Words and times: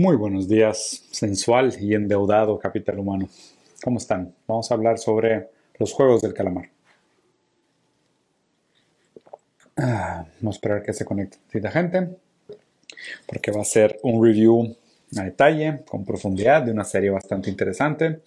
Muy 0.00 0.16
buenos 0.16 0.48
días, 0.48 1.04
sensual 1.10 1.76
y 1.78 1.94
endeudado 1.94 2.58
capital 2.58 3.00
humano. 3.00 3.28
¿Cómo 3.84 3.98
están? 3.98 4.34
Vamos 4.48 4.70
a 4.70 4.74
hablar 4.74 4.96
sobre 4.96 5.50
los 5.78 5.92
juegos 5.92 6.22
del 6.22 6.32
calamar. 6.32 6.70
Ah, 9.76 10.24
vamos 10.40 10.54
a 10.54 10.56
esperar 10.56 10.82
que 10.82 10.94
se 10.94 11.04
conecte 11.04 11.60
la 11.60 11.70
gente, 11.70 12.16
porque 13.26 13.52
va 13.52 13.60
a 13.60 13.64
ser 13.66 14.00
un 14.02 14.24
review 14.24 14.74
a 15.18 15.22
detalle, 15.22 15.82
con 15.86 16.06
profundidad, 16.06 16.62
de 16.62 16.72
una 16.72 16.84
serie 16.84 17.10
bastante 17.10 17.50
interesante. 17.50 18.22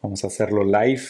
Vamos 0.00 0.22
a 0.22 0.28
hacerlo 0.28 0.62
live 0.62 1.02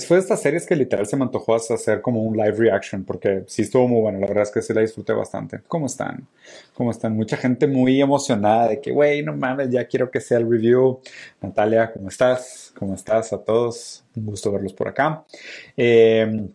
fue 0.00 0.16
de 0.16 0.22
estas 0.22 0.42
series 0.42 0.66
que 0.66 0.74
literal 0.74 1.06
se 1.06 1.16
me 1.16 1.22
antojó 1.22 1.54
hacer 1.54 2.00
como 2.00 2.22
un 2.22 2.36
live 2.36 2.56
reaction, 2.56 3.04
porque 3.04 3.44
sí 3.46 3.62
estuvo 3.62 3.86
muy 3.86 4.00
bueno, 4.00 4.18
la 4.18 4.26
verdad 4.26 4.42
es 4.42 4.50
que 4.50 4.60
sí 4.60 4.74
la 4.74 4.80
disfruté 4.80 5.12
bastante. 5.12 5.60
¿Cómo 5.68 5.86
están? 5.86 6.26
¿Cómo 6.74 6.90
están? 6.90 7.14
Mucha 7.14 7.36
gente 7.36 7.68
muy 7.68 8.00
emocionada 8.00 8.68
de 8.68 8.80
que, 8.80 8.90
güey, 8.90 9.22
no 9.22 9.36
mames, 9.36 9.70
ya 9.70 9.86
quiero 9.86 10.10
que 10.10 10.20
sea 10.20 10.38
el 10.38 10.50
review. 10.50 11.00
Natalia, 11.40 11.92
¿cómo 11.92 12.08
estás? 12.08 12.72
¿Cómo 12.76 12.94
estás 12.94 13.32
a 13.32 13.38
todos? 13.38 14.04
Un 14.16 14.26
gusto 14.26 14.50
verlos 14.50 14.72
por 14.72 14.88
acá. 14.88 15.24
Eh, 15.76 16.48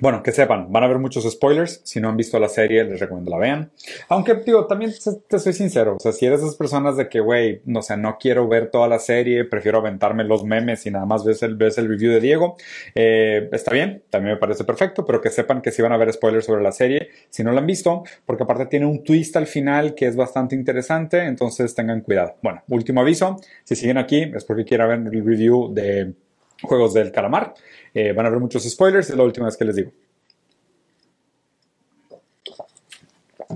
bueno, 0.00 0.22
que 0.22 0.32
sepan, 0.32 0.72
van 0.72 0.82
a 0.82 0.86
haber 0.86 0.98
muchos 0.98 1.30
spoilers. 1.30 1.80
Si 1.84 2.00
no 2.00 2.08
han 2.08 2.16
visto 2.16 2.38
la 2.38 2.48
serie, 2.48 2.84
les 2.84 2.98
recomiendo 2.98 3.30
la 3.30 3.38
vean. 3.38 3.70
Aunque, 4.08 4.34
digo, 4.34 4.66
también 4.66 4.92
te 5.28 5.38
soy 5.38 5.52
sincero. 5.52 5.96
O 5.96 6.00
sea, 6.00 6.12
si 6.12 6.26
eres 6.26 6.40
esas 6.40 6.56
personas 6.56 6.96
de 6.96 7.08
que, 7.08 7.20
güey, 7.20 7.62
no 7.64 7.80
sé, 7.82 7.96
no 7.96 8.16
quiero 8.18 8.48
ver 8.48 8.70
toda 8.70 8.88
la 8.88 8.98
serie, 8.98 9.44
prefiero 9.44 9.78
aventarme 9.78 10.24
los 10.24 10.44
memes 10.44 10.84
y 10.86 10.90
nada 10.90 11.06
más 11.06 11.24
ves 11.24 11.42
el, 11.42 11.56
ves 11.56 11.78
el 11.78 11.88
review 11.88 12.12
de 12.12 12.20
Diego, 12.20 12.56
eh, 12.94 13.48
está 13.52 13.72
bien, 13.72 14.02
también 14.10 14.34
me 14.34 14.40
parece 14.40 14.64
perfecto, 14.64 15.04
pero 15.04 15.20
que 15.20 15.30
sepan 15.30 15.62
que 15.62 15.70
sí 15.70 15.82
van 15.82 15.92
a 15.92 15.94
haber 15.94 16.12
spoilers 16.12 16.44
sobre 16.44 16.62
la 16.62 16.72
serie 16.72 17.10
si 17.30 17.44
no 17.44 17.52
la 17.52 17.60
han 17.60 17.66
visto, 17.66 18.02
porque 18.26 18.42
aparte 18.42 18.66
tiene 18.66 18.86
un 18.86 19.04
twist 19.04 19.36
al 19.36 19.46
final 19.46 19.94
que 19.94 20.06
es 20.06 20.16
bastante 20.16 20.54
interesante, 20.54 21.24
entonces 21.24 21.74
tengan 21.74 22.00
cuidado. 22.00 22.36
Bueno, 22.42 22.62
último 22.68 23.00
aviso, 23.00 23.36
si 23.64 23.76
siguen 23.76 23.98
aquí 23.98 24.30
es 24.34 24.44
porque 24.44 24.64
quieren 24.64 25.04
ver 25.04 25.14
el 25.14 25.24
review 25.24 25.72
de 25.72 26.14
Juegos 26.62 26.94
del 26.94 27.12
Calamar. 27.12 27.54
Eh, 27.92 28.12
van 28.12 28.26
a 28.26 28.28
haber 28.28 28.40
muchos 28.40 28.62
spoilers, 28.64 29.10
es 29.10 29.16
la 29.16 29.22
última 29.22 29.46
vez 29.46 29.56
que 29.56 29.64
les 29.64 29.76
digo. 29.76 29.90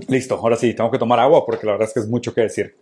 Listo, 0.07 0.35
ahora 0.35 0.55
sí, 0.55 0.73
tengo 0.73 0.91
que 0.91 0.97
tomar 0.97 1.19
agua 1.19 1.45
porque 1.45 1.65
la 1.65 1.73
verdad 1.73 1.87
es 1.87 1.93
que 1.93 1.99
es 1.99 2.07
mucho 2.07 2.33
que 2.33 2.41
decir. 2.41 2.75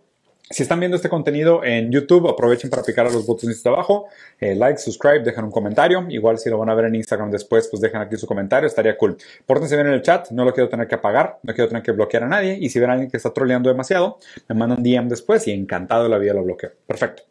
Si 0.50 0.62
están 0.62 0.80
viendo 0.80 0.96
este 0.96 1.10
contenido 1.10 1.62
en 1.62 1.92
YouTube, 1.92 2.26
aprovechen 2.26 2.70
para 2.70 2.82
picar 2.82 3.06
a 3.06 3.10
los 3.10 3.26
botones 3.26 3.62
de 3.62 3.68
abajo, 3.68 4.06
eh, 4.40 4.54
like, 4.54 4.78
subscribe, 4.78 5.20
dejen 5.20 5.44
un 5.44 5.50
comentario. 5.50 6.06
Igual 6.08 6.38
si 6.38 6.48
lo 6.48 6.56
van 6.56 6.70
a 6.70 6.74
ver 6.74 6.86
en 6.86 6.94
Instagram 6.94 7.30
después, 7.30 7.68
pues 7.68 7.82
dejen 7.82 8.00
aquí 8.00 8.16
su 8.16 8.26
comentario, 8.26 8.66
estaría 8.66 8.96
cool. 8.96 9.18
Pórtense 9.44 9.76
bien 9.76 9.88
en 9.88 9.92
el 9.92 10.00
chat, 10.00 10.30
no 10.30 10.46
lo 10.46 10.54
quiero 10.54 10.70
tener 10.70 10.88
que 10.88 10.94
apagar, 10.94 11.38
no 11.42 11.52
quiero 11.52 11.68
tener 11.68 11.82
que 11.82 11.92
bloquear 11.92 12.24
a 12.24 12.28
nadie. 12.28 12.56
Y 12.58 12.70
si 12.70 12.80
ven 12.80 12.88
a 12.88 12.94
alguien 12.94 13.10
que 13.10 13.18
está 13.18 13.30
troleando 13.34 13.68
demasiado, 13.68 14.18
me 14.48 14.54
mandan 14.54 14.82
DM 14.82 15.08
después 15.08 15.46
y 15.48 15.52
encantado 15.52 16.04
de 16.04 16.08
la 16.08 16.16
vida 16.16 16.32
lo 16.32 16.42
bloqueo. 16.42 16.70
Perfecto. 16.86 17.24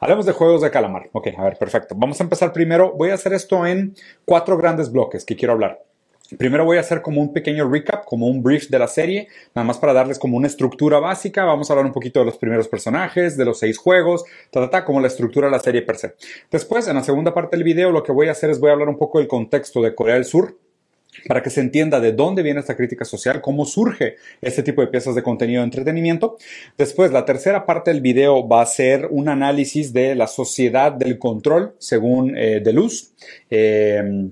Hablemos 0.00 0.26
de 0.26 0.32
juegos 0.32 0.62
de 0.62 0.70
calamar. 0.70 1.08
Ok, 1.12 1.28
a 1.36 1.44
ver, 1.44 1.56
perfecto. 1.56 1.94
Vamos 1.96 2.20
a 2.20 2.24
empezar 2.24 2.52
primero. 2.52 2.92
Voy 2.92 3.10
a 3.10 3.14
hacer 3.14 3.32
esto 3.32 3.66
en 3.66 3.94
cuatro 4.24 4.56
grandes 4.56 4.90
bloques 4.90 5.24
que 5.24 5.36
quiero 5.36 5.52
hablar. 5.52 5.82
Primero 6.38 6.64
voy 6.64 6.78
a 6.78 6.80
hacer 6.80 7.02
como 7.02 7.20
un 7.20 7.32
pequeño 7.32 7.68
recap, 7.68 8.04
como 8.04 8.26
un 8.26 8.42
brief 8.42 8.68
de 8.70 8.78
la 8.78 8.88
serie, 8.88 9.28
nada 9.54 9.66
más 9.66 9.78
para 9.78 9.92
darles 9.92 10.18
como 10.18 10.36
una 10.36 10.46
estructura 10.46 10.98
básica. 10.98 11.44
Vamos 11.44 11.68
a 11.68 11.74
hablar 11.74 11.86
un 11.86 11.92
poquito 11.92 12.20
de 12.20 12.26
los 12.26 12.38
primeros 12.38 12.68
personajes, 12.68 13.36
de 13.36 13.44
los 13.44 13.58
seis 13.58 13.76
juegos, 13.76 14.24
ta, 14.50 14.68
ta, 14.70 14.84
como 14.84 15.00
la 15.00 15.08
estructura 15.08 15.48
de 15.48 15.52
la 15.52 15.60
serie 15.60 15.82
per 15.82 15.96
se. 15.96 16.14
Después, 16.50 16.88
en 16.88 16.96
la 16.96 17.04
segunda 17.04 17.34
parte 17.34 17.56
del 17.56 17.64
video, 17.64 17.90
lo 17.90 18.02
que 18.02 18.12
voy 18.12 18.28
a 18.28 18.32
hacer 18.32 18.50
es 18.50 18.60
voy 18.60 18.70
a 18.70 18.72
hablar 18.72 18.88
un 18.88 18.98
poco 18.98 19.18
del 19.18 19.28
contexto 19.28 19.82
de 19.82 19.94
Corea 19.94 20.14
del 20.14 20.24
Sur, 20.24 20.56
para 21.26 21.42
que 21.42 21.50
se 21.50 21.60
entienda 21.60 22.00
de 22.00 22.12
dónde 22.12 22.42
viene 22.42 22.60
esta 22.60 22.76
crítica 22.76 23.04
social, 23.04 23.40
cómo 23.40 23.64
surge 23.64 24.16
este 24.40 24.62
tipo 24.62 24.80
de 24.80 24.88
piezas 24.88 25.14
de 25.14 25.22
contenido 25.22 25.60
de 25.60 25.66
entretenimiento. 25.66 26.36
Después, 26.76 27.12
la 27.12 27.24
tercera 27.24 27.66
parte 27.66 27.90
del 27.90 28.00
video 28.00 28.46
va 28.46 28.62
a 28.62 28.66
ser 28.66 29.06
un 29.10 29.28
análisis 29.28 29.92
de 29.92 30.14
la 30.14 30.26
sociedad 30.26 30.92
del 30.92 31.18
control, 31.18 31.74
según 31.78 32.36
eh, 32.36 32.60
Deleuze. 32.62 33.08
Eh, 33.50 34.30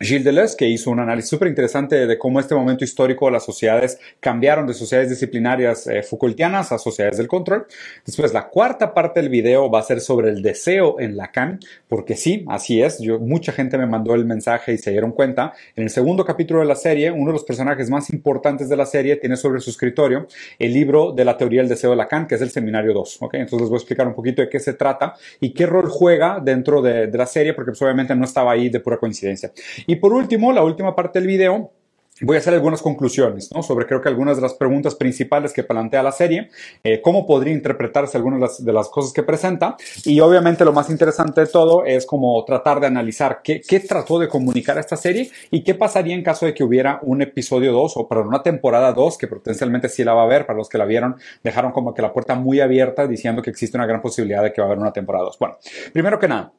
Gilles 0.00 0.24
Deleuze, 0.24 0.56
que 0.56 0.68
hizo 0.68 0.90
un 0.90 1.00
análisis 1.00 1.30
súper 1.30 1.48
interesante 1.48 2.06
de 2.06 2.18
cómo 2.18 2.38
este 2.38 2.54
momento 2.54 2.84
histórico 2.84 3.30
las 3.30 3.44
sociedades 3.44 3.98
cambiaron 4.20 4.66
de 4.66 4.74
sociedades 4.74 5.10
disciplinarias 5.10 5.86
eh, 5.88 6.02
Foucaultianas 6.02 6.70
a 6.70 6.78
sociedades 6.78 7.18
del 7.18 7.26
control. 7.26 7.66
Después, 8.06 8.32
la 8.32 8.48
cuarta 8.48 8.94
parte 8.94 9.20
del 9.20 9.28
video 9.28 9.68
va 9.70 9.80
a 9.80 9.82
ser 9.82 10.00
sobre 10.00 10.30
el 10.30 10.40
deseo 10.40 11.00
en 11.00 11.16
Lacan, 11.16 11.58
porque 11.88 12.16
sí, 12.16 12.44
así 12.48 12.80
es. 12.80 13.00
Yo, 13.00 13.18
mucha 13.18 13.50
gente 13.50 13.76
me 13.76 13.86
mandó 13.86 14.14
el 14.14 14.24
mensaje 14.24 14.72
y 14.72 14.78
se 14.78 14.92
dieron 14.92 15.10
cuenta. 15.10 15.52
En 15.74 15.84
el 15.84 15.90
segundo 15.90 16.24
capítulo 16.24 16.60
de 16.60 16.66
la 16.66 16.76
serie, 16.76 17.10
uno 17.10 17.26
de 17.26 17.32
los 17.32 17.44
personajes 17.44 17.90
más 17.90 18.10
importantes 18.10 18.68
de 18.68 18.76
la 18.76 18.86
serie 18.86 19.16
tiene 19.16 19.36
sobre 19.36 19.60
su 19.60 19.70
escritorio 19.70 20.28
el 20.58 20.72
libro 20.72 21.12
de 21.12 21.24
la 21.24 21.36
teoría 21.36 21.60
del 21.60 21.68
deseo 21.68 21.90
de 21.90 21.96
Lacan, 21.96 22.28
que 22.28 22.36
es 22.36 22.40
el 22.40 22.50
seminario 22.50 22.92
2. 22.94 23.18
¿okay? 23.22 23.40
Entonces 23.40 23.62
les 23.62 23.70
voy 23.70 23.76
a 23.76 23.80
explicar 23.80 24.06
un 24.06 24.14
poquito 24.14 24.42
de 24.42 24.48
qué 24.48 24.60
se 24.60 24.74
trata 24.74 25.14
y 25.40 25.52
qué 25.52 25.66
rol 25.66 25.88
juega 25.88 26.40
dentro 26.40 26.80
de, 26.82 27.08
la 27.18 27.26
serie, 27.26 27.52
porque 27.52 27.72
pues, 27.72 27.82
obviamente 27.82 28.14
no 28.14 28.24
estaba 28.24 28.52
ahí 28.52 28.68
de 28.68 28.78
pura 28.78 28.96
coincidencia. 28.96 29.50
Y 29.88 29.96
por 29.96 30.12
último, 30.12 30.52
la 30.52 30.62
última 30.62 30.94
parte 30.94 31.18
del 31.18 31.26
video, 31.26 31.72
voy 32.20 32.36
a 32.36 32.40
hacer 32.40 32.52
algunas 32.52 32.82
conclusiones 32.82 33.48
sobre 33.62 33.86
creo 33.86 34.02
que 34.02 34.10
algunas 34.10 34.36
de 34.36 34.42
las 34.42 34.52
preguntas 34.52 34.94
principales 34.94 35.54
que 35.54 35.62
plantea 35.62 36.02
la 36.02 36.12
serie, 36.12 36.50
eh, 36.84 37.00
cómo 37.00 37.26
podría 37.26 37.54
interpretarse 37.54 38.18
algunas 38.18 38.62
de 38.62 38.70
las, 38.70 38.90
cosas 38.90 39.14
que 39.14 39.22
presenta. 39.22 39.78
Y 40.04 40.20
obviamente 40.20 40.66
lo 40.66 40.74
más 40.74 40.90
interesante 40.90 41.40
de 41.40 41.46
todo 41.46 41.86
es 41.86 42.04
como 42.04 42.44
tratar 42.44 42.80
de 42.80 42.86
analizar 42.86 43.40
qué, 43.42 43.62
qué, 43.66 43.80
trató 43.80 44.18
de 44.18 44.28
comunicar 44.28 44.76
esta 44.76 44.98
serie 44.98 45.30
y 45.50 45.64
qué 45.64 45.74
pasaría 45.74 46.14
en 46.14 46.22
caso 46.22 46.44
de 46.44 46.52
que 46.52 46.64
hubiera 46.64 46.98
un 47.00 47.22
episodio 47.22 47.72
2 47.72 47.96
o 47.96 48.06
perdón, 48.06 48.28
una 48.28 48.42
temporada 48.42 48.92
2 48.92 49.16
que 49.16 49.26
potencialmente 49.26 49.88
sí 49.88 50.04
la 50.04 50.12
va 50.12 50.24
a 50.24 50.26
ver, 50.26 50.44
para 50.44 50.58
los 50.58 50.68
que 50.68 50.76
la 50.76 50.84
vieron 50.84 51.16
dejaron 51.42 51.72
como 51.72 51.94
que 51.94 52.02
la 52.02 52.12
puerta 52.12 52.34
muy 52.34 52.60
abierta 52.60 53.06
diciendo 53.06 53.40
que 53.40 53.48
existe 53.48 53.78
una 53.78 53.86
gran 53.86 54.02
posibilidad 54.02 54.42
de 54.42 54.52
que 54.52 54.60
va 54.60 54.66
a 54.66 54.68
haber 54.68 54.80
una 54.80 54.92
temporada 54.92 55.24
2. 55.24 55.38
Bueno, 55.38 55.56
primero 55.94 56.18
que 56.18 56.28
nada, 56.28 56.52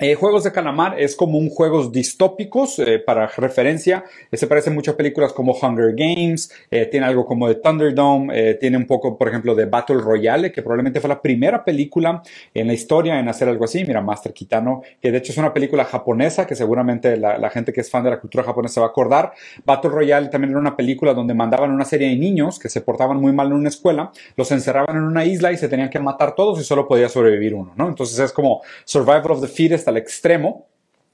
eh, 0.00 0.14
Juegos 0.14 0.44
de 0.44 0.52
Calamar 0.52 1.00
es 1.00 1.16
como 1.16 1.38
un 1.38 1.50
juegos 1.50 1.90
distópicos, 1.90 2.78
eh, 2.78 2.98
para 2.98 3.26
referencia, 3.26 4.04
eh, 4.30 4.36
se 4.36 4.46
parece 4.46 4.70
mucho 4.70 4.92
a 4.92 4.96
películas 4.96 5.32
como 5.32 5.52
Hunger 5.52 5.94
Games, 5.96 6.52
tiene 6.90 7.06
algo 7.06 7.26
como 7.26 7.48
de 7.48 7.56
Thunderdome, 7.56 8.54
tiene 8.54 8.76
un 8.76 8.86
poco, 8.86 9.16
por 9.16 9.28
ejemplo, 9.28 9.54
de 9.54 9.64
Battle 9.64 9.98
Royale, 9.98 10.52
que 10.52 10.62
probablemente 10.62 11.00
fue 11.00 11.08
la 11.08 11.20
primera 11.20 11.64
película 11.64 12.22
en 12.54 12.66
la 12.66 12.74
historia 12.74 13.18
en 13.18 13.28
hacer 13.28 13.48
algo 13.48 13.64
así. 13.64 13.84
Mira, 13.84 14.00
Master 14.00 14.32
Kitano, 14.32 14.82
que 15.00 15.10
de 15.10 15.18
hecho 15.18 15.32
es 15.32 15.38
una 15.38 15.52
película 15.52 15.84
japonesa, 15.84 16.46
que 16.46 16.54
seguramente 16.54 17.16
la, 17.16 17.38
la, 17.38 17.50
gente 17.50 17.72
que 17.72 17.80
es 17.80 17.90
fan 17.90 18.04
de 18.04 18.10
la 18.10 18.20
cultura 18.20 18.44
japonesa 18.44 18.80
va 18.80 18.88
a 18.88 18.90
acordar. 18.90 19.32
Battle 19.64 19.90
Royale 19.90 20.28
también 20.28 20.50
era 20.50 20.60
una 20.60 20.76
película 20.76 21.14
donde 21.14 21.34
mandaban 21.34 21.70
una 21.70 21.84
serie 21.84 22.08
de 22.08 22.16
niños 22.16 22.58
que 22.58 22.68
se 22.68 22.80
portaban 22.80 23.20
muy 23.20 23.32
mal 23.32 23.48
en 23.48 23.54
una 23.54 23.68
escuela, 23.68 24.12
los 24.36 24.50
encerraban 24.52 24.96
en 24.96 25.02
una 25.02 25.24
isla 25.24 25.52
y 25.52 25.56
se 25.56 25.68
tenían 25.68 25.90
que 25.90 25.98
matar 25.98 26.34
todos 26.34 26.60
y 26.60 26.64
solo 26.64 26.86
podía 26.86 27.08
sobrevivir 27.08 27.54
uno, 27.54 27.72
¿no? 27.76 27.88
Entonces 27.88 28.18
es 28.18 28.32
como 28.32 28.62
Survival 28.84 29.32
of 29.32 29.40
the 29.40 29.48
Fittest 29.48 29.87
al 29.88 29.96
extremo. 29.96 30.66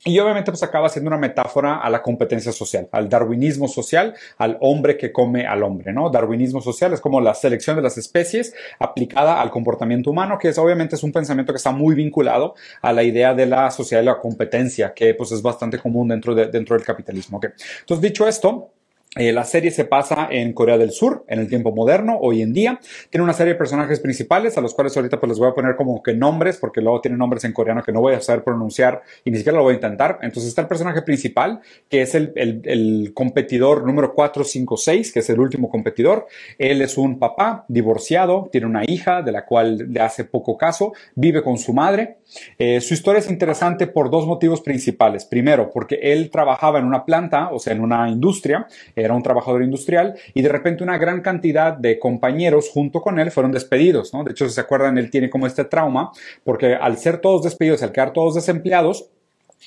Y 0.06 0.18
obviamente 0.18 0.50
pues 0.50 0.62
acaba 0.62 0.90
siendo 0.90 1.08
una 1.08 1.16
metáfora 1.16 1.78
a 1.78 1.88
la 1.88 2.02
competencia 2.02 2.52
social, 2.52 2.88
al 2.92 3.08
darwinismo 3.08 3.68
social, 3.68 4.14
al 4.36 4.58
hombre 4.60 4.98
que 4.98 5.12
come 5.12 5.46
al 5.46 5.62
hombre, 5.62 5.94
¿no? 5.94 6.10
Darwinismo 6.10 6.60
social 6.60 6.92
es 6.92 7.00
como 7.00 7.22
la 7.22 7.32
selección 7.32 7.76
de 7.76 7.80
las 7.80 7.96
especies 7.96 8.54
aplicada 8.78 9.40
al 9.40 9.50
comportamiento 9.50 10.10
humano, 10.10 10.36
que 10.38 10.48
es 10.48 10.58
obviamente 10.58 10.96
es 10.96 11.02
un 11.02 11.12
pensamiento 11.12 11.54
que 11.54 11.56
está 11.56 11.70
muy 11.70 11.94
vinculado 11.94 12.54
a 12.82 12.92
la 12.92 13.02
idea 13.02 13.32
de 13.32 13.46
la 13.46 13.70
sociedad 13.70 14.02
de 14.02 14.06
la 14.06 14.18
competencia, 14.18 14.92
que 14.92 15.14
pues 15.14 15.32
es 15.32 15.40
bastante 15.40 15.78
común 15.78 16.08
dentro, 16.08 16.34
de, 16.34 16.48
dentro 16.48 16.76
del 16.76 16.84
capitalismo. 16.84 17.38
¿okay? 17.38 17.52
Entonces, 17.80 18.02
dicho 18.02 18.28
esto, 18.28 18.72
eh, 19.16 19.32
la 19.32 19.44
serie 19.44 19.70
se 19.70 19.84
pasa 19.84 20.28
en 20.30 20.52
Corea 20.52 20.76
del 20.76 20.90
Sur, 20.90 21.24
en 21.28 21.38
el 21.38 21.48
tiempo 21.48 21.72
moderno, 21.72 22.18
hoy 22.20 22.42
en 22.42 22.52
día. 22.52 22.80
Tiene 23.10 23.22
una 23.22 23.32
serie 23.32 23.52
de 23.52 23.58
personajes 23.58 24.00
principales, 24.00 24.58
a 24.58 24.60
los 24.60 24.74
cuales 24.74 24.96
ahorita 24.96 25.20
pues 25.20 25.30
les 25.30 25.38
voy 25.38 25.48
a 25.48 25.54
poner 25.54 25.76
como 25.76 26.02
que 26.02 26.14
nombres, 26.14 26.56
porque 26.56 26.80
luego 26.80 27.00
tiene 27.00 27.16
nombres 27.16 27.44
en 27.44 27.52
coreano 27.52 27.82
que 27.82 27.92
no 27.92 28.00
voy 28.00 28.14
a 28.14 28.20
saber 28.20 28.42
pronunciar 28.42 29.02
y 29.24 29.30
ni 29.30 29.36
siquiera 29.36 29.58
lo 29.58 29.64
voy 29.64 29.72
a 29.72 29.76
intentar. 29.76 30.18
Entonces 30.22 30.48
está 30.48 30.62
el 30.62 30.68
personaje 30.68 31.02
principal, 31.02 31.60
que 31.88 32.02
es 32.02 32.14
el, 32.14 32.32
el, 32.34 32.62
el 32.64 33.12
competidor 33.14 33.86
número 33.86 34.14
456, 34.14 35.12
que 35.12 35.20
es 35.20 35.30
el 35.30 35.38
último 35.38 35.70
competidor. 35.70 36.26
Él 36.58 36.82
es 36.82 36.98
un 36.98 37.18
papá 37.18 37.64
divorciado, 37.68 38.48
tiene 38.50 38.66
una 38.66 38.82
hija 38.86 39.22
de 39.22 39.32
la 39.32 39.44
cual 39.44 39.92
le 39.92 40.00
hace 40.00 40.24
poco 40.24 40.56
caso, 40.56 40.92
vive 41.14 41.42
con 41.42 41.58
su 41.58 41.72
madre. 41.72 42.18
Eh, 42.58 42.80
su 42.80 42.94
historia 42.94 43.20
es 43.20 43.30
interesante 43.30 43.86
por 43.86 44.10
dos 44.10 44.26
motivos 44.26 44.60
principales. 44.60 45.24
Primero, 45.24 45.70
porque 45.70 45.98
él 46.02 46.30
trabajaba 46.30 46.78
en 46.78 46.84
una 46.84 47.04
planta, 47.04 47.50
o 47.52 47.58
sea, 47.58 47.72
en 47.72 47.80
una 47.80 48.08
industria 48.08 48.66
era 48.96 49.14
un 49.14 49.22
trabajador 49.22 49.62
industrial 49.62 50.14
y 50.32 50.42
de 50.42 50.48
repente 50.48 50.82
una 50.82 50.98
gran 50.98 51.20
cantidad 51.20 51.72
de 51.76 51.98
compañeros 51.98 52.70
junto 52.70 53.00
con 53.00 53.18
él 53.18 53.30
fueron 53.30 53.52
despedidos. 53.52 54.12
De 54.12 54.30
hecho, 54.30 54.48
si 54.48 54.54
se 54.54 54.60
acuerdan, 54.60 54.98
él 54.98 55.10
tiene 55.10 55.30
como 55.30 55.46
este 55.46 55.64
trauma 55.64 56.10
porque 56.42 56.74
al 56.74 56.98
ser 56.98 57.18
todos 57.18 57.42
despedidos, 57.42 57.82
al 57.82 57.92
quedar 57.92 58.12
todos 58.12 58.34
desempleados, 58.34 59.10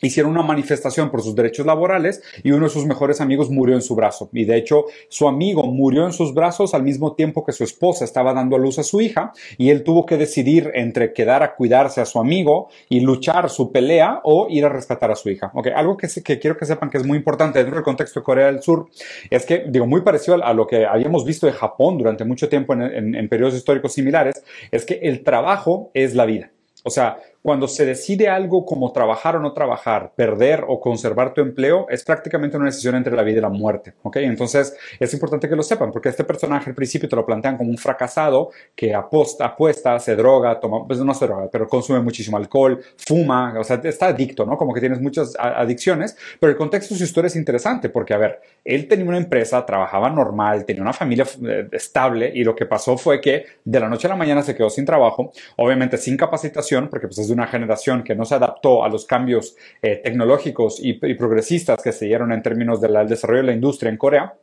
hicieron 0.02 0.32
una 0.32 0.44
manifestación 0.44 1.10
por 1.10 1.22
sus 1.22 1.36
derechos 1.36 1.66
laborales 1.66 2.22
y 2.44 2.52
uno 2.52 2.66
de 2.66 2.72
sus 2.72 2.86
mejores 2.86 3.22
amigos 3.22 3.50
murió 3.50 3.76
en 3.76 3.82
su 3.82 3.96
brazo. 3.96 4.30
Y 4.34 4.46
de 4.46 4.58
hecho, 4.58 4.86
su 5.10 5.28
amigo 5.28 5.64
murió 5.64 6.06
en 6.06 6.14
sus 6.14 6.34
brazos 6.34 6.74
al 6.74 6.84
mismo 6.84 7.14
tiempo 7.14 7.46
que 7.46 7.52
su 7.52 7.64
esposa 7.64 8.06
estaba 8.06 8.34
dando 8.34 8.56
a 8.56 8.60
luz 8.60 8.80
a 8.80 8.84
su 8.84 9.02
hija 9.02 9.32
y 9.58 9.70
él 9.70 9.84
tuvo 9.84 10.06
que 10.06 10.18
decidir 10.18 10.72
entre 10.74 11.14
quedar 11.14 11.44
a 11.44 11.56
cuidarse 11.56 12.02
a 12.02 12.06
su 12.06 12.20
amigo 12.20 12.70
y 12.90 13.00
luchar 13.00 13.50
su 13.50 13.72
pelea 13.72 14.22
o 14.24 14.48
ir 14.50 14.66
a 14.66 14.70
rescatar 14.70 15.12
a 15.12 15.16
su 15.16 15.30
hija. 15.30 15.52
Okay, 15.54 15.74
algo 15.76 15.98
que, 15.98 16.08
que 16.24 16.40
quiero 16.40 16.58
que 16.58 16.66
sepan 16.66 16.90
que 16.90 16.98
es 16.98 17.06
muy 17.06 17.18
importante 17.18 17.60
dentro 17.60 17.76
del 17.76 17.84
contexto 17.84 18.20
de 18.20 18.24
Corea 18.24 18.48
del 18.48 18.62
Sur 18.62 18.88
es 19.30 19.46
que, 19.46 19.66
digo, 19.68 19.88
muy 19.88 20.02
parecido 20.02 20.44
a 20.44 20.54
lo 20.54 20.68
que 20.68 20.86
habíamos 20.86 21.26
visto 21.26 21.48
de 21.48 21.54
Japón 21.54 21.98
durante 21.98 22.26
mucho 22.26 22.50
tiempo 22.50 22.74
en, 22.74 23.16
en 23.16 23.30
periodos 23.30 23.56
históricos 23.56 23.94
similares, 23.94 24.44
es 24.72 24.86
que 24.86 25.00
el 25.02 25.24
trabajo 25.24 25.92
es 25.94 26.16
la 26.16 26.26
vida. 26.26 26.52
O 26.84 26.90
sea, 26.90 27.18
cuando 27.48 27.70
se 27.70 27.86
decide 27.86 28.28
algo 28.28 28.66
como 28.66 28.92
trabajar 28.92 29.38
o 29.38 29.40
no 29.40 29.54
trabajar, 29.54 30.12
perder 30.18 30.66
o 30.68 30.82
conservar 30.82 31.34
tu 31.34 31.40
empleo, 31.40 31.86
es 31.90 32.04
prácticamente 32.04 32.58
una 32.58 32.66
decisión 32.66 32.96
entre 32.96 33.16
la 33.16 33.24
vida 33.24 33.38
y 33.38 33.42
la 33.42 33.48
muerte. 33.48 33.94
¿ok? 34.04 34.18
Entonces, 34.18 34.76
es 35.00 35.14
importante 35.14 35.48
que 35.48 35.56
lo 35.56 35.64
sepan, 35.64 35.94
porque 35.94 36.10
este 36.10 36.26
personaje 36.26 36.70
al 36.70 36.76
principio 36.76 37.08
te 37.08 37.16
lo 37.16 37.26
plantean 37.26 37.56
como 37.56 37.70
un 37.70 37.78
fracasado 37.78 38.50
que 38.76 38.94
aposta, 38.94 39.46
apuesta, 39.46 39.98
se 39.98 40.18
droga, 40.18 40.60
toma, 40.60 40.86
pues 40.86 41.00
no 41.00 41.14
se 41.14 41.26
droga, 41.26 41.48
pero 41.50 41.70
consume 41.70 42.02
muchísimo 42.02 42.36
alcohol, 42.36 42.84
fuma, 42.98 43.58
o 43.58 43.64
sea, 43.64 43.80
está 43.82 44.08
adicto, 44.08 44.46
¿no? 44.46 44.58
Como 44.58 44.74
que 44.74 44.82
tienes 44.82 45.00
muchas 45.00 45.34
adicciones, 45.40 46.18
pero 46.42 46.52
el 46.52 46.58
contexto 46.58 46.96
de 46.96 46.98
su 46.98 47.06
historia 47.06 47.28
es 47.28 47.38
interesante, 47.38 47.88
porque, 47.88 48.14
a 48.14 48.18
ver, 48.18 48.42
él 48.66 48.90
tenía 48.90 49.06
una 49.06 49.20
empresa, 49.20 49.66
trabajaba 49.66 50.10
normal, 50.10 50.66
tenía 50.66 50.82
una 50.82 50.92
familia 50.92 51.26
eh, 51.48 51.70
estable, 51.72 52.30
y 52.36 52.44
lo 52.44 52.54
que 52.54 52.66
pasó 52.66 52.98
fue 52.98 53.22
que 53.22 53.46
de 53.64 53.80
la 53.80 53.88
noche 53.88 54.08
a 54.08 54.10
la 54.10 54.18
mañana 54.18 54.42
se 54.42 54.54
quedó 54.54 54.70
sin 54.70 54.84
trabajo, 54.84 55.32
obviamente 55.56 55.98
sin 55.98 56.18
capacitación, 56.18 56.90
porque 56.90 57.08
pues 57.08 57.20
es 57.20 57.30
de 57.30 57.37
una 57.38 57.48
generación 57.48 58.04
que 58.04 58.16
no 58.16 58.26
se 58.26 58.36
adaptó 58.36 58.84
a 58.84 58.90
los 58.90 59.06
cambios 59.06 59.56
eh, 59.82 60.02
tecnológicos 60.04 60.80
y, 60.80 61.00
y, 61.02 61.14
progresistas 61.14 61.82
que 61.82 61.92
se 61.92 62.06
dieron 62.06 62.32
en 62.32 62.42
términos 62.42 62.82
del 62.82 63.08
desarrollo 63.08 63.42
de 63.42 63.48
la 63.48 63.54
industria 63.54 63.92
en 63.92 63.98
Corea 63.98 64.34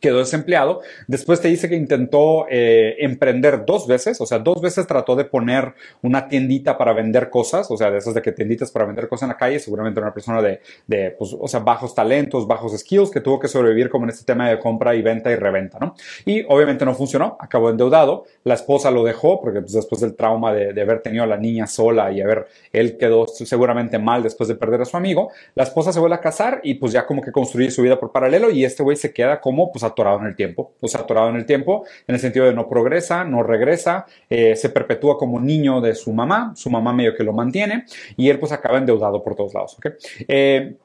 quedó 0.00 0.18
desempleado. 0.18 0.80
Después 1.06 1.40
te 1.40 1.48
dice 1.48 1.68
que 1.68 1.76
intentó 1.76 2.46
eh, 2.50 2.96
emprender 3.00 3.64
dos 3.64 3.86
veces, 3.86 4.20
o 4.20 4.26
sea, 4.26 4.38
dos 4.38 4.60
veces 4.60 4.86
trató 4.86 5.16
de 5.16 5.24
poner 5.24 5.74
una 6.02 6.28
tiendita 6.28 6.76
para 6.78 6.92
vender 6.92 7.30
cosas, 7.30 7.70
o 7.70 7.76
sea, 7.76 7.90
de 7.90 7.98
esas 7.98 8.14
de 8.14 8.22
que 8.22 8.32
tienditas 8.32 8.70
para 8.70 8.84
vender 8.84 9.08
cosas 9.08 9.24
en 9.24 9.28
la 9.28 9.36
calle, 9.36 9.58
seguramente 9.58 10.00
una 10.00 10.12
persona 10.12 10.42
de, 10.42 10.60
de 10.86 11.14
pues, 11.18 11.34
o 11.38 11.48
sea, 11.48 11.60
bajos 11.60 11.94
talentos, 11.94 12.46
bajos 12.46 12.76
skills, 12.78 13.10
que 13.10 13.20
tuvo 13.20 13.38
que 13.38 13.48
sobrevivir 13.48 13.88
como 13.88 14.04
en 14.04 14.10
este 14.10 14.24
tema 14.24 14.48
de 14.48 14.58
compra 14.58 14.94
y 14.94 15.02
venta 15.02 15.30
y 15.30 15.36
reventa, 15.36 15.78
¿no? 15.78 15.94
Y 16.24 16.44
obviamente 16.48 16.84
no 16.84 16.94
funcionó, 16.94 17.36
acabó 17.40 17.70
endeudado, 17.70 18.24
la 18.44 18.54
esposa 18.54 18.90
lo 18.90 19.04
dejó, 19.04 19.40
porque 19.40 19.60
pues, 19.60 19.72
después 19.72 20.00
del 20.00 20.14
trauma 20.14 20.52
de, 20.52 20.72
de 20.72 20.82
haber 20.82 21.00
tenido 21.00 21.24
a 21.24 21.26
la 21.26 21.36
niña 21.36 21.66
sola 21.66 22.12
y 22.12 22.20
haber, 22.20 22.46
él 22.72 22.96
quedó 22.98 23.26
seguramente 23.26 23.98
mal 23.98 24.22
después 24.22 24.48
de 24.48 24.54
perder 24.54 24.82
a 24.82 24.84
su 24.84 24.96
amigo, 24.96 25.30
la 25.54 25.64
esposa 25.64 25.92
se 25.92 26.00
vuelve 26.00 26.16
a 26.16 26.20
casar 26.20 26.60
y 26.62 26.74
pues 26.74 26.92
ya 26.92 27.06
como 27.06 27.22
que 27.22 27.32
construye 27.32 27.70
su 27.70 27.82
vida 27.82 27.98
por 27.98 28.12
paralelo 28.12 28.50
y 28.50 28.64
este 28.64 28.82
güey 28.82 28.96
se 28.96 29.12
queda 29.12 29.40
como 29.40 29.70
pues 29.70 29.83
atorado 29.84 30.20
en 30.20 30.26
el 30.26 30.36
tiempo, 30.36 30.72
o 30.80 30.88
sea, 30.88 31.02
atorado 31.02 31.28
en 31.30 31.36
el 31.36 31.46
tiempo 31.46 31.84
en 32.06 32.14
el 32.14 32.20
sentido 32.20 32.46
de 32.46 32.52
no 32.52 32.68
progresa, 32.68 33.24
no 33.24 33.42
regresa, 33.42 34.06
eh, 34.28 34.56
se 34.56 34.70
perpetúa 34.70 35.18
como 35.18 35.40
niño 35.40 35.80
de 35.80 35.94
su 35.94 36.12
mamá, 36.12 36.52
su 36.56 36.70
mamá 36.70 36.92
medio 36.92 37.14
que 37.14 37.24
lo 37.24 37.32
mantiene 37.32 37.84
y 38.16 38.28
él 38.28 38.38
pues 38.38 38.52
acaba 38.52 38.78
endeudado 38.78 39.22
por 39.22 39.34
todos 39.34 39.54
lados, 39.54 39.76
¿ok? 39.78 39.86
Eh, 40.28 40.76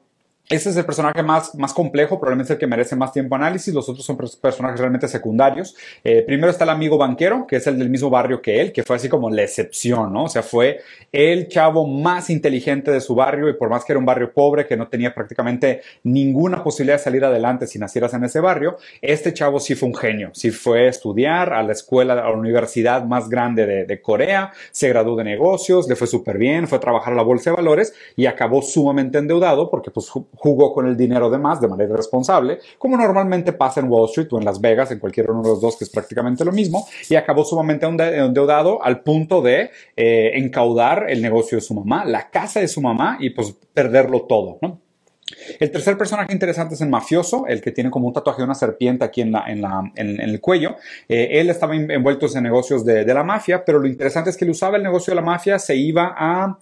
ese 0.50 0.70
es 0.70 0.76
el 0.76 0.84
personaje 0.84 1.22
más, 1.22 1.54
más 1.54 1.72
complejo, 1.72 2.18
probablemente 2.18 2.54
el 2.54 2.58
que 2.58 2.66
merece 2.66 2.96
más 2.96 3.12
tiempo 3.12 3.36
análisis. 3.36 3.72
Los 3.72 3.88
otros 3.88 4.04
son 4.04 4.16
personajes 4.16 4.80
realmente 4.80 5.06
secundarios. 5.06 5.76
Eh, 6.02 6.24
primero 6.26 6.50
está 6.50 6.64
el 6.64 6.70
amigo 6.70 6.98
banquero, 6.98 7.46
que 7.46 7.54
es 7.54 7.68
el 7.68 7.78
del 7.78 7.88
mismo 7.88 8.10
barrio 8.10 8.42
que 8.42 8.60
él, 8.60 8.72
que 8.72 8.82
fue 8.82 8.96
así 8.96 9.08
como 9.08 9.30
la 9.30 9.42
excepción, 9.42 10.12
¿no? 10.12 10.24
O 10.24 10.28
sea, 10.28 10.42
fue 10.42 10.80
el 11.12 11.46
chavo 11.46 11.86
más 11.86 12.30
inteligente 12.30 12.90
de 12.90 13.00
su 13.00 13.14
barrio 13.14 13.48
y 13.48 13.52
por 13.52 13.70
más 13.70 13.84
que 13.84 13.92
era 13.92 14.00
un 14.00 14.04
barrio 14.04 14.32
pobre, 14.32 14.66
que 14.66 14.76
no 14.76 14.88
tenía 14.88 15.14
prácticamente 15.14 15.82
ninguna 16.02 16.64
posibilidad 16.64 16.96
de 16.96 17.04
salir 17.04 17.24
adelante 17.24 17.68
si 17.68 17.78
nacieras 17.78 18.12
en 18.14 18.24
ese 18.24 18.40
barrio, 18.40 18.76
este 19.00 19.32
chavo 19.32 19.60
sí 19.60 19.76
fue 19.76 19.88
un 19.88 19.94
genio. 19.94 20.30
Sí 20.32 20.50
fue 20.50 20.86
a 20.86 20.90
estudiar 20.90 21.52
a 21.52 21.62
la 21.62 21.74
escuela, 21.74 22.14
a 22.14 22.16
la 22.16 22.32
universidad 22.32 23.04
más 23.04 23.28
grande 23.28 23.66
de, 23.66 23.84
de 23.84 24.02
Corea, 24.02 24.50
se 24.72 24.88
graduó 24.88 25.14
de 25.14 25.22
negocios, 25.22 25.88
le 25.88 25.94
fue 25.94 26.08
súper 26.08 26.38
bien, 26.38 26.66
fue 26.66 26.78
a 26.78 26.80
trabajar 26.80 27.12
a 27.12 27.16
la 27.16 27.22
bolsa 27.22 27.50
de 27.50 27.56
valores 27.56 27.94
y 28.16 28.26
acabó 28.26 28.62
sumamente 28.62 29.18
endeudado 29.18 29.70
porque 29.70 29.92
pues 29.92 30.10
jugó 30.40 30.72
con 30.72 30.86
el 30.86 30.96
dinero 30.96 31.28
de 31.28 31.36
más 31.36 31.60
de 31.60 31.68
manera 31.68 31.92
irresponsable, 31.92 32.60
como 32.78 32.96
normalmente 32.96 33.52
pasa 33.52 33.80
en 33.80 33.90
Wall 33.90 34.08
Street 34.08 34.28
o 34.32 34.38
en 34.38 34.46
Las 34.46 34.58
Vegas, 34.58 34.90
en 34.90 34.98
cualquier 34.98 35.30
uno 35.30 35.42
de 35.42 35.50
los 35.50 35.60
dos, 35.60 35.76
que 35.76 35.84
es 35.84 35.90
prácticamente 35.90 36.46
lo 36.46 36.52
mismo, 36.52 36.86
y 37.10 37.14
acabó 37.14 37.44
sumamente 37.44 37.84
endeudado 37.86 38.82
al 38.82 39.02
punto 39.02 39.42
de 39.42 39.70
eh, 39.96 40.30
encaudar 40.34 41.10
el 41.10 41.20
negocio 41.20 41.58
de 41.58 41.62
su 41.62 41.74
mamá, 41.74 42.06
la 42.06 42.30
casa 42.30 42.60
de 42.60 42.68
su 42.68 42.80
mamá 42.80 43.18
y 43.20 43.30
pues 43.30 43.54
perderlo 43.74 44.22
todo. 44.22 44.58
El 45.60 45.70
tercer 45.70 45.98
personaje 45.98 46.32
interesante 46.32 46.74
es 46.74 46.80
el 46.80 46.88
mafioso, 46.88 47.46
el 47.46 47.60
que 47.60 47.70
tiene 47.70 47.90
como 47.90 48.08
un 48.08 48.14
tatuaje 48.14 48.38
de 48.38 48.44
una 48.44 48.54
serpiente 48.54 49.04
aquí 49.04 49.20
en, 49.20 49.32
la, 49.32 49.44
en, 49.46 49.60
la, 49.60 49.92
en, 49.94 50.20
el 50.20 50.40
cuello. 50.40 50.76
Eh, 51.06 51.28
él 51.32 51.50
estaba 51.50 51.76
envuelto 51.76 52.26
en 52.34 52.42
negocios 52.42 52.84
de, 52.84 53.04
de, 53.04 53.14
la 53.14 53.22
mafia, 53.22 53.62
pero 53.62 53.78
lo 53.78 53.86
interesante 53.86 54.30
es 54.30 54.38
que 54.38 54.46
él 54.46 54.52
usaba 54.52 54.78
el 54.78 54.82
negocio 54.82 55.12
de 55.12 55.16
la 55.16 55.22
mafia, 55.22 55.58
se 55.58 55.76
iba 55.76 56.14
a 56.16 56.58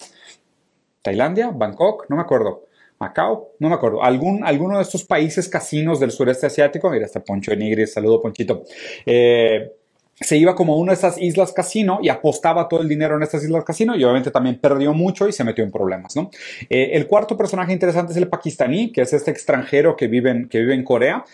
Tailandia, 1.00 1.50
Bangkok, 1.50 2.06
no 2.08 2.16
me 2.16 2.22
acuerdo. 2.22 2.67
Macao, 3.00 3.52
no 3.58 3.68
me 3.68 3.74
acuerdo, 3.74 4.02
algún, 4.02 4.44
alguno 4.44 4.76
de 4.76 4.82
estos 4.82 5.04
países 5.04 5.48
casinos 5.48 6.00
del 6.00 6.10
sureste 6.10 6.46
asiático, 6.46 6.90
mira, 6.90 7.06
este 7.06 7.20
Poncho 7.20 7.52
de 7.52 7.56
Nigris, 7.56 7.92
saludo 7.92 8.20
Ponchito, 8.20 8.64
eh, 9.06 9.72
se 10.20 10.36
iba 10.36 10.54
como 10.54 10.74
a 10.74 10.76
una 10.76 10.92
de 10.92 10.98
esas 10.98 11.20
islas 11.20 11.52
casino 11.52 12.00
y 12.02 12.08
apostaba 12.08 12.68
todo 12.68 12.80
el 12.80 12.88
dinero 12.88 13.16
en 13.16 13.22
estas 13.22 13.44
islas 13.44 13.64
casino 13.64 13.94
y 13.94 14.02
obviamente 14.02 14.30
también 14.30 14.58
perdió 14.58 14.92
mucho 14.92 15.28
y 15.28 15.32
se 15.32 15.44
metió 15.44 15.62
en 15.62 15.70
problemas, 15.70 16.16
¿no? 16.16 16.30
Eh, 16.68 16.90
el 16.94 17.06
cuarto 17.06 17.36
personaje 17.36 17.72
interesante 17.72 18.12
es 18.12 18.18
el 18.18 18.28
pakistaní, 18.28 18.90
que 18.90 19.02
es 19.02 19.12
este 19.12 19.30
extranjero 19.30 19.96
que 19.96 20.08
vive 20.08 20.30
en, 20.30 20.48
que 20.48 20.58
vive 20.58 20.74
en 20.74 20.84
Corea. 20.84 21.24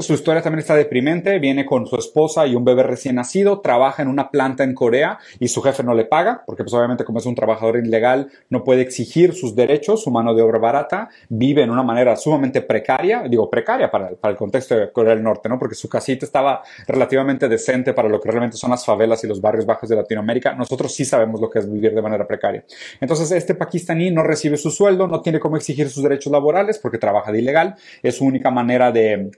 Su 0.00 0.14
historia 0.14 0.42
también 0.42 0.60
está 0.60 0.74
deprimente, 0.74 1.38
viene 1.38 1.64
con 1.64 1.86
su 1.86 1.96
esposa 1.96 2.46
y 2.46 2.54
un 2.54 2.64
bebé 2.64 2.82
recién 2.82 3.16
nacido, 3.16 3.60
trabaja 3.60 4.02
en 4.02 4.08
una 4.08 4.30
planta 4.30 4.64
en 4.64 4.74
Corea 4.74 5.18
y 5.38 5.48
su 5.48 5.62
jefe 5.62 5.82
no 5.82 5.94
le 5.94 6.04
paga, 6.04 6.42
porque 6.44 6.64
pues 6.64 6.74
obviamente 6.74 7.04
como 7.04 7.18
es 7.18 7.26
un 7.26 7.34
trabajador 7.34 7.76
ilegal 7.76 8.28
no 8.50 8.64
puede 8.64 8.82
exigir 8.82 9.34
sus 9.34 9.54
derechos, 9.54 10.02
su 10.02 10.10
mano 10.10 10.34
de 10.34 10.42
obra 10.42 10.58
barata, 10.58 11.08
vive 11.28 11.62
en 11.62 11.70
una 11.70 11.82
manera 11.82 12.16
sumamente 12.16 12.62
precaria, 12.62 13.24
digo 13.28 13.48
precaria 13.48 13.90
para, 13.90 14.10
para 14.10 14.32
el 14.32 14.38
contexto 14.38 14.74
de 14.74 14.90
Corea 14.90 15.14
del 15.14 15.22
Norte, 15.22 15.48
¿no? 15.48 15.58
Porque 15.58 15.74
su 15.74 15.88
casita 15.88 16.26
estaba 16.26 16.62
relativamente 16.88 17.48
decente 17.48 17.94
para 17.94 18.08
lo 18.08 18.20
que 18.20 18.30
realmente 18.30 18.56
son 18.56 18.70
las 18.70 18.84
favelas 18.84 19.22
y 19.22 19.28
los 19.28 19.40
barrios 19.40 19.66
bajos 19.66 19.88
de 19.88 19.96
Latinoamérica. 19.96 20.54
Nosotros 20.54 20.92
sí 20.94 21.04
sabemos 21.04 21.40
lo 21.40 21.48
que 21.48 21.60
es 21.60 21.70
vivir 21.70 21.94
de 21.94 22.02
manera 22.02 22.26
precaria. 22.26 22.64
Entonces 23.00 23.30
este 23.30 23.54
pakistaní 23.54 24.10
no 24.10 24.22
recibe 24.22 24.56
su 24.56 24.70
sueldo, 24.70 25.06
no 25.06 25.20
tiene 25.22 25.38
cómo 25.38 25.56
exigir 25.56 25.88
sus 25.88 26.02
derechos 26.02 26.32
laborales 26.32 26.78
porque 26.78 26.98
trabaja 26.98 27.30
de 27.30 27.38
ilegal, 27.38 27.76
es 28.02 28.16
su 28.16 28.24
única 28.24 28.50
manera 28.50 28.90
de 28.90 29.30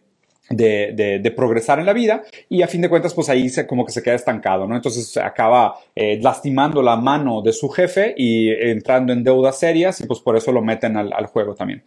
de, 0.50 0.92
de, 0.94 1.18
de, 1.18 1.30
progresar 1.30 1.78
en 1.78 1.86
la 1.86 1.92
vida 1.92 2.22
y 2.48 2.62
a 2.62 2.68
fin 2.68 2.80
de 2.80 2.88
cuentas 2.88 3.12
pues 3.14 3.28
ahí 3.28 3.48
se, 3.48 3.66
como 3.66 3.84
que 3.84 3.92
se 3.92 4.02
queda 4.02 4.14
estancado, 4.14 4.66
¿no? 4.66 4.76
Entonces 4.76 5.16
acaba 5.16 5.76
eh, 5.94 6.18
lastimando 6.22 6.82
la 6.82 6.96
mano 6.96 7.42
de 7.42 7.52
su 7.52 7.68
jefe 7.68 8.14
y 8.16 8.50
entrando 8.50 9.12
en 9.12 9.22
deudas 9.22 9.58
serias 9.58 10.00
y 10.00 10.06
pues 10.06 10.20
por 10.20 10.36
eso 10.36 10.50
lo 10.52 10.62
meten 10.62 10.96
al, 10.96 11.12
al, 11.12 11.26
juego 11.26 11.54
también. 11.54 11.82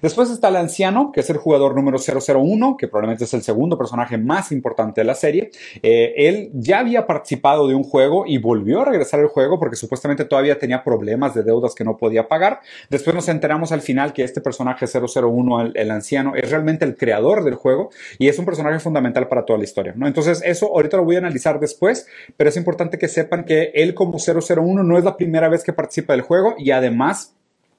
Después 0.00 0.30
está 0.30 0.48
el 0.48 0.56
anciano, 0.56 1.12
que 1.12 1.20
es 1.20 1.30
el 1.30 1.36
jugador 1.36 1.74
número 1.74 1.98
001, 1.98 2.76
que 2.78 2.88
probablemente 2.88 3.24
es 3.24 3.34
el 3.34 3.42
segundo 3.42 3.76
personaje 3.76 4.16
más 4.16 4.50
importante 4.50 5.02
de 5.02 5.04
la 5.04 5.14
serie. 5.14 5.50
Eh, 5.82 6.14
él 6.16 6.50
ya 6.54 6.78
había 6.78 7.06
participado 7.06 7.68
de 7.68 7.74
un 7.74 7.84
juego 7.84 8.24
y 8.26 8.38
volvió 8.38 8.80
a 8.80 8.84
regresar 8.86 9.20
al 9.20 9.28
juego 9.28 9.58
porque 9.58 9.76
supuestamente 9.76 10.24
todavía 10.24 10.58
tenía 10.58 10.82
problemas 10.82 11.34
de 11.34 11.42
deudas 11.42 11.74
que 11.74 11.84
no 11.84 11.96
podía 11.96 12.28
pagar. 12.28 12.60
Después 12.88 13.14
nos 13.14 13.28
enteramos 13.28 13.72
al 13.72 13.82
final 13.82 14.12
que 14.12 14.24
este 14.24 14.40
personaje 14.40 14.86
001, 14.86 15.60
el, 15.60 15.72
el 15.76 15.90
anciano, 15.90 16.34
es 16.34 16.50
realmente 16.50 16.84
el 16.84 16.96
creador 16.96 17.44
del 17.44 17.54
juego 17.54 17.90
y 18.18 18.28
es 18.28 18.38
un 18.38 18.44
personaje 18.44 18.78
fundamental 18.78 19.28
para 19.28 19.44
toda 19.44 19.58
la 19.58 19.64
historia, 19.64 19.94
¿no? 19.96 20.06
Entonces, 20.06 20.42
eso 20.44 20.66
ahorita 20.66 20.96
lo 20.96 21.04
voy 21.04 21.16
a 21.16 21.18
analizar 21.18 21.60
después, 21.60 22.06
pero 22.36 22.50
es 22.50 22.56
importante 22.56 22.98
que 22.98 23.08
sepan 23.08 23.44
que 23.44 23.70
él 23.74 23.94
como 23.94 24.18
001 24.18 24.82
no 24.82 24.98
es 24.98 25.04
la 25.04 25.16
primera 25.16 25.48
vez 25.48 25.62
que 25.62 25.72
participa 25.72 26.12
del 26.12 26.22
juego 26.22 26.54
y 26.58 26.70
además 26.70 27.34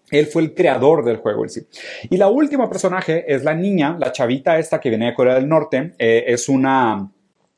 él 0.10 0.28
fue 0.28 0.42
el 0.42 0.54
creador 0.54 1.04
del 1.04 1.18
juego 1.18 1.44
en 1.44 1.50
sí. 1.50 1.68
Y 2.10 2.18
la 2.18 2.30
última 2.30 2.70
personaje 2.70 3.26
es 3.34 3.44
la 3.44 3.54
niña, 3.54 3.98
la 4.00 4.12
chavita 4.12 4.58
esta 4.58 4.80
que 4.80 4.90
viene 4.90 5.08
de 5.08 5.14
Corea 5.14 5.36
del 5.36 5.50
Norte. 5.50 5.94
Eh, 6.00 6.24
es 6.28 6.48
una 6.48 7.10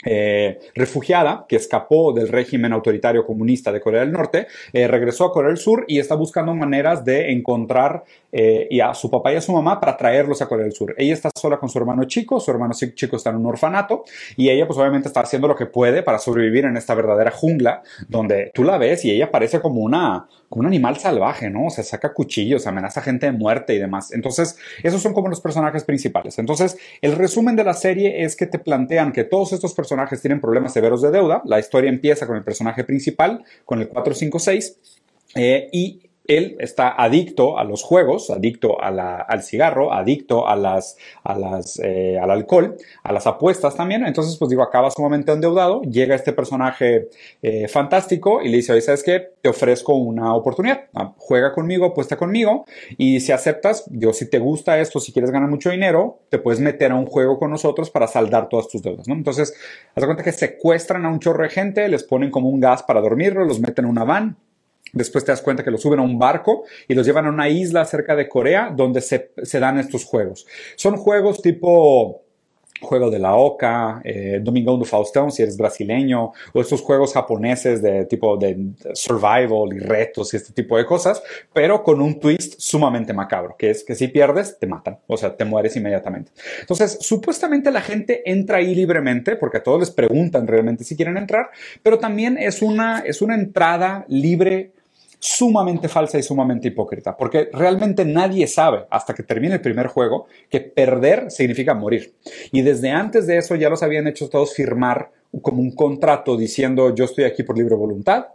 eh, 0.06 0.60
refugiada 0.76 1.46
que 1.48 1.58
escapó 1.58 2.14
del 2.14 2.30
régimen 2.30 2.72
autoritario 2.72 3.26
comunista 3.26 3.70
de 3.70 3.82
Corea 3.82 4.00
del 4.00 4.14
Norte, 4.14 4.48
eh, 4.72 4.88
regresó 4.88 5.26
a 5.26 5.34
Corea 5.34 5.50
del 5.50 5.58
Sur 5.58 5.84
y 5.90 6.00
está 6.00 6.16
buscando 6.16 6.56
maneras 6.56 7.04
de 7.04 7.32
encontrar 7.34 8.06
eh, 8.32 8.68
y 8.70 8.80
a 8.80 8.94
su 8.94 9.10
papá 9.10 9.34
y 9.34 9.38
a 9.38 9.42
su 9.42 9.52
mamá 9.52 9.80
para 9.80 9.98
traerlos 9.98 10.42
a 10.42 10.48
Corea 10.48 10.64
del 10.64 10.74
Sur. 10.74 10.94
Ella 10.98 11.14
está 11.14 11.30
sola 11.36 11.58
con 11.58 11.70
su 11.70 11.78
hermano 11.78 12.04
chico, 12.06 12.40
su 12.40 12.52
hermano 12.52 12.74
chico 12.74 13.16
está 13.16 13.32
en 13.32 13.38
un 13.38 13.46
orfanato 13.48 14.04
y 14.38 14.50
ella 14.50 14.68
pues 14.68 14.78
obviamente 14.78 15.08
está 15.08 15.22
haciendo 15.22 15.48
lo 15.48 15.56
que 15.56 15.66
puede 15.66 16.04
para 16.04 16.20
sobrevivir 16.20 16.66
en 16.66 16.78
esta 16.78 16.94
verdadera 16.94 17.32
jungla 17.32 17.82
donde 18.08 18.52
tú 18.54 18.64
la 18.64 18.78
ves 18.78 19.04
y 19.06 19.12
ella 19.12 19.32
parece 19.32 19.60
como 19.60 19.82
una 19.82 20.28
como 20.50 20.62
un 20.62 20.66
animal 20.66 20.98
salvaje, 20.98 21.50
¿no? 21.50 21.68
O 21.68 21.70
sea, 21.70 21.84
saca 21.84 22.12
cuchillos, 22.12 22.66
amenaza 22.66 23.02
gente 23.02 23.28
de 23.28 23.32
muerte 23.32 23.76
y 23.76 23.78
demás. 23.78 24.12
Entonces, 24.12 24.58
esos 24.82 25.02
son 25.02 25.14
como 25.14 25.30
los 25.30 25.42
personajes 25.42 25.84
principales. 25.84 26.40
Entonces, 26.40 26.76
el 27.02 27.16
resumen 27.16 27.56
de 27.56 27.64
la 27.64 27.76
serie 27.76 28.24
es 28.24 28.36
que 28.36 28.48
te 28.48 28.58
plantean 28.58 29.12
que 29.12 29.24
todos 29.24 29.54
estos 29.54 29.76
personajes 29.76 30.22
tienen 30.22 30.42
problemas 30.42 30.74
severos 30.74 31.04
de 31.04 31.12
deuda. 31.12 31.44
La 31.46 31.60
historia 31.60 31.90
empieza 31.90 32.26
con 32.26 32.36
el 32.36 32.44
personaje 32.44 32.84
principal, 32.84 33.44
con 33.64 33.80
el 33.80 33.90
456, 33.90 34.78
eh, 35.36 35.70
y 35.72 36.09
él 36.30 36.56
está 36.60 36.90
adicto 36.90 37.58
a 37.58 37.64
los 37.64 37.82
juegos, 37.82 38.30
adicto 38.30 38.80
al 38.80 39.42
cigarro, 39.42 39.92
adicto 39.92 40.48
a 40.48 40.56
las, 40.56 40.96
a 41.24 41.38
las, 41.38 41.80
eh, 41.84 42.20
al 42.22 42.30
alcohol, 42.30 42.78
a 43.04 43.12
las 43.12 43.26
apuestas 43.26 43.76
también. 43.76 44.06
Entonces, 44.06 44.38
pues 44.38 44.50
digo, 44.50 44.62
acaba 44.62 44.92
sumamente 44.92 45.32
endeudado. 45.32 45.82
Llega 45.82 46.14
este 46.14 46.32
personaje 46.32 47.10
eh, 47.42 47.68
fantástico 47.68 48.44
y 48.44 48.50
le 48.50 48.58
dice, 48.58 48.74
oye, 48.74 48.82
¿sabes 48.82 49.02
qué? 49.02 49.32
Te 49.42 49.50
ofrezco 49.50 49.96
una 49.96 50.36
oportunidad. 50.36 50.86
Ah, 50.94 51.14
juega 51.18 51.52
conmigo, 51.52 51.88
apuesta 51.88 52.16
conmigo. 52.16 52.66
Y 53.00 53.22
si 53.22 53.32
aceptas, 53.32 53.86
yo, 53.90 54.14
si 54.14 54.30
te 54.30 54.38
gusta 54.38 54.80
esto, 54.80 55.00
si 55.00 55.12
quieres 55.12 55.32
ganar 55.32 55.50
mucho 55.50 55.72
dinero, 55.72 56.20
te 56.30 56.38
puedes 56.38 56.60
meter 56.60 56.92
a 56.92 56.96
un 56.96 57.08
juego 57.08 57.40
con 57.40 57.50
nosotros 57.50 57.90
para 57.90 58.08
saldar 58.08 58.50
todas 58.50 58.68
tus 58.68 58.84
deudas, 58.84 59.08
¿no? 59.08 59.16
Entonces, 59.16 59.56
haz 59.96 60.06
cuenta 60.06 60.24
que 60.24 60.32
secuestran 60.32 61.08
a 61.08 61.10
un 61.10 61.20
chorro 61.20 61.42
de 61.42 61.50
gente, 61.50 61.88
les 61.90 62.04
ponen 62.04 62.30
como 62.30 62.50
un 62.50 62.60
gas 62.60 62.84
para 62.84 63.02
dormirlo, 63.02 63.46
los 63.46 63.60
meten 63.60 63.86
en 63.86 63.92
una 63.92 64.04
van 64.04 64.38
Después 64.94 65.26
te 65.26 65.32
das 65.32 65.42
cuenta 65.42 65.64
que 65.64 65.72
los 65.72 65.82
suben 65.82 66.00
a 66.00 66.04
un 66.04 66.18
barco 66.18 66.64
y 66.88 66.94
los 66.94 67.06
llevan 67.06 67.26
a 67.26 67.30
una 67.30 67.50
isla 67.50 67.86
cerca 67.86 68.16
de 68.16 68.28
Corea 68.28 68.74
donde 68.76 69.02
se, 69.02 69.32
dan 69.60 69.80
estos 69.80 70.06
juegos. 70.06 70.46
Son 70.76 70.98
juegos 70.98 71.42
tipo 71.42 72.24
juego 72.82 73.10
de 73.10 73.20
la 73.20 73.36
Oca, 73.36 74.02
eh, 74.04 74.40
Domingo 74.42 74.78
do 74.78 74.86
Faustão, 74.86 75.30
si 75.30 75.42
eres 75.42 75.58
brasileño, 75.58 76.32
o 76.54 76.62
estos 76.62 76.82
juegos 76.82 77.14
japoneses 77.14 77.82
de 77.82 78.06
tipo 78.06 78.38
de 78.38 78.58
survival 78.94 79.74
y 79.74 79.80
retos 79.80 80.34
y 80.34 80.38
este 80.38 80.54
tipo 80.54 80.78
de 80.78 80.86
cosas, 80.86 81.22
pero 81.54 81.84
con 81.84 82.02
un 82.02 82.20
twist 82.20 82.56
sumamente 82.58 83.14
macabro, 83.14 83.56
que 83.58 83.72
es 83.72 83.84
que 83.84 83.96
si 83.96 84.08
pierdes, 84.08 84.58
te 84.60 84.68
matan, 84.68 85.00
o 85.08 85.18
sea, 85.18 85.36
te 85.36 85.46
mueres 85.46 85.76
inmediatamente. 85.76 86.32
Entonces, 86.62 86.98
supuestamente 87.02 87.72
la 87.72 87.82
gente 87.82 88.22
entra 88.30 88.58
ahí 88.58 88.74
libremente, 88.74 89.36
porque 89.36 89.58
a 89.58 89.64
todos 89.64 89.82
les 89.82 89.92
preguntan 89.92 90.48
realmente 90.48 90.84
si 90.84 90.96
quieren 90.96 91.18
entrar, 91.18 91.50
pero 91.84 92.00
también 92.00 92.38
es 92.38 92.62
una, 92.62 93.00
es 93.00 93.22
una 93.22 93.36
entrada 93.36 94.06
libre 94.08 94.72
sumamente 95.20 95.90
falsa 95.90 96.18
y 96.18 96.24
sumamente 96.24 96.70
hipócrita, 96.70 97.16
porque 97.16 97.50
realmente 97.52 98.06
nadie 98.06 98.48
sabe 98.48 98.86
hasta 98.90 99.14
que 99.14 99.24
termine 99.24 99.56
el 99.56 99.62
primer 99.62 99.88
juego 99.88 100.28
que 100.50 100.62
perder 100.62 101.30
significa 101.30 101.74
morir. 101.74 102.14
Y 102.52 102.62
desde 102.62 102.90
antes 102.90 103.28
de 103.28 103.38
eso 103.38 103.56
ya 103.56 103.70
los 103.70 103.84
habían 103.84 104.08
hecho 104.08 104.30
todos 104.30 104.54
firmar 104.54 105.12
como 105.42 105.62
un 105.62 105.76
contrato 105.76 106.38
diciendo 106.38 106.96
yo 106.96 107.06
estoy 107.06 107.26
aquí 107.26 107.44
por 107.44 107.58
libre 107.58 107.76
voluntad, 107.76 108.28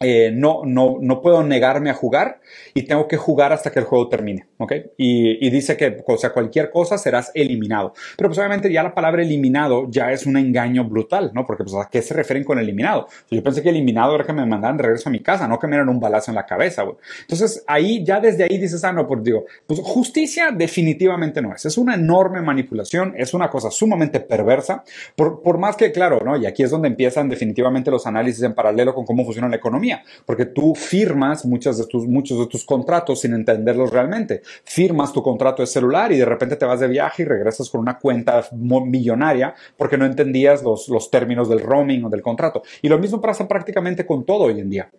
eh, 0.00 0.30
no, 0.30 0.62
no, 0.64 0.98
no 1.00 1.22
puedo 1.22 1.42
negarme 1.42 1.88
a 1.88 1.94
jugar 1.94 2.40
y 2.74 2.82
tengo 2.82 3.08
que 3.08 3.16
jugar 3.16 3.52
hasta 3.52 3.70
que 3.70 3.78
el 3.78 3.86
juego 3.86 4.08
termine, 4.08 4.46
¿ok? 4.58 4.72
Y, 4.98 5.48
dice 5.48 5.76
que, 5.76 6.02
o 6.06 6.18
sea, 6.18 6.30
cualquier 6.30 6.70
cosa 6.70 6.98
serás 6.98 7.30
eliminado. 7.32 7.94
Pero 8.16 8.28
pues 8.28 8.38
obviamente 8.38 8.70
ya 8.70 8.82
la 8.82 8.94
palabra 8.94 9.22
eliminado 9.22 9.86
ya 9.88 10.12
es 10.12 10.26
un 10.26 10.36
engaño 10.36 10.84
brutal, 10.84 11.30
¿no? 11.32 11.46
Porque 11.46 11.64
pues 11.64 11.74
a 11.76 11.88
qué 11.90 12.02
se 12.02 12.12
refieren 12.12 12.44
con 12.44 12.58
eliminado. 12.58 13.06
Yo 13.30 13.42
pensé 13.42 13.62
que 13.62 13.70
eliminado 13.70 14.14
era 14.14 14.24
que 14.24 14.34
me 14.34 14.44
mandaran 14.44 14.76
de 14.76 14.82
regreso 14.82 15.08
a 15.08 15.12
mi 15.12 15.20
casa, 15.20 15.48
no 15.48 15.58
que 15.58 15.66
me 15.66 15.72
dieran 15.72 15.88
un 15.88 15.98
balazo 15.98 16.30
en 16.30 16.34
la 16.34 16.44
cabeza, 16.44 16.82
güey. 16.82 16.96
Entonces 17.22 17.64
ahí, 17.66 18.04
ya 18.04 18.20
desde 18.20 18.44
ahí 18.44 18.58
dices, 18.58 18.84
ah, 18.84 18.92
no, 18.92 19.06
pues 19.06 19.22
digo, 19.22 19.46
pues 19.66 19.80
justicia 19.80 20.50
definitivamente 20.50 21.40
no 21.40 21.54
es. 21.54 21.64
Es 21.64 21.78
una 21.78 21.94
enorme 21.94 22.42
manipulación, 22.42 23.14
es 23.16 23.32
una 23.32 23.48
cosa 23.48 23.70
sumamente 23.70 24.20
perversa, 24.20 24.84
por, 25.14 25.40
por 25.40 25.56
más 25.56 25.76
que, 25.76 25.90
claro, 25.90 26.20
¿no? 26.22 26.36
Y 26.36 26.44
aquí 26.44 26.62
es 26.62 26.70
donde 26.70 26.88
empiezan 26.88 27.30
definitivamente 27.30 27.90
los 27.90 28.06
análisis 28.06 28.42
en 28.42 28.54
paralelo 28.54 28.94
con 28.94 29.06
cómo 29.06 29.24
funciona 29.24 29.48
la 29.48 29.56
economía 29.56 29.85
porque 30.24 30.46
tú 30.46 30.74
firmas 30.74 31.44
muchos 31.44 31.78
de 31.78 31.86
tus, 31.86 32.64
contratos 32.64 33.20
sin 33.20 33.34
entenderlos 33.34 33.90
realmente. 33.90 34.42
Firmas 34.64 35.12
tu 35.12 35.22
contrato 35.22 35.62
de 35.62 35.66
celular 35.66 36.12
y 36.12 36.18
de 36.18 36.24
repente 36.24 36.56
te 36.56 36.64
vas 36.64 36.80
de 36.80 36.88
viaje 36.88 37.22
y 37.22 37.26
regresas 37.26 37.70
con 37.70 37.80
una 37.80 37.98
cuenta 37.98 38.44
millonaria 38.52 39.54
porque 39.76 39.96
no 39.96 40.04
entendías 40.04 40.62
los 40.62 41.10
términos 41.10 41.48
del 41.48 41.60
roaming 41.60 42.04
o 42.04 42.10
del 42.10 42.22
contrato. 42.22 42.62
Y 42.82 42.88
lo 42.88 42.98
mismo 42.98 43.20
pasa 43.20 43.46
prácticamente 43.46 44.06
con 44.06 44.24
todo 44.24 44.44
hoy 44.44 44.60
en 44.60 44.70
día. 44.70 44.90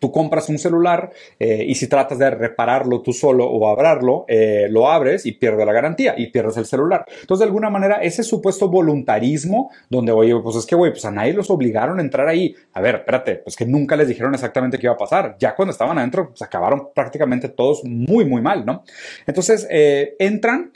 Tú 0.00 0.10
compras 0.10 0.48
un 0.48 0.58
celular 0.58 1.10
eh, 1.38 1.64
y 1.68 1.74
si 1.74 1.86
tratas 1.86 2.18
de 2.18 2.30
repararlo 2.30 3.02
tú 3.02 3.12
solo 3.12 3.44
o 3.44 3.68
abrirlo, 3.68 4.24
eh, 4.28 4.66
lo 4.70 4.88
abres 4.88 5.26
y 5.26 5.32
pierdes 5.32 5.66
la 5.66 5.72
garantía 5.72 6.14
y 6.16 6.28
pierdes 6.28 6.56
el 6.56 6.64
celular. 6.64 7.04
Entonces, 7.20 7.40
de 7.40 7.44
alguna 7.44 7.68
manera, 7.68 7.96
ese 7.96 8.22
supuesto 8.22 8.68
voluntarismo 8.68 9.70
donde, 9.90 10.12
oye, 10.12 10.34
pues 10.42 10.56
es 10.56 10.64
que, 10.64 10.74
güey, 10.74 10.90
pues 10.90 11.04
a 11.04 11.10
nadie 11.10 11.34
los 11.34 11.50
obligaron 11.50 11.98
a 11.98 12.02
entrar 12.02 12.26
ahí. 12.26 12.54
A 12.72 12.80
ver, 12.80 12.96
espérate, 12.96 13.36
pues 13.36 13.56
que 13.56 13.66
nunca 13.66 13.94
les 13.94 14.08
dijeron 14.08 14.32
exactamente 14.32 14.78
qué 14.78 14.86
iba 14.86 14.94
a 14.94 14.98
pasar. 14.98 15.36
Ya 15.38 15.54
cuando 15.54 15.72
estaban 15.72 15.98
adentro, 15.98 16.30
pues 16.30 16.40
acabaron 16.40 16.88
prácticamente 16.94 17.50
todos 17.50 17.84
muy, 17.84 18.24
muy 18.24 18.40
mal, 18.40 18.64
¿no? 18.64 18.82
Entonces, 19.26 19.66
eh, 19.70 20.16
entran. 20.18 20.72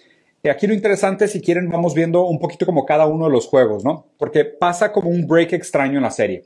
Aquí 0.51 0.67
lo 0.67 0.75
interesante, 0.75 1.27
si 1.27 1.41
quieren, 1.41 1.71
vamos 1.71 1.95
viendo 1.95 2.27
un 2.27 2.39
poquito 2.39 2.67
como 2.67 2.85
cada 2.85 3.07
uno 3.07 3.25
de 3.25 3.31
los 3.31 3.47
juegos, 3.47 3.83
¿no? 3.83 4.09
Porque 4.19 4.45
pasa 4.45 4.93
como 4.93 5.09
un 5.09 5.27
break 5.27 5.55
extraño 5.55 5.97
en 5.97 6.03
la 6.03 6.11
serie. 6.11 6.43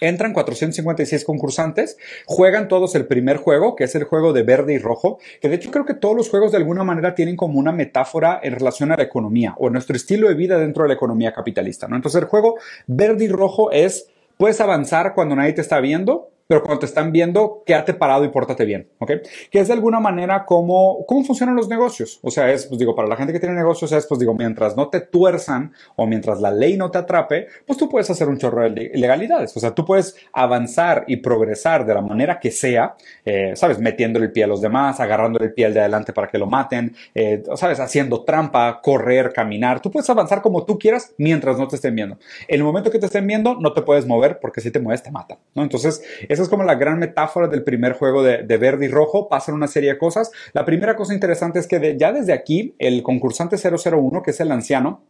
Entran 0.00 0.32
456 0.32 1.24
concursantes, 1.24 1.96
juegan 2.26 2.68
todos 2.68 2.94
el 2.94 3.06
primer 3.06 3.38
juego, 3.38 3.74
que 3.74 3.84
es 3.84 3.94
el 3.94 4.04
juego 4.04 4.32
de 4.32 4.42
verde 4.42 4.74
y 4.74 4.78
rojo, 4.78 5.18
que 5.40 5.48
de 5.48 5.56
hecho 5.56 5.70
creo 5.70 5.84
que 5.84 5.94
todos 5.94 6.16
los 6.16 6.28
juegos 6.28 6.52
de 6.52 6.58
alguna 6.58 6.84
manera 6.84 7.14
tienen 7.14 7.36
como 7.36 7.58
una 7.58 7.72
metáfora 7.72 8.38
en 8.42 8.54
relación 8.54 8.92
a 8.92 8.96
la 8.96 9.02
economía 9.02 9.54
o 9.58 9.70
nuestro 9.70 9.96
estilo 9.96 10.28
de 10.28 10.34
vida 10.34 10.58
dentro 10.58 10.84
de 10.84 10.88
la 10.88 10.94
economía 10.94 11.32
capitalista, 11.32 11.88
¿no? 11.88 11.96
Entonces 11.96 12.20
el 12.22 12.28
juego 12.28 12.56
verde 12.86 13.24
y 13.24 13.28
rojo 13.28 13.70
es, 13.72 14.08
puedes 14.36 14.60
avanzar 14.60 15.14
cuando 15.14 15.34
nadie 15.34 15.52
te 15.52 15.60
está 15.60 15.80
viendo, 15.80 16.30
pero 16.48 16.62
cuando 16.62 16.80
te 16.80 16.86
están 16.86 17.12
viendo, 17.12 17.62
quédate 17.66 17.92
parado 17.92 18.24
y 18.24 18.28
pórtate 18.30 18.64
bien, 18.64 18.88
¿ok? 18.98 19.12
Que 19.50 19.60
es 19.60 19.68
de 19.68 19.74
alguna 19.74 20.00
manera 20.00 20.46
como, 20.46 21.04
cómo 21.06 21.22
funcionan 21.22 21.54
los 21.54 21.68
negocios. 21.68 22.18
O 22.22 22.30
sea, 22.30 22.50
es, 22.50 22.64
pues 22.64 22.78
digo, 22.78 22.94
para 22.94 23.06
la 23.06 23.16
gente 23.16 23.34
que 23.34 23.38
tiene 23.38 23.54
negocios 23.54 23.92
es, 23.92 24.06
pues 24.06 24.18
digo, 24.18 24.32
mientras 24.32 24.74
no 24.74 24.88
te 24.88 25.02
tuerzan 25.02 25.74
o 25.96 26.06
mientras 26.06 26.40
la 26.40 26.50
ley 26.50 26.78
no 26.78 26.90
te 26.90 26.96
atrape, 26.96 27.48
pues 27.66 27.78
tú 27.78 27.86
puedes 27.90 28.08
hacer 28.08 28.28
un 28.28 28.38
chorro 28.38 28.68
de 28.70 28.90
ilegalidades. 28.94 29.54
O 29.58 29.60
sea, 29.60 29.74
tú 29.74 29.84
puedes 29.84 30.16
avanzar 30.32 31.04
y 31.06 31.16
progresar 31.16 31.84
de 31.84 31.92
la 31.92 32.00
manera 32.00 32.40
que 32.40 32.50
sea, 32.50 32.96
eh, 33.26 33.52
¿sabes? 33.54 33.78
Metiendo 33.78 34.18
el 34.18 34.32
pie 34.32 34.44
a 34.44 34.46
los 34.46 34.62
demás, 34.62 35.00
agarrando 35.00 35.40
el 35.40 35.52
pie 35.52 35.66
al 35.66 35.74
de 35.74 35.80
adelante 35.80 36.14
para 36.14 36.28
que 36.28 36.38
lo 36.38 36.46
maten, 36.46 36.96
eh, 37.14 37.42
¿sabes? 37.56 37.78
Haciendo 37.78 38.24
trampa, 38.24 38.80
correr, 38.82 39.34
caminar. 39.34 39.82
Tú 39.82 39.90
puedes 39.90 40.08
avanzar 40.08 40.40
como 40.40 40.64
tú 40.64 40.78
quieras 40.78 41.12
mientras 41.18 41.58
no 41.58 41.68
te 41.68 41.76
estén 41.76 41.94
viendo. 41.94 42.16
En 42.46 42.56
el 42.56 42.64
momento 42.64 42.90
que 42.90 42.98
te 42.98 43.04
estén 43.04 43.26
viendo, 43.26 43.54
no 43.56 43.74
te 43.74 43.82
puedes 43.82 44.06
mover 44.06 44.38
porque 44.40 44.62
si 44.62 44.70
te 44.70 44.80
mueves 44.80 45.02
te 45.02 45.10
matan, 45.10 45.36
¿no? 45.54 45.62
Entonces, 45.62 46.02
esa 46.38 46.44
es 46.44 46.48
como 46.48 46.62
la 46.62 46.76
gran 46.76 47.00
metáfora 47.00 47.48
del 47.48 47.64
primer 47.64 47.94
juego 47.94 48.22
de, 48.22 48.56
verde 48.58 48.86
y 48.86 48.88
rojo. 48.88 49.28
Pasan 49.28 49.56
una 49.56 49.66
serie 49.66 49.92
de 49.92 49.98
cosas. 49.98 50.30
La 50.52 50.64
primera 50.64 50.94
cosa 50.94 51.12
interesante 51.12 51.58
es 51.58 51.66
que 51.66 51.96
ya 51.98 52.12
desde 52.12 52.32
aquí, 52.32 52.76
el 52.78 53.02
concursante 53.02 53.56
001, 53.56 54.22
que 54.22 54.30
es 54.30 54.38
el 54.38 54.52
anciano, 54.52 55.02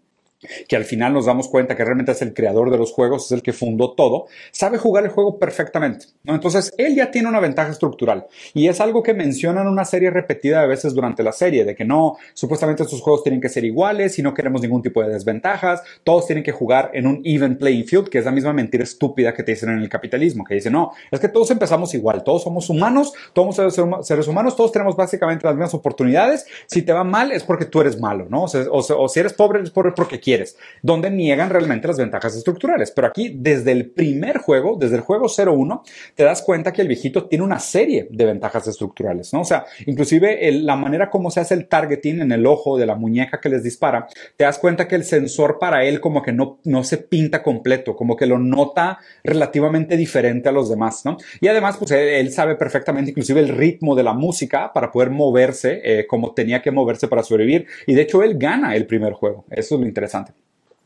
que 0.68 0.76
al 0.76 0.84
final 0.84 1.12
nos 1.12 1.26
damos 1.26 1.48
cuenta 1.48 1.76
que 1.76 1.84
realmente 1.84 2.12
es 2.12 2.22
el 2.22 2.34
creador 2.34 2.70
de 2.70 2.78
los 2.78 2.92
juegos, 2.92 3.26
es 3.26 3.32
el 3.32 3.42
que 3.42 3.52
fundó 3.52 3.92
todo, 3.92 4.26
sabe 4.52 4.78
jugar 4.78 5.04
el 5.04 5.10
juego 5.10 5.38
perfectamente. 5.38 6.06
Entonces, 6.24 6.72
él 6.78 6.94
ya 6.94 7.10
tiene 7.10 7.28
una 7.28 7.40
ventaja 7.40 7.70
estructural 7.70 8.26
y 8.54 8.68
es 8.68 8.80
algo 8.80 9.02
que 9.02 9.14
mencionan 9.14 9.66
una 9.66 9.84
serie 9.84 10.10
repetida 10.10 10.60
de 10.60 10.68
veces 10.68 10.94
durante 10.94 11.22
la 11.22 11.32
serie, 11.32 11.64
de 11.64 11.74
que 11.74 11.84
no, 11.84 12.16
supuestamente 12.34 12.82
estos 12.82 13.00
juegos 13.00 13.22
tienen 13.22 13.40
que 13.40 13.48
ser 13.48 13.64
iguales 13.64 14.18
y 14.18 14.22
no 14.22 14.34
queremos 14.34 14.62
ningún 14.62 14.82
tipo 14.82 15.02
de 15.02 15.08
desventajas, 15.08 15.82
todos 16.04 16.26
tienen 16.26 16.44
que 16.44 16.52
jugar 16.52 16.90
en 16.94 17.06
un 17.06 17.20
even 17.24 17.58
playing 17.58 17.84
field, 17.84 18.08
que 18.08 18.18
es 18.18 18.24
la 18.24 18.30
misma 18.30 18.52
mentira 18.52 18.84
estúpida 18.84 19.34
que 19.34 19.42
te 19.42 19.52
dicen 19.52 19.70
en 19.70 19.78
el 19.78 19.88
capitalismo, 19.88 20.44
que 20.44 20.54
dicen, 20.54 20.72
no, 20.72 20.92
es 21.10 21.20
que 21.20 21.28
todos 21.28 21.50
empezamos 21.50 21.94
igual, 21.94 22.22
todos 22.22 22.42
somos 22.42 22.70
humanos, 22.70 23.12
todos 23.32 23.56
somos 23.56 24.06
seres 24.06 24.28
humanos, 24.28 24.56
todos 24.56 24.72
tenemos 24.72 24.96
básicamente 24.96 25.46
las 25.46 25.54
mismas 25.54 25.74
oportunidades, 25.74 26.46
si 26.66 26.82
te 26.82 26.92
va 26.92 27.04
mal 27.04 27.32
es 27.32 27.42
porque 27.42 27.64
tú 27.64 27.80
eres 27.80 27.98
malo, 27.98 28.26
¿no? 28.28 28.44
O, 28.44 29.08
si 29.08 29.20
eres 29.20 29.32
pobre 29.32 29.62
es 29.62 29.70
porque 29.70 30.20
quieres, 30.28 30.58
donde 30.82 31.10
niegan 31.10 31.48
realmente 31.48 31.88
las 31.88 31.96
ventajas 31.96 32.36
estructurales. 32.36 32.90
Pero 32.90 33.08
aquí, 33.08 33.34
desde 33.34 33.72
el 33.72 33.88
primer 33.88 34.36
juego, 34.36 34.76
desde 34.78 34.96
el 34.96 35.00
juego 35.00 35.26
01, 35.26 35.82
te 36.14 36.22
das 36.22 36.42
cuenta 36.42 36.70
que 36.70 36.82
el 36.82 36.88
viejito 36.88 37.26
tiene 37.28 37.46
una 37.46 37.58
serie 37.58 38.08
de 38.10 38.26
ventajas 38.26 38.66
estructurales, 38.66 39.32
¿no? 39.32 39.40
O 39.40 39.44
sea, 39.44 39.64
inclusive 39.86 40.52
la 40.52 40.76
manera 40.76 41.08
como 41.08 41.30
se 41.30 41.40
hace 41.40 41.54
el 41.54 41.66
targeting 41.66 42.20
en 42.20 42.32
el 42.32 42.44
ojo 42.44 42.76
de 42.76 42.84
la 42.84 42.94
muñeca 42.94 43.40
que 43.40 43.48
les 43.48 43.62
dispara, 43.62 44.06
te 44.36 44.44
das 44.44 44.58
cuenta 44.58 44.86
que 44.86 44.96
el 44.96 45.04
sensor 45.04 45.58
para 45.58 45.84
él 45.84 45.98
como 45.98 46.22
que 46.22 46.32
no, 46.32 46.58
no 46.64 46.84
se 46.84 46.98
pinta 46.98 47.42
completo, 47.42 47.96
como 47.96 48.14
que 48.14 48.26
lo 48.26 48.38
nota 48.38 48.98
relativamente 49.24 49.96
diferente 49.96 50.50
a 50.50 50.52
los 50.52 50.68
demás, 50.68 51.06
¿no? 51.06 51.16
Y 51.40 51.48
además, 51.48 51.78
pues 51.78 51.92
él, 51.92 52.30
sabe 52.32 52.56
perfectamente 52.56 53.12
inclusive 53.12 53.40
el 53.40 53.48
ritmo 53.48 53.96
de 53.96 54.02
la 54.02 54.12
música 54.12 54.74
para 54.74 54.92
poder 54.92 55.08
moverse 55.08 55.80
eh, 55.82 56.06
como 56.06 56.34
tenía 56.34 56.60
que 56.60 56.70
moverse 56.70 57.08
para 57.08 57.22
sobrevivir. 57.22 57.66
Y 57.86 57.94
de 57.94 58.02
hecho, 58.02 58.22
él 58.22 58.36
gana 58.36 58.76
el 58.76 58.86
primer 58.86 59.14
juego. 59.14 59.46
Eso 59.48 59.76
es 59.76 59.80
lo 59.80 59.86
interesante. 59.86 60.17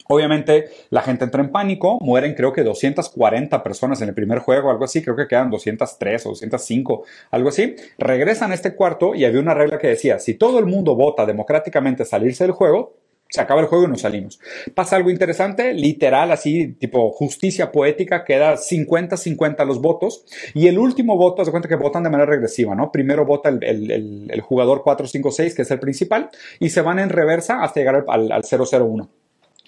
Obviamente 0.09 0.69
la 0.91 1.03
gente 1.03 1.25
entra 1.25 1.43
en 1.43 1.51
pánico, 1.51 1.99
mueren 2.01 2.35
creo 2.35 2.53
que 2.53 2.63
240 2.63 3.63
personas 3.63 4.03
en 4.03 4.09
el 4.09 4.15
primer 4.15 4.41
juego, 4.41 4.71
algo 4.71 4.85
así, 4.85 5.03
creo 5.03 5.17
que 5.17 5.27
quedan 5.27 5.51
203 5.51 6.27
o 6.27 6.31
205, 6.31 7.05
algo 7.31 7.49
así. 7.49 7.77
Regresan 7.99 8.53
a 8.53 8.55
este 8.55 8.75
cuarto 8.75 9.15
y 9.15 9.25
había 9.25 9.41
una 9.41 9.55
regla 9.55 9.79
que 9.79 9.89
decía, 9.89 10.19
si 10.19 10.35
todo 10.35 10.59
el 10.59 10.67
mundo 10.67 10.97
vota 10.97 11.27
democráticamente 11.27 12.05
salirse 12.05 12.45
del 12.45 12.53
juego, 12.53 12.97
se 13.33 13.41
acaba 13.41 13.63
el 13.63 13.67
juego 13.67 13.87
y 13.87 13.89
nos 13.89 14.03
salimos. 14.03 14.39
Pasa 14.75 14.97
algo 14.97 15.09
interesante, 15.09 15.73
literal, 15.73 16.31
así, 16.33 16.75
tipo 16.75 17.11
justicia 17.13 17.73
poética, 17.73 18.25
queda 18.25 18.57
50-50 18.57 19.65
los 19.67 19.81
votos 19.81 20.27
y 20.53 20.67
el 20.67 20.79
último 20.79 21.17
voto, 21.17 21.43
se 21.43 21.51
cuenta 21.51 21.67
que 21.67 21.77
votan 21.77 22.03
de 22.03 22.11
manera 22.11 22.31
regresiva, 22.31 22.75
¿no? 22.75 22.93
Primero 22.93 23.25
vota 23.25 23.49
el, 23.49 24.41
jugador 24.43 24.83
4-5-6, 24.83 25.55
que 25.55 25.63
es 25.63 25.71
el 25.71 25.81
principal, 25.81 26.29
y 26.61 26.69
se 26.69 26.83
van 26.83 26.99
en 26.99 27.09
reversa 27.09 27.63
hasta 27.63 27.81
llegar 27.81 28.05
al, 28.07 28.33
al 28.33 28.43
0-0-1 28.43 29.09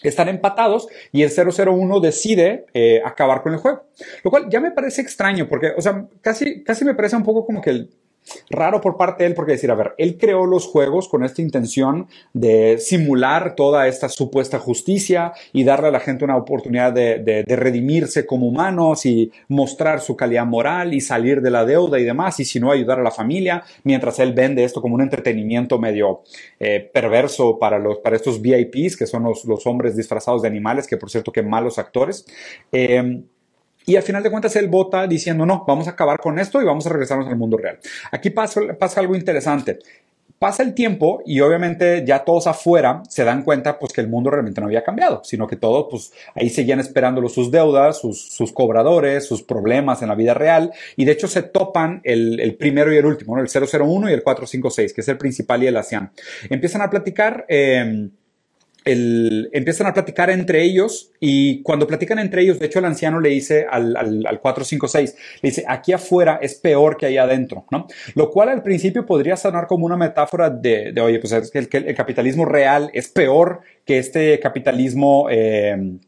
están 0.09 0.29
empatados 0.29 0.89
y 1.13 1.23
el 1.23 1.31
001 1.31 2.01
decide 2.01 2.67
eh, 2.75 3.01
acabar 3.05 3.43
con 3.43 3.53
el 3.53 3.59
juego. 3.59 3.85
Lo 4.23 4.31
cual 4.31 4.49
ya 4.51 4.61
me 4.61 4.71
parece 4.71 5.03
extraño 5.03 5.49
porque, 5.49 5.73
o 5.77 5.81
sea, 5.81 6.07
casi, 6.21 6.63
casi 6.63 6.85
me 6.85 6.95
parece 6.95 7.17
un 7.17 7.25
poco 7.25 7.45
como 7.47 7.61
que 7.61 7.89
Raro 8.51 8.81
por 8.81 8.97
parte 8.97 9.25
de 9.25 9.29
él 9.29 9.35
porque 9.35 9.53
decir, 9.53 9.71
a 9.71 9.75
ver, 9.75 9.95
él 9.99 10.17
creó 10.19 10.47
los 10.47 10.67
juegos 10.67 11.09
con 11.09 11.25
esta 11.25 11.43
intención 11.43 12.09
de 12.33 12.79
simular 12.79 13.55
toda 13.55 13.87
esta 13.87 14.09
supuesta 14.09 14.59
justicia 14.59 15.33
y 15.53 15.65
darle 15.65 15.89
a 15.89 15.91
la 15.91 16.01
gente 16.01 16.25
una 16.25 16.37
oportunidad 16.37 16.93
de, 16.93 17.19
de, 17.19 17.57
redimirse 17.57 18.27
como 18.27 18.47
humanos 18.47 19.05
y 19.07 19.31
mostrar 19.49 20.01
su 20.01 20.17
calidad 20.17 20.47
moral 20.47 20.95
y 20.95 21.01
salir 21.01 21.43
de 21.43 21.51
la 21.51 21.65
deuda 21.65 21.99
y 21.99 22.05
demás, 22.05 22.41
y 22.41 22.45
si 22.45 22.59
no 22.61 22.71
ayudar 22.71 22.99
a 22.99 23.03
la 23.03 23.11
familia, 23.11 23.63
mientras 23.83 24.19
él 24.19 24.33
vende 24.33 24.65
esto 24.65 24.81
como 24.81 24.95
un 24.95 25.03
entretenimiento 25.03 25.79
medio 25.79 26.23
eh, 26.59 26.91
perverso 26.93 27.59
para, 27.59 27.79
los, 27.79 27.99
para 27.99 28.17
estos 28.17 28.41
VIPs, 28.41 28.97
que 28.97 29.07
son 29.07 29.25
los, 29.25 29.45
los, 29.45 29.67
hombres 29.67 29.97
disfrazados 29.97 30.43
de 30.43 30.49
animales, 30.49 30.87
que 30.87 30.97
por 30.97 31.11
cierto 31.11 31.33
que 31.33 31.43
malos 31.43 31.79
actores. 31.79 32.27
Eh, 32.73 33.23
y 33.87 33.97
al 33.97 34.03
final 34.03 34.23
de 34.23 34.31
cuentas 34.31 34.57
él 34.57 34.69
vota 34.69 35.07
diciendo, 35.07 35.45
no, 35.45 35.65
vamos 35.67 35.87
a 35.89 35.91
acabar 35.91 36.19
con 36.19 36.39
esto 36.39 36.61
y 36.63 36.65
vamos 36.65 36.87
a 36.87 36.91
regresarnos 36.91 37.29
al 37.29 37.37
mundo 37.37 37.57
real. 37.57 37.79
Aquí 38.11 38.31
pasa, 38.31 38.61
pasa 38.79 39.01
algo 39.01 39.15
interesante. 39.15 39.79
Pasa 40.39 40.63
el 40.63 40.75
tiempo 40.75 41.23
y 41.25 41.41
obviamente 41.41 42.05
ya 42.05 42.25
todos 42.25 42.47
afuera 42.47 43.03
se 43.09 43.25
dan 43.25 43.45
cuenta 43.45 43.79
pues 43.79 43.93
que 43.93 44.01
el 44.01 44.09
mundo 44.09 44.31
realmente 44.31 44.61
no 44.61 44.67
había 44.67 44.83
cambiado, 44.83 45.23
sino 45.25 45.47
que 45.47 45.57
todos 45.57 45.87
pues 45.91 46.13
ahí 46.35 46.51
seguían 46.51 46.81
esperándolo 46.81 47.29
sus 47.29 47.51
deudas, 47.51 47.99
sus, 48.01 48.35
sus 48.35 48.53
cobradores, 48.53 49.27
sus 49.27 49.43
problemas 49.43 50.03
en 50.03 50.09
la 50.09 50.15
vida 50.15 50.35
real 50.35 50.73
y 50.97 51.05
de 51.05 51.13
hecho 51.13 51.29
se 51.29 51.45
topan 51.45 52.01
el, 52.05 52.41
el 52.41 52.57
primero 52.57 52.93
y 52.93 52.97
el 52.97 53.07
último, 53.07 53.39
el 53.39 53.49
001 53.49 54.11
y 54.11 54.13
el 54.13 54.23
456, 54.23 54.93
que 54.93 55.01
es 55.01 55.09
el 55.09 55.17
principal 55.17 55.63
y 55.63 55.69
el 55.69 55.77
ASEAN. 55.77 56.11
Empiezan 56.51 56.83
a 56.83 56.91
platicar... 56.91 57.47
Eh, 57.49 58.11
el, 58.85 59.51
empiezan 59.53 59.87
a 59.87 59.95
platicar 59.95 60.31
entre 60.31 60.63
ellos 60.63 61.11
y 61.21 61.63
cuando 61.63 61.87
platican 61.87 62.19
entre 62.19 62.43
ellos, 62.43 62.59
de 62.59 62.67
hecho 62.67 62.79
el 62.79 62.85
anciano 62.85 63.21
le 63.21 63.31
dice 63.31 63.67
al, 63.71 63.97
al, 63.97 64.27
al 64.27 64.41
456, 64.41 65.17
le 65.43 65.49
dice, 65.49 65.65
aquí 65.67 65.93
afuera 65.93 66.39
es 66.43 66.55
peor 66.57 66.97
que 66.97 67.07
ahí 67.07 67.17
adentro, 67.17 67.67
¿no? 67.71 67.87
Lo 68.15 68.31
cual 68.31 68.51
al 68.51 68.63
principio 68.63 69.07
podría 69.07 69.37
sonar 69.37 69.67
como 69.67 69.87
una 69.87 69.97
metáfora 69.97 70.51
de, 70.51 70.93
de 70.93 71.01
oye, 71.01 71.19
pues 71.19 71.33
es 71.33 71.51
que 71.51 71.59
el, 71.59 71.69
el, 71.73 71.95
capitalismo 71.95 72.45
real 72.45 72.91
es 72.93 73.09
peor 73.09 73.61
que 73.85 73.99
este 73.99 74.39
capitalismo... 74.41 75.29
Eh, 75.31 75.99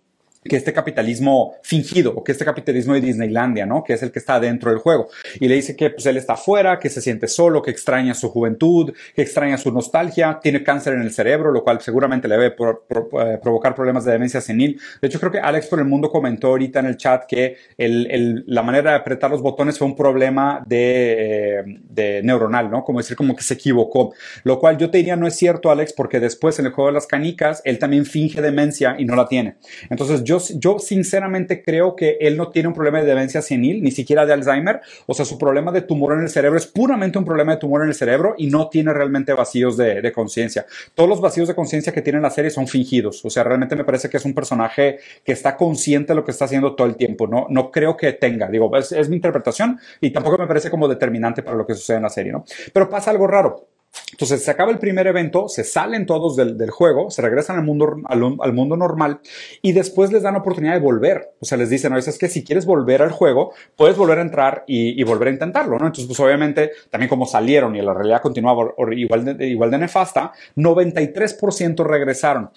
que 0.46 0.56
este 0.56 0.72
capitalismo 0.72 1.54
fingido 1.62 2.12
o 2.14 2.24
que 2.24 2.32
este 2.32 2.44
capitalismo 2.44 2.94
de 2.94 3.00
Disneylandia, 3.00 3.66
¿no? 3.66 3.82
Que 3.84 3.94
es 3.94 4.02
el 4.02 4.12
que 4.12 4.18
está 4.18 4.40
dentro 4.40 4.70
del 4.70 4.78
juego. 4.78 5.08
Y 5.40 5.48
le 5.48 5.54
dice 5.54 5.76
que 5.76 5.90
pues, 5.90 6.06
él 6.06 6.16
está 6.16 6.34
afuera, 6.34 6.78
que 6.78 6.88
se 6.88 7.00
siente 7.00 7.28
solo, 7.28 7.62
que 7.62 7.70
extraña 7.70 8.14
su 8.14 8.28
juventud, 8.30 8.92
que 9.14 9.22
extraña 9.22 9.58
su 9.58 9.72
nostalgia, 9.72 10.38
tiene 10.42 10.62
cáncer 10.62 10.94
en 10.94 11.02
el 11.02 11.12
cerebro, 11.12 11.52
lo 11.52 11.62
cual 11.62 11.80
seguramente 11.80 12.28
le 12.28 12.36
debe 12.36 12.54
eh, 12.56 13.38
provocar 13.42 13.74
problemas 13.74 14.04
de 14.04 14.12
demencia 14.12 14.40
senil. 14.40 14.80
De 15.00 15.08
hecho, 15.08 15.18
creo 15.20 15.32
que 15.32 15.40
Alex 15.40 15.66
por 15.66 15.78
el 15.78 15.84
mundo 15.84 16.10
comentó 16.10 16.48
ahorita 16.48 16.80
en 16.80 16.86
el 16.86 16.96
chat 16.96 17.24
que 17.26 17.56
el, 17.76 18.10
el, 18.10 18.44
la 18.46 18.62
manera 18.62 18.90
de 18.90 18.96
apretar 18.96 19.30
los 19.30 19.42
botones 19.42 19.78
fue 19.78 19.86
un 19.86 19.96
problema 19.96 20.62
de, 20.66 21.58
eh, 21.58 21.64
de 21.88 22.22
neuronal, 22.22 22.70
¿no? 22.70 22.84
Como 22.84 22.98
decir, 22.98 23.16
como 23.16 23.34
que 23.34 23.42
se 23.42 23.54
equivocó. 23.54 24.14
Lo 24.44 24.58
cual 24.58 24.78
yo 24.78 24.90
te 24.90 24.98
diría 24.98 25.16
no 25.16 25.26
es 25.26 25.36
cierto, 25.36 25.70
Alex, 25.70 25.92
porque 25.92 26.20
después 26.20 26.58
en 26.58 26.66
el 26.66 26.72
juego 26.72 26.88
de 26.88 26.94
las 26.94 27.06
canicas, 27.06 27.62
él 27.64 27.78
también 27.78 28.04
finge 28.04 28.40
demencia 28.40 28.96
y 28.98 29.04
no 29.04 29.16
la 29.16 29.26
tiene. 29.26 29.56
Entonces, 29.90 30.24
yo 30.24 30.36
yo, 30.55 30.78
sinceramente 30.78 31.62
creo 31.62 31.97
que 31.97 32.19
él 32.21 32.37
no 32.37 32.50
tiene 32.50 32.69
un 32.69 32.75
problema 32.75 33.00
de 33.00 33.07
demencia 33.07 33.43
senil, 33.43 33.83
ni 33.83 33.90
siquiera 33.90 34.26
de 34.26 34.33
Alzheimer. 34.33 34.81
O 35.07 35.14
sea, 35.14 35.25
su 35.25 35.38
problema 35.38 35.73
de 35.73 35.83
tumor 35.83 36.14
en 36.14 36.21
el 36.23 36.28
cerebro 36.28 36.59
es 36.59 36.66
puramente 36.66 37.19
un 37.19 37.25
problema 37.25 37.52
de 37.52 37.59
tumor 37.59 37.83
en 37.83 37.88
el 37.88 37.95
cerebro 37.95 38.35
y 38.38 38.47
no 38.49 38.69
tiene 38.69 38.93
realmente 38.93 39.33
vacíos 39.33 39.76
de, 39.76 40.00
de 40.00 40.12
conciencia. 40.12 40.66
Todos 40.95 41.09
los 41.09 41.21
vacíos 41.21 41.49
de 41.49 41.55
conciencia 41.55 41.93
que 41.93 42.02
tiene 42.02 42.21
la 42.21 42.31
serie 42.31 42.50
son 42.50 42.66
fingidos. 42.69 43.25
O 43.25 43.31
sea, 43.31 43.45
realmente 43.45 43.76
me 43.76 43.85
parece 43.85 44.09
que 44.09 44.16
es 44.16 44.25
un 44.25 44.35
personaje 44.35 44.99
que 45.25 45.33
está 45.33 45.57
consciente 45.57 46.12
de 46.12 46.16
lo 46.16 46.25
que 46.25 46.31
está 46.31 46.47
haciendo 46.47 46.75
todo 46.75 46.87
el 46.87 46.97
tiempo. 46.97 47.26
No, 47.26 47.47
no 47.50 47.71
creo 47.71 47.97
que 47.97 48.12
tenga, 48.12 48.49
digo, 48.49 48.75
es, 48.76 48.93
es 48.93 49.09
mi 49.09 49.16
interpretación 49.16 49.78
y 50.00 50.11
tampoco 50.11 50.38
me 50.38 50.47
parece 50.47 50.71
como 50.71 50.88
determinante 50.88 51.43
para 51.43 51.57
lo 51.57 51.66
que 51.66 51.75
sucede 51.75 51.99
en 51.99 52.02
la 52.05 52.09
serie, 52.09 52.33
¿no? 52.33 52.45
Pero 52.73 52.88
pasa 52.88 53.11
algo 53.11 53.26
raro. 53.26 53.75
Entonces 54.12 54.44
se 54.44 54.50
acaba 54.50 54.70
el 54.70 54.78
primer 54.78 55.06
evento, 55.06 55.48
se 55.48 55.64
salen 55.64 56.06
todos 56.06 56.36
del, 56.36 56.56
del 56.56 56.70
juego, 56.70 57.10
se 57.10 57.22
regresan 57.22 57.56
al 57.56 57.64
mundo, 57.64 57.96
al, 58.06 58.52
mundo 58.52 58.76
normal 58.76 59.20
y 59.62 59.72
después 59.72 60.12
les 60.12 60.22
dan 60.22 60.36
oportunidad 60.36 60.74
de 60.74 60.80
volver. 60.80 61.32
O 61.40 61.44
sea, 61.44 61.58
les 61.58 61.70
dicen, 61.70 61.92
no, 61.92 61.98
es 61.98 62.18
que 62.18 62.28
si 62.28 62.44
quieres 62.44 62.66
volver 62.66 63.02
al 63.02 63.10
juego, 63.10 63.52
puedes 63.76 63.96
volver 63.96 64.18
a 64.18 64.22
entrar 64.22 64.64
y, 64.66 65.00
y, 65.00 65.04
volver 65.04 65.28
a 65.28 65.32
intentarlo, 65.32 65.78
¿no? 65.78 65.86
Entonces, 65.86 66.06
pues 66.06 66.20
obviamente, 66.20 66.70
también 66.90 67.08
como 67.08 67.26
salieron 67.26 67.76
y 67.76 67.82
la 67.82 67.94
realidad 67.94 68.22
continuaba 68.22 68.74
igual 68.92 69.24
de, 69.24 69.46
igual 69.46 69.70
de 69.70 69.78
nefasta, 69.78 70.32
93% 70.56 71.84
regresaron. 71.84 72.50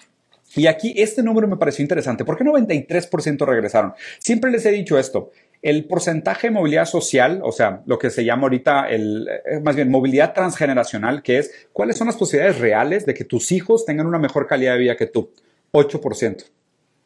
Y 0.56 0.66
aquí 0.66 0.94
este 0.96 1.22
número 1.22 1.46
me 1.46 1.56
pareció 1.56 1.82
interesante. 1.82 2.24
¿Por 2.24 2.36
qué 2.36 2.44
93% 2.44 3.46
regresaron? 3.46 3.92
Siempre 4.18 4.50
les 4.50 4.66
he 4.66 4.70
dicho 4.72 4.98
esto. 4.98 5.30
El 5.62 5.84
porcentaje 5.84 6.48
de 6.48 6.52
movilidad 6.52 6.86
social, 6.86 7.40
o 7.44 7.52
sea, 7.52 7.82
lo 7.86 7.98
que 7.98 8.10
se 8.10 8.24
llama 8.24 8.44
ahorita 8.44 8.88
el, 8.88 9.28
eh, 9.28 9.60
más 9.60 9.76
bien 9.76 9.90
movilidad 9.90 10.32
transgeneracional, 10.32 11.22
que 11.22 11.38
es 11.38 11.68
cuáles 11.72 11.98
son 11.98 12.06
las 12.06 12.16
posibilidades 12.16 12.58
reales 12.58 13.04
de 13.04 13.14
que 13.14 13.24
tus 13.24 13.52
hijos 13.52 13.84
tengan 13.84 14.06
una 14.06 14.18
mejor 14.18 14.46
calidad 14.46 14.72
de 14.72 14.78
vida 14.78 14.96
que 14.96 15.06
tú. 15.06 15.30
8%. 15.72 16.44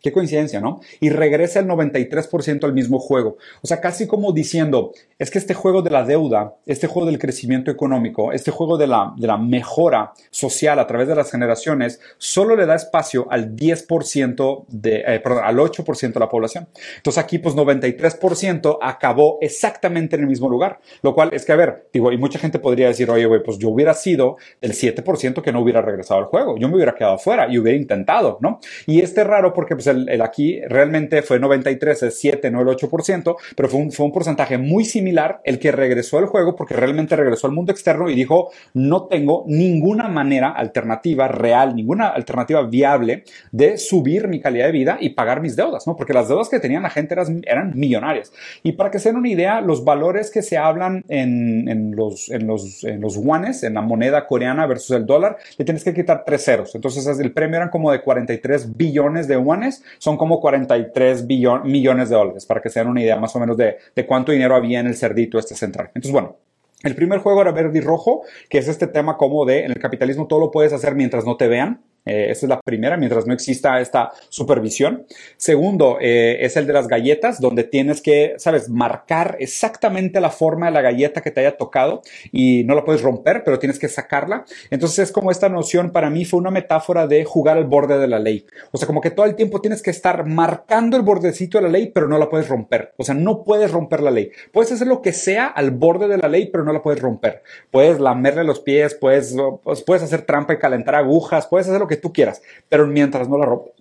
Qué 0.05 0.13
coincidencia, 0.13 0.61
¿no? 0.61 0.81
Y 1.01 1.09
regresa 1.09 1.61
el 1.61 1.67
93% 1.67 2.65
al 2.65 2.75
mismo 2.75 2.99
juego. 2.99 3.39
O 3.63 3.67
sea, 3.67 3.81
casi 3.81 4.07
como 4.07 4.33
diciendo, 4.33 4.93
es 5.19 5.31
que 5.31 5.39
este 5.39 5.55
juego 5.55 5.81
de 5.81 5.89
la 5.89 6.05
deuda, 6.05 6.57
este 6.67 6.89
juego 6.89 7.07
del 7.07 7.19
crecimiento 7.19 7.71
económico, 7.71 8.31
este 8.31 8.51
juego 8.51 8.77
de 8.77 8.87
la, 8.87 9.15
de 9.17 9.27
la 9.27 9.39
mejora 9.39 10.13
social 10.31 10.79
a 10.79 10.87
través 10.87 11.09
de 11.09 11.15
las 11.15 11.31
generaciones, 11.31 12.01
solo 12.19 12.55
le 12.55 12.67
da 12.67 12.75
espacio 12.75 13.27
al 13.31 13.57
10% 13.57 14.67
de, 14.69 15.05
eh, 15.07 15.21
perdón, 15.21 15.43
al 15.43 15.57
8% 15.57 16.13
de 16.13 16.21
la 16.21 16.29
población. 16.29 16.69
Entonces 16.99 17.25
aquí, 17.25 17.39
pues 17.39 17.55
93% 17.55 18.81
acabó 18.83 19.39
exactamente 19.41 20.17
en 20.17 20.23
el 20.23 20.29
mismo 20.29 20.51
lugar. 20.51 20.81
Lo 21.01 21.15
cual 21.15 21.31
es 21.33 21.47
que, 21.47 21.53
a 21.53 21.57
ver, 21.57 21.89
digo, 21.95 22.13
y 22.13 22.19
mucha 22.19 22.39
gente 22.39 22.59
podría 22.59 22.89
decir, 22.89 23.09
oye, 23.11 23.25
güey, 23.25 23.43
pues 23.43 23.57
yo 23.57 23.71
hubiera 23.71 23.95
sido 23.95 24.37
el 24.61 24.75
7% 24.75 25.41
que 25.41 25.51
no 25.51 25.61
hubiera 25.61 25.81
regresado 25.81 26.21
al 26.21 26.27
juego. 26.27 26.59
Yo 26.59 26.69
me 26.69 26.77
hubiera 26.77 26.95
quedado 26.95 27.17
fuera 27.17 27.51
y 27.51 27.57
hubiera 27.57 27.79
intentado, 27.79 28.37
¿no? 28.43 28.61
Y 28.87 29.01
este 29.01 29.23
es 29.23 29.27
raro 29.27 29.55
porque, 29.55 29.75
pues, 29.75 29.94
el, 29.95 30.09
el, 30.09 30.23
aquí 30.23 30.61
realmente 30.69 31.23
fue 31.23 31.39
93, 31.39 32.03
es 32.05 32.19
7, 32.19 32.51
no 32.51 32.61
el 32.63 32.69
8%, 32.69 33.37
pero 33.57 33.69
fue 33.69 33.81
un, 33.81 33.93
fue 33.93 34.07
un 34.07 34.13
porcentaje 34.13 34.59
muy 34.59 34.85
similar 34.85 35.41
el 35.45 35.59
que 35.59 35.73
regresó 35.73 36.19
al 36.19 36.27
juego 36.27 36.57
porque 36.57 36.75
realmente 36.75 37.17
regresó 37.17 37.47
al 37.47 37.53
mundo 37.53 37.73
externo 37.73 38.09
y 38.09 38.15
dijo, 38.15 38.51
no 38.73 39.07
tengo 39.07 39.45
ninguna 39.47 40.09
manera 40.09 40.51
alternativa 40.51 41.29
real, 41.29 41.75
ninguna 41.75 42.09
alternativa 42.09 42.63
viable 42.63 43.25
de 43.53 43.79
subir 43.79 44.29
mi 44.29 44.41
calidad 44.41 44.67
de 44.67 44.73
vida 44.73 44.99
y 45.01 45.11
pagar 45.11 45.41
mis 45.41 45.57
deudas, 45.57 45.87
¿no? 45.87 45.97
Porque 45.97 46.13
las 46.13 46.29
deudas 46.29 46.49
que 46.49 46.61
tenía 46.61 46.81
la 46.81 46.91
gente 46.91 47.15
eran, 47.15 47.43
eran 47.47 47.73
millonarias. 47.75 48.33
Y 48.63 48.73
para 48.73 48.91
que 48.91 48.99
se 48.99 49.09
den 49.11 49.19
una 49.19 49.29
idea, 49.29 49.61
los 49.61 49.85
valores 49.85 50.31
que 50.31 50.43
se 50.43 50.57
hablan 50.57 51.05
en, 51.09 51.69
en 51.69 51.97
los, 51.97 52.31
en 52.31 52.47
los, 52.47 52.85
en 52.85 53.01
los 53.01 53.17
en 53.63 53.75
la 53.75 53.83
moneda 53.83 54.27
coreana 54.27 54.67
versus 54.67 54.97
el 54.97 55.07
dólar, 55.07 55.37
le 55.57 55.65
tienes 55.65 55.85
que 55.85 55.95
quitar 55.95 56.25
tres 56.25 56.45
ceros. 56.45 56.75
Entonces 56.75 57.07
el 57.19 57.33
premio 57.33 57.57
eran 57.57 57.69
como 57.69 57.91
de 57.91 58.01
43 58.01 58.77
billones 58.77 59.29
de 59.29 59.35
yuanes 59.35 59.84
son 59.99 60.17
como 60.17 60.41
43 60.41 61.27
billon, 61.27 61.63
millones 61.65 62.09
de 62.09 62.17
dólares, 62.17 62.47
para 62.47 62.61
que 62.61 62.69
se 62.69 62.81
den 62.81 62.89
una 62.89 63.03
idea 63.03 63.17
más 63.17 63.35
o 63.37 63.41
menos 63.41 63.57
de, 63.57 63.77
de 63.95 64.07
cuánto 64.07 64.33
dinero 64.33 64.55
había 64.55 64.81
en 64.81 64.87
el 64.87 64.97
cerdito 64.97 65.39
este 65.39 65.55
central. 65.55 65.89
Entonces, 65.95 66.13
bueno, 66.13 66.37
el 66.85 66.95
primer 66.95 67.21
juego 67.21 67.41
era 67.41 67.51
verde 67.51 67.79
y 67.79 67.81
rojo, 67.81 68.23
que 68.49 68.59
es 68.59 68.69
este 68.69 68.87
tema 68.87 69.17
como 69.17 69.47
de 69.47 69.65
en 69.65 69.71
el 69.71 69.79
capitalismo 69.79 70.27
todo 70.27 70.41
lo 70.41 70.51
puedes 70.51 70.73
hacer 70.73 70.95
mientras 70.95 71.25
no 71.25 71.37
te 71.37 71.49
vean. 71.49 71.81
Eh, 72.05 72.27
esa 72.31 72.47
es 72.47 72.51
la 72.51 72.61
primera, 72.61 72.97
mientras 72.97 73.27
no 73.27 73.33
exista 73.33 73.81
esta 73.81 74.13
supervisión. 74.29 75.07
Segundo, 75.37 75.99
eh, 76.01 76.39
es 76.41 76.57
el 76.57 76.67
de 76.67 76.73
las 76.73 76.89
galletas, 76.89 77.41
donde 77.41 77.65
tienes 77.65 78.03
que, 78.03 78.35
sabes, 78.39 78.69
marcar 78.69 79.37
exactamente 79.41 80.21
la 80.21 80.31
forma 80.31 80.67
de 80.67 80.73
la 80.73 80.83
galleta 80.83 81.23
que 81.23 81.31
te 81.31 81.41
haya 81.41 81.57
tocado 81.57 82.03
y 82.33 82.65
no 82.65 82.75
la 82.75 82.85
puedes 82.85 83.03
romper, 83.03 83.43
pero 83.45 83.59
tienes 83.59 83.79
que 83.79 83.89
sacarla. 83.89 84.45
Entonces 84.71 84.99
es 85.01 85.13
como 85.13 85.31
esta 85.31 85.49
noción 85.49 85.91
para 85.91 86.11
mí 86.11 86.25
fue 86.25 86.41
una 86.41 86.51
metáfora 86.51 87.07
de 87.07 87.25
jugar 87.25 87.57
al 87.57 87.65
borde 87.65 87.99
de 87.99 88.09
la 88.09 88.19
ley. 88.19 88.47
O 88.73 88.79
sea, 88.79 88.87
como 88.87 89.01
que 89.01 89.11
todo 89.11 89.27
el 89.27 89.35
tiempo 89.35 89.61
tienes 89.61 89.83
que 89.83 89.91
estar 89.91 90.27
marcando 90.27 90.97
el 90.97 91.03
bordecito 91.03 91.59
de 91.59 91.65
la 91.65 91.71
ley, 91.71 91.91
pero 91.95 92.09
no 92.09 92.19
la 92.19 92.29
puedes 92.29 92.49
romper. 92.49 92.93
O 92.97 93.05
sea, 93.05 93.15
no 93.15 93.45
puedes 93.45 93.71
romper 93.71 94.01
la 94.01 94.11
ley. 94.11 94.31
Puedes 94.53 94.73
hacer 94.73 94.87
lo 94.87 95.03
que 95.03 95.13
sea 95.13 95.47
al 95.47 95.71
borde 95.71 96.09
de 96.09 96.19
la 96.19 96.29
ley, 96.29 96.51
pero 96.53 96.65
no 96.65 96.73
la 96.73 96.83
puedes 96.83 97.01
romper. 97.01 97.43
Puedes 97.71 98.01
lamerle 98.01 98.45
los 98.45 98.61
pies, 98.61 98.95
puedes, 98.95 99.35
pues, 99.63 99.83
puedes 99.83 100.03
hacer 100.03 100.23
trampa 100.23 100.55
y 100.55 100.59
calentar 100.59 100.95
agujas, 100.95 101.47
puedes 101.47 101.67
hacer 101.69 101.81
lo 101.81 101.89
que 101.89 101.94
tú 101.97 102.13
quieras, 102.13 102.43
pero 102.69 102.87
mientras 102.87 103.29
no 103.29 103.39
la 103.39 103.47
rompas. 103.47 103.73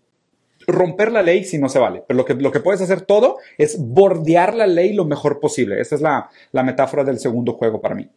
Romper 0.66 1.12
la 1.12 1.22
ley 1.22 1.44
si 1.44 1.58
no 1.58 1.68
se 1.68 1.80
vale, 1.80 2.04
pero 2.08 2.18
lo 2.18 2.26
que, 2.26 2.36
lo 2.36 2.52
que 2.52 2.62
puedes 2.62 2.82
hacer 2.82 3.02
todo 3.02 3.38
es 3.58 3.78
bordear 3.80 4.56
la 4.56 4.66
ley 4.66 4.94
lo 4.94 5.04
mejor 5.04 5.42
posible. 5.42 5.82
Esa 5.82 5.96
es 5.96 6.02
la, 6.02 6.30
la 6.54 6.64
metáfora 6.64 7.04
del 7.04 7.20
segundo 7.20 7.54
juego 7.54 7.82
para 7.82 7.96
mí. 7.96 8.10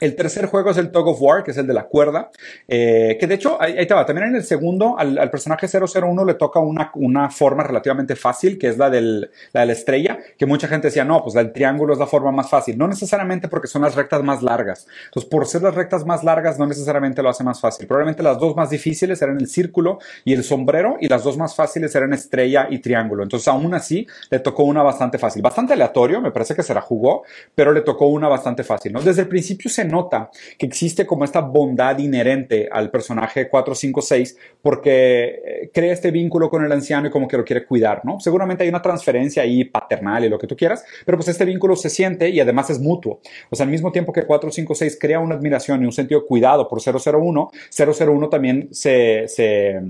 El 0.00 0.14
tercer 0.16 0.46
juego 0.46 0.70
es 0.70 0.76
el 0.76 0.90
Tug 0.90 1.08
of 1.08 1.20
War, 1.20 1.42
que 1.44 1.50
es 1.50 1.56
el 1.56 1.66
de 1.66 1.74
la 1.74 1.84
cuerda, 1.84 2.30
eh, 2.66 3.16
que 3.18 3.26
de 3.26 3.34
hecho, 3.34 3.60
ahí, 3.60 3.76
ahí, 3.78 3.86
te 3.86 3.94
va, 3.94 4.06
también 4.06 4.28
en 4.28 4.36
el 4.36 4.44
segundo, 4.44 4.98
al, 4.98 5.18
al, 5.18 5.30
personaje 5.30 5.66
001 5.68 6.24
le 6.24 6.34
toca 6.34 6.60
una, 6.60 6.90
una 6.94 7.30
forma 7.30 7.62
relativamente 7.62 8.16
fácil, 8.16 8.58
que 8.58 8.68
es 8.68 8.78
la, 8.78 8.90
del, 8.90 9.30
la 9.52 9.60
de 9.62 9.66
la 9.66 9.72
estrella, 9.72 10.18
que 10.36 10.46
mucha 10.46 10.68
gente 10.68 10.88
decía, 10.88 11.04
no, 11.04 11.22
pues 11.22 11.34
el 11.36 11.52
triángulo 11.52 11.92
es 11.92 11.98
la 11.98 12.06
forma 12.06 12.32
más 12.32 12.48
fácil. 12.48 12.78
No 12.78 12.88
necesariamente 12.88 13.48
porque 13.48 13.66
son 13.66 13.82
las 13.82 13.94
rectas 13.94 14.22
más 14.22 14.42
largas. 14.42 14.86
Entonces, 15.06 15.28
por 15.28 15.46
ser 15.46 15.62
las 15.62 15.74
rectas 15.74 16.04
más 16.04 16.24
largas, 16.24 16.58
no 16.58 16.66
necesariamente 16.66 17.22
lo 17.22 17.28
hace 17.28 17.44
más 17.44 17.60
fácil. 17.60 17.86
Probablemente 17.86 18.22
las 18.22 18.38
dos 18.38 18.56
más 18.56 18.70
difíciles 18.70 19.20
eran 19.22 19.38
el 19.38 19.48
círculo 19.48 19.98
y 20.24 20.32
el 20.32 20.44
sombrero, 20.44 20.96
y 21.00 21.08
las 21.08 21.24
dos 21.24 21.36
más 21.36 21.54
fáciles 21.54 21.94
eran 21.94 22.12
estrella 22.12 22.68
y 22.70 22.78
triángulo. 22.78 23.22
Entonces, 23.22 23.48
aún 23.48 23.74
así, 23.74 24.06
le 24.30 24.38
tocó 24.40 24.64
una 24.64 24.82
bastante 24.82 25.18
fácil. 25.18 25.42
Bastante 25.42 25.72
aleatorio, 25.72 26.20
me 26.20 26.30
parece 26.30 26.54
que 26.54 26.62
se 26.62 26.74
la 26.74 26.80
jugó, 26.80 27.24
pero 27.54 27.72
le 27.72 27.80
tocó 27.82 28.06
una 28.06 28.28
bastante 28.28 28.64
fácil, 28.64 28.92
¿no? 28.92 29.00
Desde 29.00 29.22
el 29.22 29.28
principio 29.28 29.70
se 29.70 29.84
nota 29.88 30.30
que 30.58 30.66
existe 30.66 31.06
como 31.06 31.24
esta 31.24 31.40
bondad 31.40 31.98
inherente 31.98 32.68
al 32.70 32.90
personaje 32.90 33.48
456 33.48 34.36
porque 34.62 35.42
eh, 35.44 35.70
crea 35.72 35.92
este 35.92 36.10
vínculo 36.10 36.50
con 36.50 36.64
el 36.64 36.72
anciano 36.72 37.08
y 37.08 37.10
como 37.10 37.26
que 37.26 37.36
lo 37.36 37.44
quiere 37.44 37.66
cuidar, 37.66 38.04
¿no? 38.04 38.20
Seguramente 38.20 38.64
hay 38.64 38.68
una 38.68 38.82
transferencia 38.82 39.42
ahí 39.42 39.64
paternal 39.64 40.24
y 40.24 40.28
lo 40.28 40.38
que 40.38 40.46
tú 40.46 40.56
quieras, 40.56 40.84
pero 41.04 41.18
pues 41.18 41.28
este 41.28 41.44
vínculo 41.44 41.76
se 41.76 41.90
siente 41.90 42.28
y 42.28 42.40
además 42.40 42.70
es 42.70 42.78
mutuo. 42.78 43.20
O 43.50 43.56
sea, 43.56 43.64
al 43.64 43.70
mismo 43.70 43.90
tiempo 43.92 44.12
que 44.12 44.24
456 44.24 44.98
crea 45.00 45.20
una 45.20 45.34
admiración 45.34 45.82
y 45.82 45.86
un 45.86 45.92
sentido 45.92 46.20
de 46.20 46.26
cuidado 46.26 46.68
por 46.68 46.80
001, 46.80 47.50
001 47.76 48.28
también 48.28 48.68
se, 48.72 49.24
se 49.28 49.80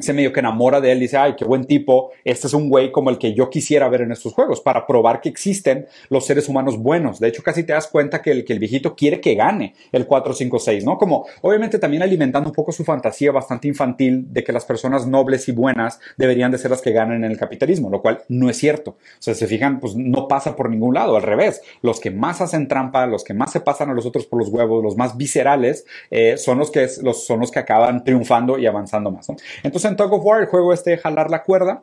se 0.00 0.12
medio 0.12 0.32
que 0.32 0.40
enamora 0.40 0.80
de 0.80 0.92
él, 0.92 1.00
dice, 1.00 1.16
ay, 1.16 1.34
qué 1.36 1.44
buen 1.44 1.64
tipo, 1.64 2.10
este 2.24 2.46
es 2.46 2.54
un 2.54 2.68
güey 2.68 2.92
como 2.92 3.10
el 3.10 3.18
que 3.18 3.34
yo 3.34 3.50
quisiera 3.50 3.88
ver 3.88 4.02
en 4.02 4.12
estos 4.12 4.32
juegos, 4.32 4.60
para 4.60 4.86
probar 4.86 5.20
que 5.20 5.28
existen 5.28 5.86
los 6.08 6.26
seres 6.26 6.48
humanos 6.48 6.78
buenos. 6.78 7.20
De 7.20 7.28
hecho, 7.28 7.42
casi 7.42 7.64
te 7.64 7.72
das 7.72 7.88
cuenta 7.88 8.22
que 8.22 8.30
el, 8.30 8.58
viejito 8.58 8.94
quiere 8.94 9.20
que 9.20 9.34
gane 9.34 9.74
el 9.92 10.06
456, 10.06 10.84
¿no? 10.84 10.98
Como, 10.98 11.26
obviamente 11.42 11.78
también 11.78 12.02
alimentando 12.02 12.50
un 12.50 12.54
poco 12.54 12.72
su 12.72 12.84
fantasía 12.84 13.32
bastante 13.32 13.68
infantil 13.68 14.32
de 14.32 14.44
que 14.44 14.52
las 14.52 14.64
personas 14.64 15.06
nobles 15.06 15.48
y 15.48 15.52
buenas 15.52 16.00
deberían 16.16 16.50
de 16.50 16.58
ser 16.58 16.70
las 16.70 16.82
que 16.82 16.92
ganen 16.92 17.24
en 17.24 17.30
el 17.30 17.38
capitalismo, 17.38 17.90
lo 17.90 18.02
cual 18.02 18.22
no 18.28 18.50
es 18.50 18.56
cierto. 18.56 18.90
O 18.90 19.22
sea, 19.22 19.34
se 19.34 19.46
fijan, 19.46 19.80
pues 19.80 19.94
no 19.94 20.28
pasa 20.28 20.56
por 20.56 20.70
ningún 20.70 20.94
lado, 20.94 21.16
al 21.16 21.22
revés. 21.22 21.62
Los 21.82 22.00
que 22.00 22.10
más 22.10 22.40
hacen 22.40 22.68
trampa, 22.68 23.06
los 23.06 23.24
que 23.24 23.34
más 23.34 23.52
se 23.52 23.60
pasan 23.60 23.90
a 23.90 23.94
los 23.94 24.06
otros 24.06 24.26
por 24.26 24.38
los 24.38 24.48
huevos, 24.48 24.82
los 24.82 24.96
más 24.96 25.16
viscerales, 25.16 25.86
eh, 26.10 26.36
son, 26.36 26.58
los 26.58 26.70
que, 26.70 26.88
son 26.88 27.40
los 27.40 27.50
que 27.50 27.58
acaban 27.58 28.04
triunfando 28.04 28.58
y 28.58 28.66
avanzando 28.66 29.10
más. 29.10 29.28
Entonces, 29.62 29.89
en 29.90 29.96
Tug 29.96 30.12
of 30.12 30.24
War, 30.24 30.40
el 30.40 30.46
juego 30.46 30.72
este 30.72 30.90
de 30.90 30.98
jalar 30.98 31.30
la 31.30 31.42
cuerda, 31.42 31.82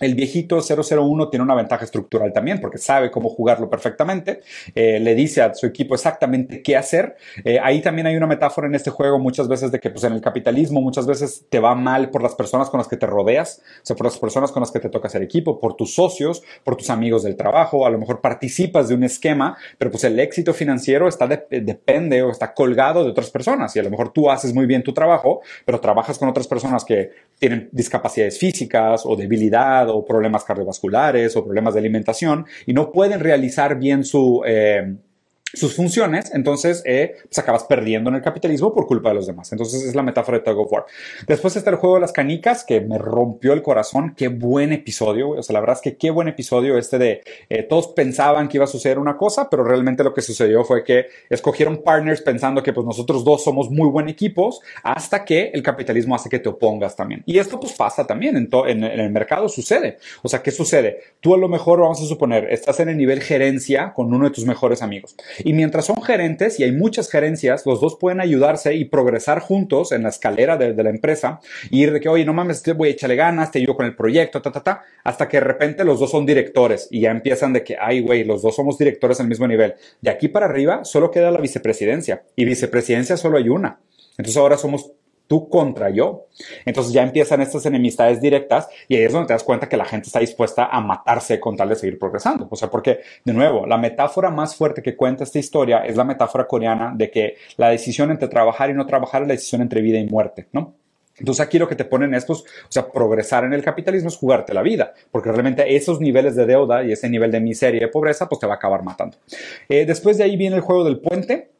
el 0.00 0.14
viejito 0.14 0.60
001 0.60 1.28
tiene 1.28 1.44
una 1.44 1.54
ventaja 1.54 1.84
estructural 1.84 2.32
también 2.32 2.60
porque 2.60 2.78
sabe 2.78 3.10
cómo 3.12 3.28
jugarlo 3.28 3.70
perfectamente, 3.70 4.40
eh, 4.74 4.98
le 4.98 5.14
dice 5.14 5.40
a 5.42 5.54
su 5.54 5.66
equipo 5.66 5.94
exactamente 5.94 6.62
qué 6.62 6.76
hacer. 6.76 7.16
Eh, 7.44 7.60
ahí 7.62 7.80
también 7.80 8.08
hay 8.08 8.16
una 8.16 8.26
metáfora 8.26 8.66
en 8.66 8.74
este 8.74 8.90
juego 8.90 9.20
muchas 9.20 9.46
veces 9.46 9.70
de 9.70 9.78
que 9.78 9.90
pues, 9.90 10.02
en 10.04 10.12
el 10.12 10.20
capitalismo 10.20 10.80
muchas 10.80 11.06
veces 11.06 11.46
te 11.48 11.60
va 11.60 11.74
mal 11.76 12.10
por 12.10 12.22
las 12.22 12.34
personas 12.34 12.70
con 12.70 12.78
las 12.78 12.88
que 12.88 12.96
te 12.96 13.06
rodeas, 13.06 13.62
o 13.82 13.86
sea, 13.86 13.96
por 13.96 14.06
las 14.06 14.18
personas 14.18 14.50
con 14.50 14.60
las 14.60 14.72
que 14.72 14.80
te 14.80 14.88
toca 14.88 15.06
hacer 15.06 15.22
equipo, 15.22 15.60
por 15.60 15.76
tus 15.76 15.94
socios, 15.94 16.42
por 16.64 16.76
tus 16.76 16.90
amigos 16.90 17.22
del 17.22 17.36
trabajo, 17.36 17.86
a 17.86 17.90
lo 17.90 17.98
mejor 17.98 18.20
participas 18.20 18.88
de 18.88 18.96
un 18.96 19.04
esquema, 19.04 19.56
pero 19.78 19.92
pues 19.92 20.02
el 20.04 20.18
éxito 20.18 20.52
financiero 20.52 21.06
está 21.06 21.28
depende 21.28 22.22
o 22.22 22.30
está 22.30 22.52
colgado 22.52 23.04
de 23.04 23.10
otras 23.10 23.30
personas 23.30 23.74
y 23.76 23.78
a 23.78 23.82
lo 23.82 23.90
mejor 23.90 24.12
tú 24.12 24.30
haces 24.30 24.52
muy 24.52 24.66
bien 24.66 24.82
tu 24.82 24.92
trabajo, 24.92 25.40
pero 25.64 25.80
trabajas 25.80 26.18
con 26.18 26.28
otras 26.28 26.48
personas 26.48 26.84
que 26.84 27.10
tienen 27.38 27.68
discapacidades 27.72 28.38
físicas 28.38 29.02
o 29.04 29.16
o 29.88 30.04
problemas 30.04 30.44
cardiovasculares 30.44 31.36
o 31.36 31.44
problemas 31.44 31.74
de 31.74 31.80
alimentación 31.80 32.46
y 32.66 32.72
no 32.72 32.90
pueden 32.92 33.20
realizar 33.20 33.78
bien 33.78 34.04
su... 34.04 34.42
Eh, 34.46 34.96
sus 35.54 35.74
funciones, 35.74 36.32
entonces 36.34 36.82
eh, 36.84 37.16
pues 37.24 37.38
acabas 37.38 37.64
perdiendo 37.64 38.10
en 38.10 38.16
el 38.16 38.22
capitalismo 38.22 38.72
por 38.72 38.86
culpa 38.86 39.10
de 39.10 39.16
los 39.16 39.26
demás. 39.26 39.50
Entonces 39.52 39.82
es 39.84 39.94
la 39.94 40.02
metáfora 40.02 40.38
de 40.38 40.44
Tug 40.44 40.58
of 40.58 40.72
War. 40.72 40.84
Después 41.26 41.56
está 41.56 41.70
el 41.70 41.76
juego 41.76 41.96
de 41.96 42.02
las 42.02 42.12
canicas, 42.12 42.64
que 42.64 42.80
me 42.80 42.98
rompió 42.98 43.52
el 43.52 43.62
corazón. 43.62 44.14
Qué 44.16 44.28
buen 44.28 44.72
episodio. 44.72 45.30
O 45.30 45.42
sea, 45.42 45.54
la 45.54 45.60
verdad 45.60 45.76
es 45.76 45.82
que 45.82 45.96
qué 45.96 46.10
buen 46.10 46.28
episodio 46.28 46.78
este 46.78 46.98
de 46.98 47.22
eh, 47.48 47.62
todos 47.62 47.88
pensaban 47.88 48.48
que 48.48 48.58
iba 48.58 48.64
a 48.64 48.68
suceder 48.68 48.98
una 48.98 49.16
cosa, 49.16 49.48
pero 49.48 49.64
realmente 49.64 50.04
lo 50.04 50.14
que 50.14 50.22
sucedió 50.22 50.64
fue 50.64 50.84
que 50.84 51.06
escogieron 51.30 51.82
partners 51.82 52.20
pensando 52.20 52.62
que 52.62 52.72
pues 52.72 52.86
nosotros 52.86 53.24
dos 53.24 53.44
somos 53.44 53.70
muy 53.70 53.88
buen 53.88 54.08
equipos, 54.08 54.60
hasta 54.82 55.24
que 55.24 55.50
el 55.54 55.62
capitalismo 55.62 56.14
hace 56.14 56.28
que 56.28 56.38
te 56.38 56.48
opongas 56.48 56.96
también. 56.96 57.22
Y 57.26 57.38
esto 57.38 57.58
pues 57.60 57.72
pasa 57.72 58.06
también 58.06 58.36
en, 58.36 58.48
en, 58.66 58.84
en 58.84 59.00
el 59.00 59.10
mercado, 59.10 59.48
sucede. 59.48 59.98
O 60.22 60.28
sea, 60.28 60.42
¿qué 60.42 60.50
sucede? 60.50 61.00
Tú 61.20 61.34
a 61.34 61.38
lo 61.38 61.48
mejor, 61.48 61.80
vamos 61.80 62.00
a 62.02 62.06
suponer, 62.06 62.52
estás 62.52 62.80
en 62.80 62.88
el 62.88 62.96
nivel 62.96 63.20
gerencia 63.22 63.92
con 63.92 64.12
uno 64.12 64.24
de 64.24 64.30
tus 64.30 64.44
mejores 64.44 64.82
amigos 64.82 65.16
y 65.44 65.52
mientras 65.52 65.84
son 65.84 66.02
gerentes, 66.02 66.58
y 66.58 66.64
hay 66.64 66.72
muchas 66.72 67.10
gerencias, 67.10 67.64
los 67.66 67.80
dos 67.80 67.96
pueden 68.00 68.20
ayudarse 68.20 68.74
y 68.74 68.86
progresar 68.86 69.40
juntos 69.40 69.92
en 69.92 70.02
la 70.02 70.08
escalera 70.08 70.56
de, 70.56 70.74
la 70.82 70.90
empresa 70.90 71.40
y 71.70 71.82
ir 71.82 71.92
de 71.92 72.00
que, 72.00 72.08
oye, 72.08 72.24
no 72.24 72.32
mames, 72.32 72.62
voy 72.76 72.88
a 72.88 72.92
echarle 72.92 73.14
ganas, 73.14 73.50
te 73.50 73.58
ayudo 73.58 73.76
con 73.76 73.86
el 73.86 73.94
proyecto, 73.94 74.42
ta, 74.42 74.50
ta, 74.50 74.62
ta, 74.62 74.82
hasta 75.04 75.28
que 75.28 75.36
de 75.36 75.44
repente 75.44 75.84
los 75.84 76.00
dos 76.00 76.10
son 76.10 76.26
directores 76.26 76.88
y 76.90 77.00
ya 77.00 77.10
empiezan 77.10 77.52
de 77.52 77.62
que, 77.62 77.76
ay, 77.78 78.00
güey, 78.00 78.24
los 78.24 78.42
dos 78.42 78.56
somos 78.56 78.78
directores 78.78 79.20
al 79.20 79.28
mismo 79.28 79.46
nivel. 79.46 79.74
De 80.00 80.10
aquí 80.10 80.28
para 80.28 80.46
arriba 80.46 80.84
solo 80.84 81.10
queda 81.10 81.30
la 81.30 81.40
vicepresidencia 81.40 82.24
y 82.34 82.44
vicepresidencia 82.44 83.16
solo 83.16 83.38
hay 83.38 83.48
una. 83.50 83.80
Entonces 84.16 84.36
ahora 84.36 84.56
somos 84.56 84.92
tú 85.26 85.48
contra 85.48 85.90
yo. 85.90 86.26
Entonces 86.64 86.92
ya 86.92 87.02
empiezan 87.02 87.40
estas 87.40 87.66
enemistades 87.66 88.20
directas 88.20 88.68
y 88.88 88.96
ahí 88.96 89.04
es 89.04 89.12
donde 89.12 89.28
te 89.28 89.32
das 89.32 89.44
cuenta 89.44 89.68
que 89.68 89.76
la 89.76 89.84
gente 89.84 90.06
está 90.06 90.20
dispuesta 90.20 90.66
a 90.66 90.80
matarse 90.80 91.40
con 91.40 91.56
tal 91.56 91.68
de 91.68 91.76
seguir 91.76 91.98
progresando. 91.98 92.48
O 92.50 92.56
sea, 92.56 92.70
porque, 92.70 93.00
de 93.24 93.32
nuevo, 93.32 93.66
la 93.66 93.78
metáfora 93.78 94.30
más 94.30 94.56
fuerte 94.56 94.82
que 94.82 94.96
cuenta 94.96 95.24
esta 95.24 95.38
historia 95.38 95.84
es 95.84 95.96
la 95.96 96.04
metáfora 96.04 96.46
coreana 96.46 96.92
de 96.94 97.10
que 97.10 97.36
la 97.56 97.68
decisión 97.68 98.10
entre 98.10 98.28
trabajar 98.28 98.70
y 98.70 98.74
no 98.74 98.86
trabajar 98.86 99.22
es 99.22 99.28
la 99.28 99.34
decisión 99.34 99.62
entre 99.62 99.80
vida 99.80 99.98
y 99.98 100.06
muerte, 100.06 100.48
¿no? 100.52 100.74
Entonces 101.16 101.46
aquí 101.46 101.58
lo 101.58 101.68
que 101.68 101.76
te 101.76 101.84
ponen 101.84 102.12
estos, 102.14 102.42
o 102.42 102.70
sea, 102.72 102.90
progresar 102.90 103.44
en 103.44 103.52
el 103.52 103.62
capitalismo 103.62 104.08
es 104.08 104.16
jugarte 104.16 104.52
la 104.52 104.62
vida, 104.62 104.94
porque 105.12 105.30
realmente 105.30 105.76
esos 105.76 106.00
niveles 106.00 106.34
de 106.34 106.44
deuda 106.44 106.84
y 106.84 106.92
ese 106.92 107.08
nivel 107.08 107.30
de 107.30 107.40
miseria 107.40 107.78
y 107.78 107.80
de 107.82 107.88
pobreza, 107.88 108.28
pues 108.28 108.40
te 108.40 108.46
va 108.46 108.54
a 108.54 108.56
acabar 108.56 108.82
matando. 108.82 109.16
Eh, 109.68 109.84
después 109.86 110.18
de 110.18 110.24
ahí 110.24 110.36
viene 110.36 110.56
el 110.56 110.62
juego 110.62 110.82
del 110.82 110.98
puente, 110.98 111.52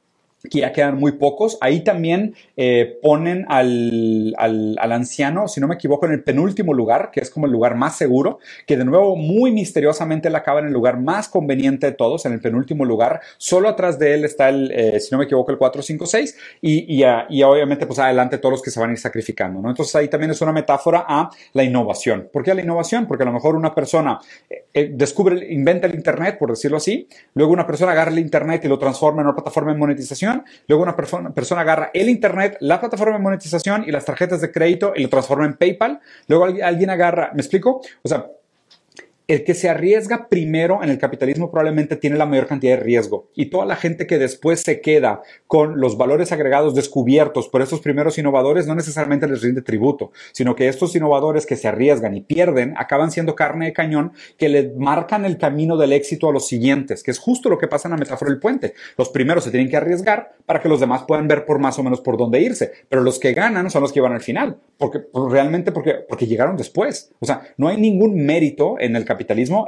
que 0.51 0.61
ya 0.61 0.73
quedan 0.73 0.99
muy 0.99 1.13
pocos. 1.13 1.59
Ahí 1.61 1.81
también 1.81 2.35
eh, 2.57 2.99
ponen 3.03 3.47
al, 3.49 4.35
al, 4.39 4.77
al, 4.79 4.93
anciano, 4.93 5.49
si 5.49 5.61
no 5.61 5.69
me 5.69 5.75
equivoco, 5.75 6.07
en 6.07 6.13
el 6.13 6.23
penúltimo 6.23 6.75
lugar, 6.75 7.11
que 7.13 7.21
es 7.21 7.31
como 7.31 7.47
el 7.47 7.53
lugar 7.53 7.75
más 7.77 7.97
seguro, 7.97 8.39
que 8.67 8.77
de 8.77 8.85
nuevo 8.85 9.17
muy 9.17 9.51
misteriosamente 9.53 10.31
le 10.31 10.37
acaba 10.37 10.61
en 10.61 10.67
el 10.67 10.73
lugar 10.73 11.01
más 11.01 11.29
conveniente 11.29 11.87
de 11.87 11.93
todos, 11.93 12.27
en 12.27 12.33
el 12.33 12.41
penúltimo 12.41 12.85
lugar. 12.85 13.21
Solo 13.39 13.69
atrás 13.69 13.99
de 13.99 14.15
él 14.15 14.25
está 14.25 14.49
el, 14.49 14.71
eh, 14.73 15.01
si 15.01 15.11
no 15.13 15.19
me 15.19 15.25
equivoco, 15.25 15.51
el 15.51 15.59
456 15.59 16.37
y, 16.61 17.03
y, 17.03 17.05
y, 17.31 17.43
obviamente 17.43 17.87
pues 17.87 17.99
adelante 17.99 18.39
todos 18.39 18.53
los 18.53 18.63
que 18.63 18.71
se 18.71 18.81
van 18.81 18.91
a 18.91 18.93
ir 18.93 18.99
sacrificando. 18.99 19.61
¿no? 19.61 19.71
Entonces 19.71 19.95
ahí 19.97 20.09
también 20.09 20.31
es 20.31 20.41
una 20.41 20.53
metáfora 20.53 21.05
a 21.09 21.31
la 21.53 21.65
innovación. 21.65 22.29
¿Por 22.33 22.43
qué 22.43 22.51
a 22.51 22.55
la 22.55 22.63
innovación? 22.63 23.07
Porque 23.07 23.23
a 23.23 23.27
lo 23.27 23.33
mejor 23.33 23.57
una 23.57 23.75
persona 23.75 24.19
eh, 24.73 24.91
descubre, 24.93 25.53
inventa 25.53 25.87
el 25.87 25.95
Internet, 25.95 26.37
por 26.39 26.51
decirlo 26.51 26.77
así, 26.77 27.09
luego 27.35 27.53
una 27.53 27.67
persona 27.67 27.93
agarra 27.93 28.11
el 28.11 28.19
Internet 28.19 28.65
y 28.65 28.69
lo 28.69 28.79
transforma 28.79 29.23
en 29.23 29.29
una 29.29 29.35
plataforma 29.35 29.73
de 29.73 29.79
monetización 29.79 30.34
luego 30.67 30.83
una 30.83 30.97
persona, 30.97 31.61
agarra 31.61 31.91
el 31.93 32.09
Internet, 32.09 32.57
la 32.61 32.81
plataforma 32.81 33.17
de 33.17 33.23
monetización 33.23 33.85
y 33.87 33.93
las 33.93 34.05
tarjetas 34.05 34.41
de 34.41 34.51
crédito 34.51 34.93
y 34.97 35.03
lo 35.03 35.09
transforma 35.09 35.45
en 35.45 35.55
PayPal, 35.55 36.01
luego 36.27 36.47
alguien 36.63 36.91
agarra, 36.91 37.31
¿me 37.35 37.43
explico? 37.43 37.83
O 38.03 38.09
sea, 38.09 38.27
el 39.27 39.45
que 39.45 39.55
se 39.55 39.71
arriesga 39.71 40.29
primero 40.29 40.83
en 40.83 40.91
el 40.91 40.99
capitalismo 40.99 41.51
probablemente 41.51 41.97
tiene 41.97 42.19
la 42.19 42.27
mayor 42.27 42.47
cantidad 42.47 42.77
de 42.77 42.83
riesgo 42.83 43.31
y 43.35 43.47
toda 43.47 43.65
la 43.65 43.77
gente 43.77 44.07
que 44.07 44.19
después 44.19 44.61
se 44.61 44.83
queda 44.83 45.23
con 45.47 45.81
los 45.81 45.97
valores 45.97 46.31
agregados 46.31 46.75
descubiertos 46.75 47.49
por 47.49 47.63
estos 47.63 47.81
primeros 47.81 48.19
innovadores 48.19 48.67
no 48.67 48.75
necesariamente 48.75 49.27
les 49.27 49.41
rinde 49.41 49.63
tributo, 49.63 50.13
sino 50.33 50.55
que 50.55 50.69
estos 50.69 50.95
innovadores 50.95 51.47
que 51.47 51.57
se 51.57 51.69
arriesgan 51.69 52.15
y 52.15 52.21
pierden 52.21 52.75
acaban 52.77 53.11
siendo 53.11 53.35
carne 53.35 53.67
de 53.67 53.73
cañón 53.73 54.13
que 54.37 54.51
le 54.51 54.75
marcan 54.77 55.25
el 55.25 55.39
camino 55.39 55.79
del 55.79 55.95
éxito 55.95 56.29
a 56.29 56.33
los 56.33 56.47
siguientes, 56.47 57.03
que 57.03 57.11
es 57.11 57.19
justo 57.19 57.49
lo 57.49 57.57
que 57.57 57.69
pasa 57.69 57.89
en 57.89 57.93
la 57.93 57.99
metáfora 57.99 58.31
del 58.31 58.41
puente. 58.41 58.75
Los 58.99 59.09
primeros 59.09 59.45
se 59.45 59.51
tienen 59.51 59.71
que 59.71 59.79
arriesgar 59.79 60.35
para 60.45 60.61
que 60.61 60.69
los 60.69 60.81
demás 60.81 61.05
puedan 61.09 61.29
ver 61.29 61.47
por 61.47 61.59
más 61.59 61.79
o 61.79 61.83
menos 61.83 62.03
por 62.03 62.19
dónde 62.19 62.43
irse, 62.43 62.73
pero 62.91 63.03
los 63.03 63.19
que 63.19 63.33
ganan 63.33 63.71
son 63.71 63.81
los 63.81 63.93
que 63.93 64.03
van 64.03 64.13
al 64.13 64.21
final, 64.21 64.59
porque 64.77 64.99
pues, 64.99 65.33
realmente 65.33 65.73
porque, 65.73 65.95
porque 66.07 66.27
llegaron 66.27 66.59
después. 66.59 67.11
O 67.21 67.27
sea, 67.27 67.43
no 67.57 67.69
hay 67.69 67.79
ningún 67.79 68.15
mérito 68.27 68.77
en 68.79 68.97
el 68.97 69.05
capitalismo 69.05 69.14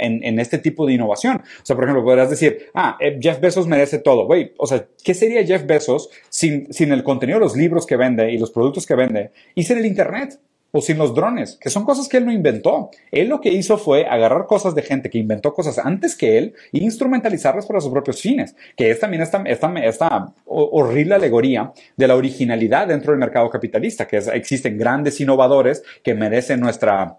en, 0.00 0.38
este 0.40 0.58
tipo 0.58 0.86
de 0.86 0.94
innovación. 0.94 1.36
O 1.36 1.66
sea, 1.66 1.76
por 1.76 1.84
ejemplo, 1.84 2.04
podrás 2.04 2.30
decir, 2.30 2.70
ah, 2.74 2.96
eh, 3.00 3.18
Jeff 3.20 3.40
Bezos 3.40 3.66
merece 3.66 3.98
todo. 3.98 4.26
Güey, 4.26 4.52
o 4.58 4.66
sea, 4.66 4.86
¿qué 5.02 5.14
sería 5.14 5.44
Jeff 5.44 5.64
Bezos 5.66 6.10
sin, 6.28 6.72
sin 6.72 6.92
el 6.92 7.02
contenido 7.02 7.38
de 7.38 7.44
los 7.44 7.56
libros 7.56 7.86
que 7.86 7.96
vende 7.96 8.32
y 8.32 8.38
los 8.38 8.50
productos 8.50 8.86
que 8.86 8.94
vende 8.94 9.30
y 9.54 9.62
sin 9.64 9.78
el 9.78 9.86
Internet? 9.86 10.38
o 10.76 10.82
sin 10.82 10.98
los 10.98 11.14
drones, 11.14 11.56
que 11.60 11.70
son 11.70 11.84
cosas 11.84 12.08
que 12.08 12.18
él 12.18 12.26
no 12.26 12.32
inventó. 12.32 12.90
Él 13.10 13.28
lo 13.28 13.40
que 13.40 13.48
hizo 13.48 13.78
fue 13.78 14.06
agarrar 14.06 14.46
cosas 14.46 14.74
de 14.74 14.82
gente 14.82 15.08
que 15.08 15.18
inventó 15.18 15.54
cosas 15.54 15.78
antes 15.78 16.14
que 16.14 16.36
él 16.36 16.54
e 16.72 16.78
instrumentalizarlas 16.78 17.66
para 17.66 17.80
sus 17.80 17.90
propios 17.90 18.20
fines, 18.20 18.54
que 18.76 18.90
es 18.90 19.00
también 19.00 19.22
esta, 19.22 19.42
esta 19.44 20.34
horrible 20.44 21.14
alegoría 21.14 21.72
de 21.96 22.08
la 22.08 22.16
originalidad 22.16 22.88
dentro 22.88 23.12
del 23.12 23.20
mercado 23.20 23.48
capitalista, 23.48 24.06
que 24.06 24.18
existen 24.18 24.76
grandes 24.76 25.20
innovadores 25.20 25.82
que 26.02 26.14
merecen 26.14 26.60
nuestra 26.60 27.16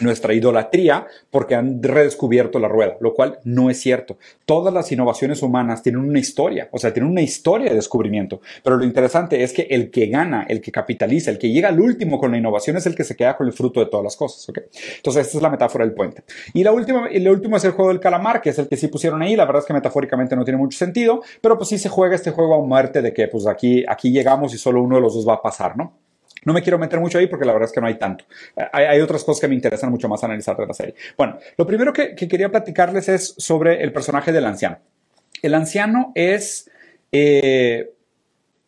nuestra 0.00 0.34
idolatría 0.34 1.06
porque 1.30 1.54
han 1.54 1.82
redescubierto 1.82 2.58
la 2.58 2.68
rueda, 2.68 2.96
lo 3.00 3.14
cual 3.14 3.38
no 3.44 3.70
es 3.70 3.80
cierto. 3.80 4.18
Todas 4.44 4.72
las 4.72 4.90
innovaciones 4.92 5.42
humanas 5.42 5.82
tienen 5.82 6.02
una 6.02 6.18
historia, 6.18 6.68
o 6.72 6.78
sea, 6.78 6.92
tienen 6.92 7.10
una 7.10 7.22
historia 7.22 7.70
de 7.70 7.76
descubrimiento, 7.76 8.40
pero 8.62 8.76
lo 8.76 8.84
interesante 8.84 9.42
es 9.42 9.52
que 9.52 9.62
el 9.62 9.90
que 9.90 10.06
gana, 10.06 10.44
el 10.48 10.60
que 10.60 10.72
capitaliza, 10.72 11.30
el 11.30 11.38
que 11.38 11.50
llega 11.50 11.68
al 11.68 11.80
último 11.80 12.18
con 12.18 12.32
la 12.32 12.38
innovación 12.38 12.76
es 12.76 12.86
el 12.86 12.94
que 12.94 13.04
se 13.04 13.16
queda 13.16 13.36
con 13.36 13.46
el 13.46 13.52
fruto 13.52 13.80
de 13.80 13.86
todas 13.86 14.04
las 14.04 14.16
cosas, 14.16 14.48
¿ok? 14.48 14.58
Entonces, 14.96 15.26
esta 15.26 15.38
es 15.38 15.42
la 15.42 15.50
metáfora 15.50 15.84
del 15.84 15.94
puente. 15.94 16.24
Y 16.52 16.64
la 16.64 16.72
última, 16.72 17.08
lo 17.10 17.30
último 17.30 17.56
es 17.56 17.64
el 17.64 17.72
juego 17.72 17.90
del 17.90 18.00
calamar, 18.00 18.40
que 18.40 18.50
es 18.50 18.58
el 18.58 18.68
que 18.68 18.76
sí 18.76 18.88
pusieron 18.88 19.22
ahí, 19.22 19.36
la 19.36 19.44
verdad 19.44 19.62
es 19.62 19.66
que 19.66 19.72
metafóricamente 19.72 20.36
no 20.36 20.44
tiene 20.44 20.58
mucho 20.58 20.78
sentido, 20.78 21.22
pero 21.40 21.56
pues 21.56 21.68
sí 21.68 21.78
se 21.78 21.88
juega 21.88 22.14
este 22.14 22.30
juego 22.30 22.54
a 22.54 22.66
muerte 22.66 23.02
de 23.02 23.12
que 23.12 23.28
pues 23.28 23.46
aquí, 23.46 23.84
aquí 23.88 24.10
llegamos 24.10 24.54
y 24.54 24.58
solo 24.58 24.82
uno 24.82 24.96
de 24.96 25.02
los 25.02 25.14
dos 25.14 25.26
va 25.28 25.34
a 25.34 25.42
pasar, 25.42 25.76
¿no? 25.76 26.03
No 26.44 26.52
me 26.52 26.62
quiero 26.62 26.78
meter 26.78 27.00
mucho 27.00 27.18
ahí 27.18 27.26
porque 27.26 27.44
la 27.44 27.52
verdad 27.52 27.68
es 27.68 27.72
que 27.72 27.80
no 27.80 27.86
hay 27.86 27.98
tanto. 27.98 28.24
Hay, 28.72 29.00
otras 29.00 29.24
cosas 29.24 29.40
que 29.40 29.48
me 29.48 29.54
interesan 29.54 29.90
mucho 29.90 30.08
más 30.08 30.22
analizar 30.24 30.56
de 30.56 30.66
la 30.66 30.74
serie. 30.74 30.94
Bueno, 31.16 31.38
lo 31.56 31.66
primero 31.66 31.92
que, 31.92 32.14
quería 32.14 32.50
platicarles 32.50 33.08
es 33.08 33.34
sobre 33.38 33.82
el 33.82 33.92
personaje 33.92 34.32
del 34.32 34.44
anciano. 34.46 34.78
El 35.42 35.54
anciano 35.54 36.12
es 36.14 36.70
eh, 37.12 37.92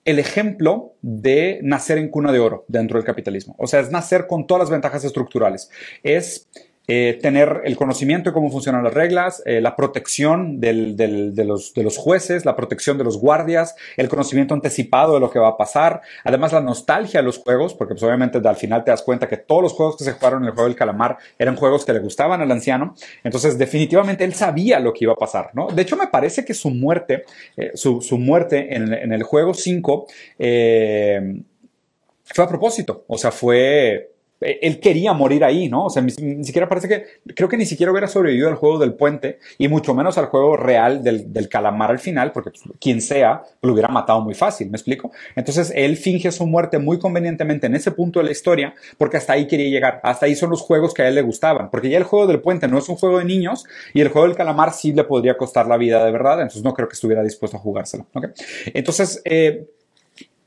el 0.05 0.19
ejemplo 0.19 0.95
de 1.03 1.61
nacer 1.62 1.99
en 1.99 2.09
cuna 2.09 2.33
de 2.33 2.39
oro 2.39 2.65
dentro 2.69 2.99
del 2.99 3.07
capitalismo. 3.07 3.55
O 3.59 3.67
sea, 3.67 3.81
es 3.81 3.91
nacer 3.91 4.27
con 4.27 4.47
todas 4.47 4.61
las 4.61 4.71
ventajas 4.71 5.05
estructurales. 5.05 5.71
Es 6.03 6.49
eh, 6.88 7.18
tener 7.20 7.62
el 7.64 7.77
conocimiento 7.77 8.31
de 8.31 8.35
cómo 8.35 8.51
funcionan 8.51 8.85
las 8.85 8.94
reglas, 8.94 9.42
eh, 9.44 9.61
la 9.61 9.75
protección 9.75 10.61
de, 10.61 10.72
los, 10.72 11.75
de, 11.75 11.83
los, 11.83 11.96
jueces, 11.96 12.44
la 12.44 12.55
protección 12.55 12.96
de 12.96 13.03
los 13.03 13.18
guardias, 13.18 13.75
el 13.96 14.09
conocimiento 14.09 14.55
anticipado 14.55 15.14
de 15.14 15.20
lo 15.20 15.31
que 15.31 15.40
va 15.40 15.49
a 15.49 15.57
pasar, 15.57 16.03
además 16.22 16.53
la 16.53 16.61
nostalgia 16.61 17.20
de 17.20 17.25
los 17.25 17.38
juegos, 17.38 17.75
porque 17.75 17.94
pues, 17.94 18.05
obviamente 18.05 18.40
al 18.46 18.57
final 18.57 18.85
te 18.85 18.92
das 18.92 19.03
cuenta 19.03 19.29
que 19.29 19.37
todos 19.37 19.62
los 19.62 19.72
juegos 19.72 19.96
que 19.96 20.05
se 20.05 20.12
jugaron 20.12 20.42
en 20.42 20.49
el 20.49 20.55
juego 20.55 20.68
del 20.68 20.77
calamar 20.77 21.18
eran 21.38 21.57
juegos 21.57 21.85
que 21.85 21.92
le 21.92 21.99
gustaban 21.99 22.40
al 22.40 22.53
anciano, 22.53 22.94
entonces 23.25 23.59
definitivamente 23.59 24.22
él 24.22 24.35
sabía 24.35 24.79
lo 24.79 24.92
que 24.92 25.07
iba 25.07 25.14
a 25.14 25.16
pasar, 25.16 25.51
¿no? 25.55 25.66
De 25.66 25.83
hecho 25.83 25.96
me 25.96 26.07
parece 26.07 26.44
que 26.44 26.55
su 26.55 26.70
muerte, 26.70 27.25
eh, 27.57 27.72
su, 27.75 28.01
muerte 28.16 28.77
en, 28.77 28.92
en, 28.92 29.12
el 29.12 29.25
juego 29.25 29.55
5 29.55 30.07
fue 30.38 32.44
a 32.44 32.49
propósito, 32.49 33.05
o 33.09 33.18
sea, 33.18 33.31
fue 33.31 33.94
eh, 33.94 34.11
él 34.40 34.81
quería 34.81 35.12
morir 35.12 35.44
ahí, 35.44 35.68
¿no? 35.68 35.87
O 35.87 35.90
sea, 35.90 36.03
ni, 36.03 36.11
siquiera 36.44 36.68
parece 36.68 36.88
que, 36.88 37.07
creo 37.35 37.49
que 37.49 37.57
ni 37.57 37.64
siquiera 37.64 37.90
hubiera 37.90 38.07
sobrevivido 38.07 38.49
al 38.49 38.57
juego 38.57 38.79
del 38.79 38.94
puente 38.94 39.38
y 39.59 39.68
mucho 39.68 39.94
menos 39.94 40.18
al 40.18 40.27
juego 40.27 40.57
real 40.57 41.03
del, 41.03 41.49
calamar 41.49 41.90
al 41.90 41.99
final, 41.99 42.33
porque 42.33 42.51
pues, 42.51 42.62
quien 42.81 43.01
sea 43.01 43.42
lo 43.62 43.72
hubiera 43.72 43.88
matado 43.88 44.20
muy 44.20 44.35
fácil, 44.35 44.68
¿me 44.68 44.77
explico? 44.77 45.12
Entonces 45.37 45.72
él 45.75 45.96
finge 45.96 46.31
su 46.33 46.46
muerte 46.46 46.79
muy 46.79 46.99
convenientemente 46.99 47.66
en 47.66 47.75
ese 47.75 47.92
punto 47.92 48.18
de 48.20 48.27
la 48.27 48.33
historia, 48.33 48.75
porque 48.99 49.16
hasta 49.16 49.33
ahí 49.33 49.46
quería 49.46 49.70
llegar, 49.70 50.01
hasta 50.03 50.27
ahí 50.27 50.35
son 50.35 50.51
los 50.51 50.61
juegos 50.61 50.92
que 50.92 51.03
a 51.03 51.09
él 51.09 51.14
le 51.14 51.22
gustaban, 51.22 51.70
porque 51.70 51.88
ya 51.88 51.99
el 51.99 52.05
juego 52.05 52.27
del 52.27 52.40
puente 52.40 52.68
no 52.68 52.79
es 52.79 52.88
un 52.88 52.96
juego 52.96 53.18
de 53.18 53.25
niños 53.25 53.64
y 53.94 54.01
el 54.01 54.09
juego 54.09 54.27
del 54.27 54.37
calamar 54.37 54.72
sí 54.72 54.92
le 54.92 55.05
podría 55.05 55.37
costar 55.37 55.66
la 55.66 55.77
vida 55.77 56.05
de 56.05 56.12
verdad, 56.12 56.40
entonces 56.40 56.62
no 56.62 56.75
creo 56.75 56.88
que 56.88 56.94
estuviera 56.94 57.22
dispuesto 57.22 57.57
a 57.57 57.61
jugárselo, 57.61 58.07
¿ok? 58.12 58.27
Entonces, 58.75 59.22
eh, 59.25 59.66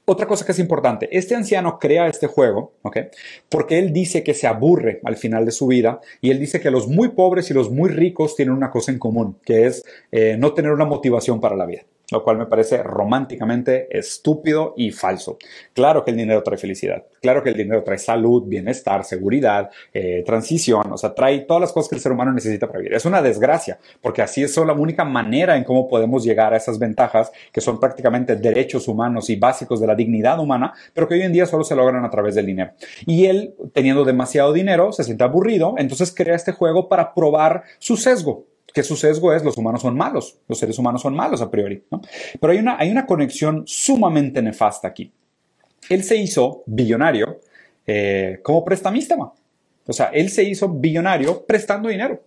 otra 0.10 0.26
cosa 0.26 0.44
que 0.44 0.52
es 0.54 0.60
importante, 0.60 1.08
este 1.12 1.36
anciano 1.36 1.78
crea 1.78 2.08
este 2.08 2.26
juego, 2.26 2.74
¿ok? 2.82 2.98
Porque 3.48 3.78
él 3.78 3.94
dice 3.94 4.24
que 4.24 4.34
se 4.34 4.48
aburre 4.48 5.02
al 5.04 5.18
final 5.18 5.46
de 5.46 5.52
su 5.52 5.68
vida 5.68 6.00
y 6.20 6.32
él 6.32 6.40
dice 6.40 6.60
que 6.60 6.72
los 6.72 6.88
muy 6.88 7.10
pobres 7.10 7.52
y 7.52 7.54
los 7.54 7.70
muy 7.70 7.90
ricos 7.90 8.36
tienen 8.36 8.56
una 8.56 8.72
cosa 8.72 8.92
en 8.92 8.98
común, 8.98 9.38
que 9.46 9.68
es 9.68 9.84
eh, 10.12 10.36
no 10.40 10.54
tener 10.54 10.72
una 10.72 10.86
motivación 10.86 11.40
para 11.40 11.56
la 11.56 11.68
vida 11.68 11.84
lo 12.12 12.24
cual 12.24 12.38
me 12.38 12.46
parece 12.46 12.84
románticamente 12.84 13.88
estúpido 13.98 14.74
y 14.78 14.92
falso. 14.92 15.38
Claro 15.74 16.04
que 16.04 16.12
el 16.12 16.18
dinero 16.18 16.44
trae 16.44 16.58
felicidad, 16.58 17.06
claro 17.22 17.44
que 17.44 17.50
el 17.50 17.58
dinero 17.58 17.84
trae 17.84 17.98
salud, 17.98 18.44
bienestar, 18.46 19.04
seguridad, 19.04 19.70
eh, 19.94 20.24
transición, 20.26 20.92
o 20.92 20.98
sea, 20.98 21.14
trae 21.14 21.40
todas 21.40 21.62
las 21.62 21.74
cosas 21.74 21.90
que 21.90 21.96
el 21.96 22.02
ser 22.02 22.12
humano 22.12 22.32
necesita 22.32 22.68
para 22.68 22.80
vivir. 22.80 22.94
Es 22.94 23.06
una 23.06 23.22
desgracia, 23.22 23.80
porque 24.02 24.22
así 24.22 24.44
es 24.44 24.56
la 24.66 24.74
única 24.74 25.06
manera 25.06 25.56
en 25.58 25.64
cómo 25.64 25.88
podemos 25.88 26.24
llegar 26.24 26.54
a 26.54 26.58
esas 26.58 26.80
ventajas 26.80 27.32
que 27.52 27.62
son 27.62 27.80
prácticamente 27.80 28.36
derechos 28.36 28.88
humanos 28.88 29.30
y 29.30 29.36
básicos 29.36 29.80
de 29.80 29.88
la 29.88 29.96
dignidad 29.96 30.40
humana, 30.40 30.74
pero 30.94 31.08
que 31.08 31.16
hoy 31.16 31.22
en 31.22 31.34
día 31.34 31.46
solo 31.46 31.64
se 31.64 31.76
logran 31.76 32.04
a 32.04 32.10
través 32.10 32.36
del 32.36 32.46
dinero. 32.46 32.72
Y 33.06 33.26
él, 33.26 33.56
teniendo 33.74 34.04
demasiado 34.04 34.54
dinero, 34.54 34.92
se 34.92 35.04
siente 35.04 35.24
aburrido, 35.24 35.76
entonces 35.78 36.14
crea 36.14 36.36
este 36.36 36.52
juego 36.52 36.90
para 36.90 37.14
probar 37.14 37.64
su 37.78 37.98
sesgo, 37.98 38.49
que 38.74 38.84
su 38.84 38.96
sesgo 38.96 39.34
es 39.34 39.44
los 39.44 39.58
humanos 39.58 39.82
son 39.82 39.96
malos, 39.96 40.38
los 40.48 40.58
seres 40.58 40.78
humanos 40.78 41.02
son 41.02 41.16
malos 41.16 41.42
a 41.42 41.50
priori. 41.50 41.84
¿no? 41.92 42.02
Pero 42.40 42.54
hay 42.54 42.60
una, 42.60 42.78
hay 42.78 42.92
una 42.92 43.06
conexión 43.06 43.64
sumamente 43.66 44.42
nefasta 44.42 44.88
aquí. 44.88 45.12
Él 45.90 46.04
se 46.04 46.18
hizo 46.18 46.64
billonario 46.66 47.40
eh, 47.88 48.40
como 48.44 48.64
prestamista. 48.64 49.16
O 49.18 49.94
sea, 49.94 50.08
él 50.08 50.30
se 50.30 50.44
hizo 50.44 50.70
billonario 50.70 51.46
prestando 51.46 51.90
dinero. 51.90 52.22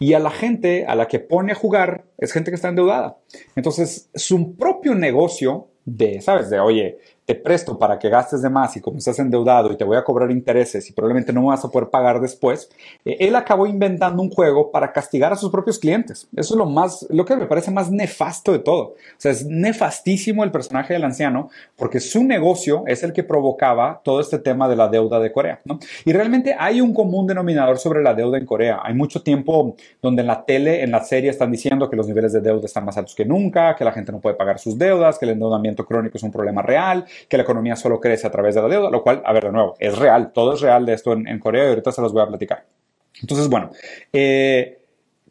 Y 0.00 0.14
a 0.14 0.18
la 0.18 0.30
gente 0.30 0.86
a 0.86 0.94
la 0.94 1.06
que 1.06 1.20
pone 1.20 1.52
a 1.52 1.54
jugar 1.54 2.04
es 2.18 2.32
gente 2.32 2.50
que 2.50 2.54
está 2.56 2.68
endeudada. 2.68 3.18
Entonces, 3.54 4.08
su 4.14 4.56
propio 4.56 4.94
negocio 4.94 5.68
de, 5.84 6.20
¿sabes? 6.20 6.50
De, 6.50 6.58
oye, 6.58 6.98
te 7.26 7.34
presto 7.34 7.78
para 7.78 7.98
que 7.98 8.08
gastes 8.08 8.42
de 8.42 8.50
más 8.50 8.76
y 8.76 8.80
como 8.80 8.98
estás 8.98 9.18
endeudado 9.18 9.72
y 9.72 9.76
te 9.76 9.84
voy 9.84 9.96
a 9.96 10.04
cobrar 10.04 10.30
intereses 10.30 10.88
y 10.90 10.92
probablemente 10.92 11.32
no 11.32 11.46
vas 11.46 11.64
a 11.64 11.68
poder 11.68 11.88
pagar 11.88 12.20
después, 12.20 12.68
eh, 13.04 13.16
él 13.20 13.36
acabó 13.36 13.66
inventando 13.66 14.22
un 14.22 14.30
juego 14.30 14.70
para 14.70 14.92
castigar 14.92 15.32
a 15.32 15.36
sus 15.36 15.50
propios 15.50 15.78
clientes. 15.78 16.28
Eso 16.34 16.54
es 16.54 16.58
lo 16.58 16.66
más, 16.66 17.06
lo 17.10 17.24
que 17.24 17.36
me 17.36 17.46
parece 17.46 17.70
más 17.70 17.90
nefasto 17.90 18.52
de 18.52 18.58
todo. 18.58 18.82
O 18.82 18.96
sea, 19.16 19.32
es 19.32 19.46
nefastísimo 19.46 20.42
el 20.44 20.50
personaje 20.50 20.94
del 20.94 21.04
anciano 21.04 21.50
porque 21.76 22.00
su 22.00 22.24
negocio 22.24 22.84
es 22.86 23.02
el 23.02 23.12
que 23.12 23.22
provocaba 23.22 24.00
todo 24.04 24.20
este 24.20 24.38
tema 24.38 24.68
de 24.68 24.76
la 24.76 24.88
deuda 24.88 25.20
de 25.20 25.32
Corea, 25.32 25.60
¿no? 25.64 25.78
Y 26.04 26.12
realmente 26.12 26.56
hay 26.58 26.80
un 26.80 26.92
común 26.92 27.26
denominador 27.26 27.78
sobre 27.78 28.02
la 28.02 28.14
deuda 28.14 28.38
en 28.38 28.46
Corea. 28.46 28.80
Hay 28.82 28.94
mucho 28.94 29.22
tiempo 29.22 29.76
donde 30.02 30.22
en 30.22 30.26
la 30.26 30.44
tele, 30.44 30.82
en 30.82 30.90
la 30.90 31.02
serie 31.04 31.30
están 31.30 31.52
diciendo 31.52 31.88
que 31.88 31.96
los 31.96 32.08
niveles 32.08 32.32
de 32.32 32.40
deuda 32.40 32.66
están 32.66 32.84
más 32.84 32.96
altos 32.96 33.14
que 33.14 33.24
nunca, 33.24 33.76
que 33.76 33.84
la 33.84 33.92
gente 33.92 34.12
no 34.12 34.20
puede 34.20 34.36
pagar 34.36 34.58
sus 34.58 34.76
deudas, 34.76 35.18
que 35.18 35.26
el 35.26 35.32
endeudamiento 35.32 35.86
crónico 35.86 36.16
es 36.16 36.22
un 36.22 36.32
problema 36.32 36.62
real, 36.62 37.04
que 37.28 37.36
la 37.36 37.42
economía 37.42 37.76
solo 37.76 38.00
crece 38.00 38.26
a 38.26 38.30
través 38.30 38.54
de 38.54 38.62
la 38.62 38.68
deuda, 38.68 38.90
lo 38.90 39.02
cual, 39.02 39.22
a 39.24 39.32
ver, 39.32 39.44
de 39.44 39.52
nuevo, 39.52 39.76
es 39.78 39.96
real, 39.98 40.32
todo 40.32 40.54
es 40.54 40.60
real 40.60 40.86
de 40.86 40.94
esto 40.94 41.12
en, 41.12 41.38
Corea 41.38 41.64
y 41.64 41.68
ahorita 41.68 41.92
se 41.92 42.02
los 42.02 42.12
voy 42.12 42.22
a 42.22 42.26
platicar. 42.26 42.64
Entonces, 43.20 43.48
bueno, 43.48 43.70
eh, 44.12 44.79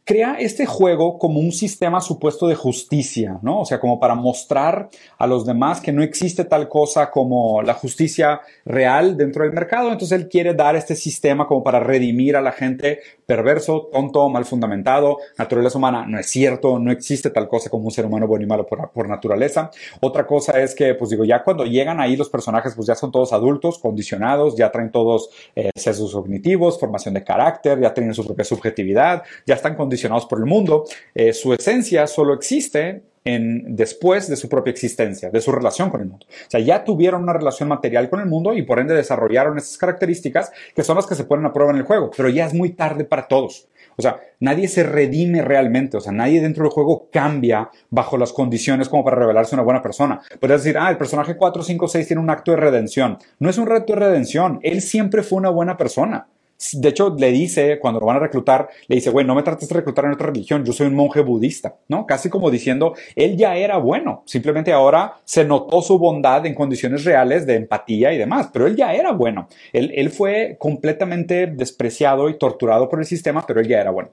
crea 0.09 0.37
este 0.39 0.65
juego 0.65 1.19
como 1.19 1.39
un 1.39 1.51
sistema 1.51 2.01
supuesto 2.01 2.47
de 2.47 2.55
justicia, 2.55 3.37
¿no? 3.43 3.59
O 3.59 3.65
sea, 3.65 3.79
como 3.79 3.99
para 3.99 4.15
mostrar 4.15 4.89
a 5.19 5.27
los 5.27 5.45
demás 5.45 5.81
que 5.81 5.91
no 5.91 6.01
existe 6.01 6.45
tal 6.45 6.67
cosa 6.67 7.11
como 7.11 7.61
la 7.61 7.75
justicia 7.75 8.41
real 8.65 9.17
dentro 9.17 9.43
del 9.43 9.53
mercado. 9.53 9.91
Entonces 9.91 10.19
él 10.19 10.27
quiere 10.27 10.55
dar 10.55 10.75
este 10.75 10.95
sistema 10.95 11.45
como 11.45 11.63
para 11.63 11.79
redimir 11.79 12.35
a 12.35 12.41
la 12.41 12.53
gente 12.53 13.01
perverso, 13.27 13.87
tonto, 13.93 14.27
mal 14.29 14.45
fundamentado, 14.45 15.19
naturaleza 15.37 15.77
humana. 15.77 16.07
No 16.07 16.17
es 16.17 16.25
cierto, 16.25 16.79
no 16.79 16.91
existe 16.91 17.29
tal 17.29 17.47
cosa 17.47 17.69
como 17.69 17.85
un 17.85 17.91
ser 17.91 18.07
humano 18.07 18.25
bueno 18.25 18.45
y 18.45 18.47
malo 18.47 18.65
por, 18.65 19.07
naturaleza. 19.07 19.69
Otra 20.01 20.25
cosa 20.25 20.59
es 20.59 20.73
que, 20.73 20.95
pues 20.95 21.11
digo, 21.11 21.23
ya 21.23 21.43
cuando 21.43 21.65
llegan 21.65 22.01
ahí 22.01 22.17
los 22.17 22.29
personajes, 22.29 22.73
pues 22.73 22.87
ya 22.87 22.95
son 22.95 23.11
todos 23.11 23.31
adultos, 23.31 23.77
condicionados, 23.77 24.55
ya 24.55 24.71
traen 24.71 24.91
todos 24.91 25.29
eh, 25.55 25.69
sesgos 25.75 26.13
cognitivos, 26.13 26.79
formación 26.79 27.13
de 27.13 27.23
carácter, 27.23 27.79
ya 27.79 27.93
tienen 27.93 28.15
su 28.15 28.25
propia 28.25 28.43
subjetividad, 28.43 29.21
ya 29.45 29.53
están 29.53 29.75
condicionados 29.75 29.98
por 30.27 30.39
el 30.39 30.45
mundo, 30.45 30.85
eh, 31.13 31.33
su 31.33 31.53
esencia 31.53 32.07
solo 32.07 32.33
existe 32.33 33.03
en, 33.25 33.75
después 33.75 34.27
de 34.27 34.35
su 34.35 34.49
propia 34.49 34.71
existencia, 34.71 35.29
de 35.29 35.41
su 35.41 35.51
relación 35.51 35.89
con 35.89 36.01
el 36.01 36.07
mundo. 36.07 36.25
O 36.29 36.49
sea, 36.49 36.59
ya 36.59 36.83
tuvieron 36.83 37.23
una 37.23 37.33
relación 37.33 37.69
material 37.69 38.09
con 38.09 38.19
el 38.19 38.25
mundo 38.25 38.53
y 38.53 38.63
por 38.63 38.79
ende 38.79 38.93
desarrollaron 38.93 39.57
esas 39.57 39.77
características 39.77 40.51
que 40.75 40.83
son 40.83 40.95
las 40.95 41.05
que 41.05 41.15
se 41.15 41.25
ponen 41.25 41.45
a 41.45 41.53
prueba 41.53 41.71
en 41.71 41.77
el 41.77 41.83
juego, 41.83 42.11
pero 42.15 42.29
ya 42.29 42.45
es 42.45 42.53
muy 42.53 42.71
tarde 42.71 43.03
para 43.03 43.27
todos. 43.27 43.67
O 43.97 44.01
sea, 44.01 44.21
nadie 44.39 44.69
se 44.69 44.83
redime 44.83 45.41
realmente, 45.41 45.97
o 45.97 45.99
sea, 45.99 46.13
nadie 46.13 46.39
dentro 46.39 46.63
del 46.63 46.71
juego 46.71 47.09
cambia 47.11 47.69
bajo 47.89 48.17
las 48.17 48.31
condiciones 48.31 48.87
como 48.87 49.03
para 49.03 49.17
revelarse 49.17 49.55
una 49.55 49.63
buena 49.63 49.81
persona. 49.81 50.21
Puedes 50.39 50.63
decir, 50.63 50.77
ah, 50.77 50.89
el 50.89 50.97
personaje 50.97 51.35
4, 51.35 51.63
5, 51.63 51.87
6 51.87 52.07
tiene 52.07 52.21
un 52.21 52.29
acto 52.29 52.51
de 52.51 52.57
redención. 52.57 53.17
No 53.39 53.49
es 53.49 53.57
un 53.57 53.69
acto 53.69 53.93
de 53.93 53.99
redención, 53.99 54.59
él 54.63 54.81
siempre 54.81 55.21
fue 55.21 55.39
una 55.39 55.49
buena 55.49 55.75
persona. 55.75 56.27
De 56.73 56.89
hecho, 56.89 57.15
le 57.17 57.31
dice, 57.31 57.79
cuando 57.79 57.99
lo 57.99 58.05
van 58.05 58.17
a 58.17 58.19
reclutar, 58.19 58.69
le 58.87 58.97
dice, 58.97 59.09
güey, 59.09 59.25
no 59.25 59.33
me 59.33 59.43
trates 59.43 59.69
de 59.69 59.75
reclutar 59.75 60.05
en 60.05 60.11
otra 60.11 60.27
religión, 60.27 60.65
yo 60.65 60.73
soy 60.73 60.87
un 60.87 60.95
monje 60.95 61.21
budista, 61.21 61.77
¿no? 61.87 62.05
Casi 62.05 62.29
como 62.29 62.51
diciendo, 62.51 62.95
él 63.15 63.37
ya 63.37 63.55
era 63.55 63.77
bueno, 63.77 64.23
simplemente 64.25 64.73
ahora 64.73 65.15
se 65.23 65.45
notó 65.45 65.81
su 65.81 65.97
bondad 65.97 66.45
en 66.45 66.53
condiciones 66.53 67.05
reales 67.05 67.45
de 67.45 67.55
empatía 67.55 68.13
y 68.13 68.17
demás, 68.17 68.49
pero 68.51 68.67
él 68.67 68.75
ya 68.75 68.93
era 68.93 69.13
bueno. 69.13 69.47
Él, 69.71 69.93
él 69.95 70.09
fue 70.09 70.57
completamente 70.59 71.47
despreciado 71.47 72.29
y 72.29 72.37
torturado 72.37 72.89
por 72.89 72.99
el 72.99 73.05
sistema, 73.05 73.45
pero 73.47 73.61
él 73.61 73.67
ya 73.67 73.79
era 73.79 73.91
bueno. 73.91 74.09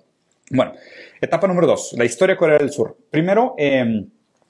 Bueno, 0.50 0.72
etapa 1.20 1.48
número 1.48 1.66
dos, 1.66 1.94
la 1.98 2.04
historia 2.04 2.34
de 2.34 2.38
Corea 2.38 2.58
del 2.58 2.70
Sur. 2.70 2.96
Primero, 3.10 3.56
eh, 3.58 4.06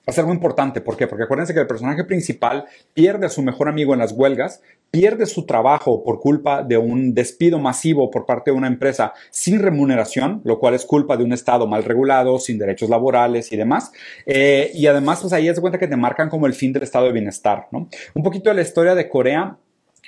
es 0.07 0.19
algo 0.19 0.33
importante. 0.33 0.81
¿Por 0.81 0.97
qué? 0.97 1.07
Porque 1.07 1.25
acuérdense 1.25 1.53
que 1.53 1.61
el 1.61 1.67
personaje 1.67 2.05
principal 2.05 2.67
pierde 2.95 3.27
a 3.27 3.29
su 3.29 3.43
mejor 3.43 3.69
amigo 3.69 3.93
en 3.93 3.99
las 3.99 4.13
huelgas, 4.13 4.63
pierde 4.91 5.27
su 5.27 5.47
trabajo 5.47 6.05
por 6.05 6.21
culpa 6.21 6.63
de 6.63 6.79
un 6.79 7.13
despido 7.13 7.59
masivo 7.59 8.11
por 8.11 8.25
parte 8.25 8.51
de 8.51 8.57
una 8.57 8.69
empresa 8.69 9.13
sin 9.31 9.61
remuneración, 9.61 10.41
lo 10.45 10.59
cual 10.59 10.75
es 10.75 10.85
culpa 10.85 11.17
de 11.17 11.25
un 11.25 11.33
Estado 11.33 11.67
mal 11.67 11.85
regulado, 11.85 12.39
sin 12.39 12.57
derechos 12.59 12.89
laborales 12.89 13.53
y 13.53 13.57
demás. 13.57 13.93
Eh, 14.25 14.71
y 14.75 14.87
además, 14.87 15.21
pues 15.21 15.33
ahí 15.33 15.49
es 15.49 15.57
de 15.57 15.61
cuenta 15.61 15.79
que 15.79 15.89
te 15.89 15.97
marcan 15.97 16.29
como 16.29 16.47
el 16.47 16.55
fin 16.55 16.73
del 16.73 16.85
estado 16.85 17.07
de 17.07 17.13
bienestar. 17.13 17.67
¿no? 17.73 17.89
Un 18.15 18.23
poquito 18.23 18.51
de 18.51 18.57
la 18.57 18.63
historia 18.63 18.95
de 18.95 19.09
Corea 19.09 19.59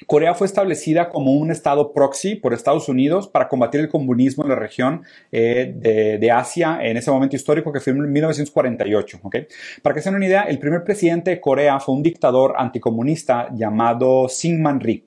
Corea 0.06 0.34
fue 0.34 0.46
establecida 0.46 1.08
como 1.08 1.32
un 1.32 1.50
estado 1.50 1.92
proxy 1.92 2.36
por 2.36 2.54
Estados 2.54 2.88
Unidos 2.88 3.28
para 3.28 3.48
combatir 3.48 3.80
el 3.80 3.88
comunismo 3.88 4.44
en 4.44 4.50
la 4.50 4.56
región 4.56 5.02
eh, 5.32 5.74
de, 6.20 6.30
Asia 6.30 6.78
en 6.82 6.96
ese 6.96 7.10
momento 7.10 7.36
histórico 7.36 7.72
que 7.72 7.80
fue 7.80 7.92
en 7.92 8.12
1948. 8.12 9.20
Para 9.82 9.94
que 9.94 10.02
se 10.02 10.10
den 10.10 10.16
una 10.16 10.26
idea, 10.26 10.42
el 10.42 10.58
primer 10.58 10.84
presidente 10.84 11.30
de 11.30 11.40
Corea 11.40 11.80
fue 11.80 11.94
un 11.94 12.02
dictador 12.02 12.54
anticomunista 12.58 13.48
llamado 13.54 14.28
Syngman 14.28 14.80
Rhee. 14.80 15.04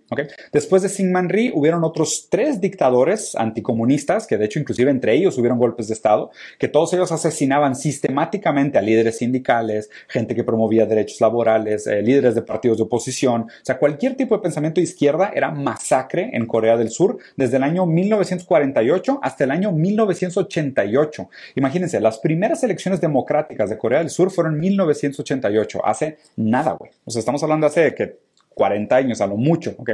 Después 0.52 0.82
de 0.82 0.90
Syngman 0.90 1.30
Rhee 1.30 1.52
hubieron 1.54 1.84
otros 1.84 2.28
tres 2.30 2.60
dictadores 2.60 3.36
anticomunistas, 3.36 4.28
que 4.28 4.38
de 4.38 4.46
hecho 4.46 4.60
inclusive 4.60 4.92
entre 4.92 5.16
ellos 5.16 5.38
hubieron 5.38 5.58
golpes 5.58 5.88
de 5.88 5.94
Estado, 5.94 6.32
que 6.60 6.68
todos 6.68 6.92
ellos 6.94 7.12
asesinaban 7.12 7.76
sistemáticamente 7.76 8.78
a 8.78 8.82
líderes 8.82 9.20
sindicales, 9.20 9.90
gente 10.08 10.36
que 10.36 10.44
promovía 10.44 10.86
derechos 10.86 11.22
laborales, 11.22 11.88
eh, 11.88 12.02
líderes 12.02 12.36
de 12.36 12.42
partidos 12.42 12.78
de 12.78 12.84
oposición, 12.84 13.44
o 13.44 13.66
sea, 13.66 13.78
cualquier 13.78 14.16
tipo 14.16 14.36
de 14.36 14.42
pensamiento 14.42 14.81
punto 14.82 14.92
izquierda 14.92 15.32
era 15.34 15.52
masacre 15.52 16.32
en 16.34 16.46
Corea 16.46 16.78
del 16.78 16.90
Sur 16.90 17.18
desde 17.36 17.58
el 17.58 17.64
año 17.64 17.86
1948 17.86 19.20
hasta 19.22 19.44
el 19.44 19.52
año 19.52 19.72
1988. 19.72 21.30
Imagínense, 21.56 22.00
las 22.00 22.20
primeras 22.20 22.64
elecciones 22.64 23.02
democráticas 23.02 23.70
de 23.70 23.78
Corea 23.78 24.00
del 24.00 24.10
Sur 24.10 24.32
fueron 24.32 24.56
en 24.56 24.60
1988, 24.62 25.86
hace 25.86 26.18
nada, 26.36 26.74
güey. 26.74 26.92
O 27.06 27.12
sea, 27.12 27.20
estamos 27.20 27.44
hablando 27.44 27.68
hace 27.68 27.94
que 27.94 28.20
40 28.54 28.96
años 28.96 29.22
a 29.22 29.28
lo 29.28 29.38
mucho, 29.38 29.76
¿ok? 29.78 29.92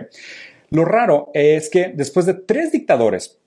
Lo 0.70 0.84
raro 0.84 1.32
es 1.34 1.70
que 1.70 1.92
después 1.94 2.26
de 2.26 2.34
tres 2.34 2.72
dictadores, 2.72 3.40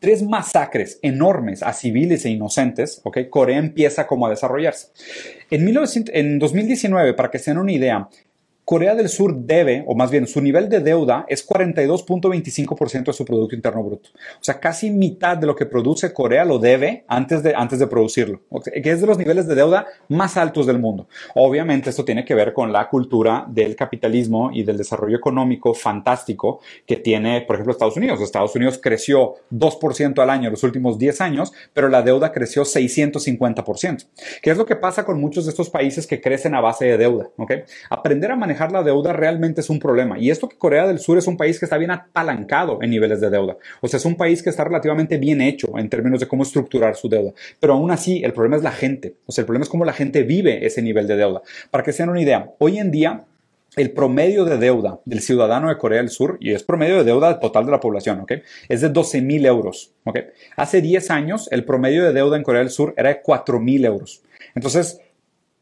tres 0.00 0.22
masacres 0.22 0.98
enormes 1.02 1.62
a 1.62 1.72
civiles 1.72 2.24
e 2.24 2.30
inocentes, 2.30 3.00
¿ok? 3.04 3.28
Corea 3.28 3.58
empieza 3.58 4.06
como 4.06 4.26
a 4.26 4.30
desarrollarse. 4.30 4.88
En, 5.50 5.68
en 6.12 6.38
2019, 6.38 7.14
para 7.14 7.30
que 7.30 7.38
se 7.38 7.50
den 7.50 7.58
una 7.58 7.72
idea, 7.72 8.08
Corea 8.64 8.94
del 8.94 9.10
Sur 9.10 9.34
debe, 9.36 9.84
o 9.86 9.94
más 9.94 10.10
bien 10.10 10.26
su 10.26 10.40
nivel 10.40 10.70
de 10.70 10.80
deuda 10.80 11.26
es 11.28 11.46
42.25% 11.46 13.04
de 13.04 13.12
su 13.12 13.24
Producto 13.24 13.54
Interno 13.54 13.82
Bruto. 13.82 14.08
O 14.40 14.44
sea, 14.44 14.58
casi 14.58 14.90
mitad 14.90 15.36
de 15.36 15.46
lo 15.46 15.54
que 15.54 15.66
produce 15.66 16.14
Corea 16.14 16.46
lo 16.46 16.58
debe 16.58 17.04
antes 17.06 17.42
de, 17.42 17.54
antes 17.54 17.78
de 17.78 17.86
producirlo, 17.86 18.40
que 18.64 18.90
es 18.90 19.02
de 19.02 19.06
los 19.06 19.18
niveles 19.18 19.46
de 19.46 19.54
deuda 19.54 19.86
más 20.08 20.38
altos 20.38 20.66
del 20.66 20.78
mundo. 20.78 21.08
Obviamente 21.34 21.90
esto 21.90 22.06
tiene 22.06 22.24
que 22.24 22.34
ver 22.34 22.54
con 22.54 22.72
la 22.72 22.88
cultura 22.88 23.44
del 23.48 23.76
capitalismo 23.76 24.50
y 24.50 24.62
del 24.62 24.78
desarrollo 24.78 25.18
económico 25.18 25.74
fantástico 25.74 26.60
que 26.86 26.96
tiene, 26.96 27.42
por 27.42 27.56
ejemplo, 27.56 27.72
Estados 27.72 27.98
Unidos. 27.98 28.22
Estados 28.22 28.56
Unidos 28.56 28.80
creció 28.82 29.34
2% 29.52 30.22
al 30.22 30.30
año 30.30 30.46
en 30.46 30.52
los 30.52 30.62
últimos 30.62 30.98
10 30.98 31.20
años, 31.20 31.52
pero 31.74 31.90
la 31.90 32.00
deuda 32.00 32.32
creció 32.32 32.62
650%. 32.62 34.06
¿Qué 34.40 34.50
es 34.50 34.56
lo 34.56 34.64
que 34.64 34.76
pasa 34.76 35.04
con 35.04 35.20
muchos 35.20 35.44
de 35.44 35.50
estos 35.50 35.68
países 35.68 36.06
que 36.06 36.22
crecen 36.22 36.54
a 36.54 36.62
base 36.62 36.86
de 36.86 36.96
deuda? 36.96 37.28
Aprender 37.90 38.30
a 38.30 38.36
manejar 38.36 38.53
la 38.72 38.82
deuda 38.82 39.12
realmente 39.12 39.60
es 39.60 39.70
un 39.70 39.78
problema. 39.78 40.18
Y 40.18 40.30
esto 40.30 40.48
que 40.48 40.56
Corea 40.56 40.86
del 40.86 40.98
Sur 40.98 41.18
es 41.18 41.26
un 41.26 41.36
país 41.36 41.58
que 41.58 41.66
está 41.66 41.76
bien 41.78 41.90
apalancado 41.90 42.78
en 42.82 42.90
niveles 42.90 43.20
de 43.20 43.30
deuda. 43.30 43.56
O 43.80 43.88
sea, 43.88 43.98
es 43.98 44.04
un 44.04 44.16
país 44.16 44.42
que 44.42 44.50
está 44.50 44.64
relativamente 44.64 45.18
bien 45.18 45.40
hecho 45.40 45.78
en 45.78 45.88
términos 45.88 46.20
de 46.20 46.28
cómo 46.28 46.42
estructurar 46.42 46.96
su 46.96 47.08
deuda. 47.08 47.32
Pero 47.60 47.74
aún 47.74 47.90
así, 47.90 48.22
el 48.24 48.32
problema 48.32 48.56
es 48.56 48.62
la 48.62 48.72
gente. 48.72 49.14
O 49.26 49.32
sea, 49.32 49.42
el 49.42 49.46
problema 49.46 49.64
es 49.64 49.68
cómo 49.68 49.84
la 49.84 49.92
gente 49.92 50.22
vive 50.22 50.64
ese 50.66 50.82
nivel 50.82 51.06
de 51.06 51.16
deuda. 51.16 51.42
Para 51.70 51.84
que 51.84 51.92
se 51.92 52.02
den 52.02 52.10
una 52.10 52.22
idea, 52.22 52.50
hoy 52.58 52.78
en 52.78 52.90
día 52.90 53.24
el 53.76 53.90
promedio 53.90 54.44
de 54.44 54.58
deuda 54.58 55.00
del 55.04 55.20
ciudadano 55.20 55.68
de 55.68 55.78
Corea 55.78 55.98
del 55.98 56.10
Sur, 56.10 56.38
y 56.40 56.52
es 56.52 56.62
promedio 56.62 56.98
de 56.98 57.04
deuda 57.04 57.40
total 57.40 57.66
de 57.66 57.72
la 57.72 57.80
población, 57.80 58.20
¿ok? 58.20 58.32
Es 58.68 58.80
de 58.80 58.88
12 58.88 59.20
mil 59.20 59.44
euros, 59.46 59.92
¿ok? 60.04 60.18
Hace 60.56 60.80
10 60.80 61.10
años, 61.10 61.48
el 61.50 61.64
promedio 61.64 62.04
de 62.04 62.12
deuda 62.12 62.36
en 62.36 62.42
Corea 62.42 62.60
del 62.60 62.70
Sur 62.70 62.94
era 62.96 63.08
de 63.08 63.20
4 63.20 63.60
mil 63.60 63.84
euros. 63.84 64.22
Entonces, 64.54 65.00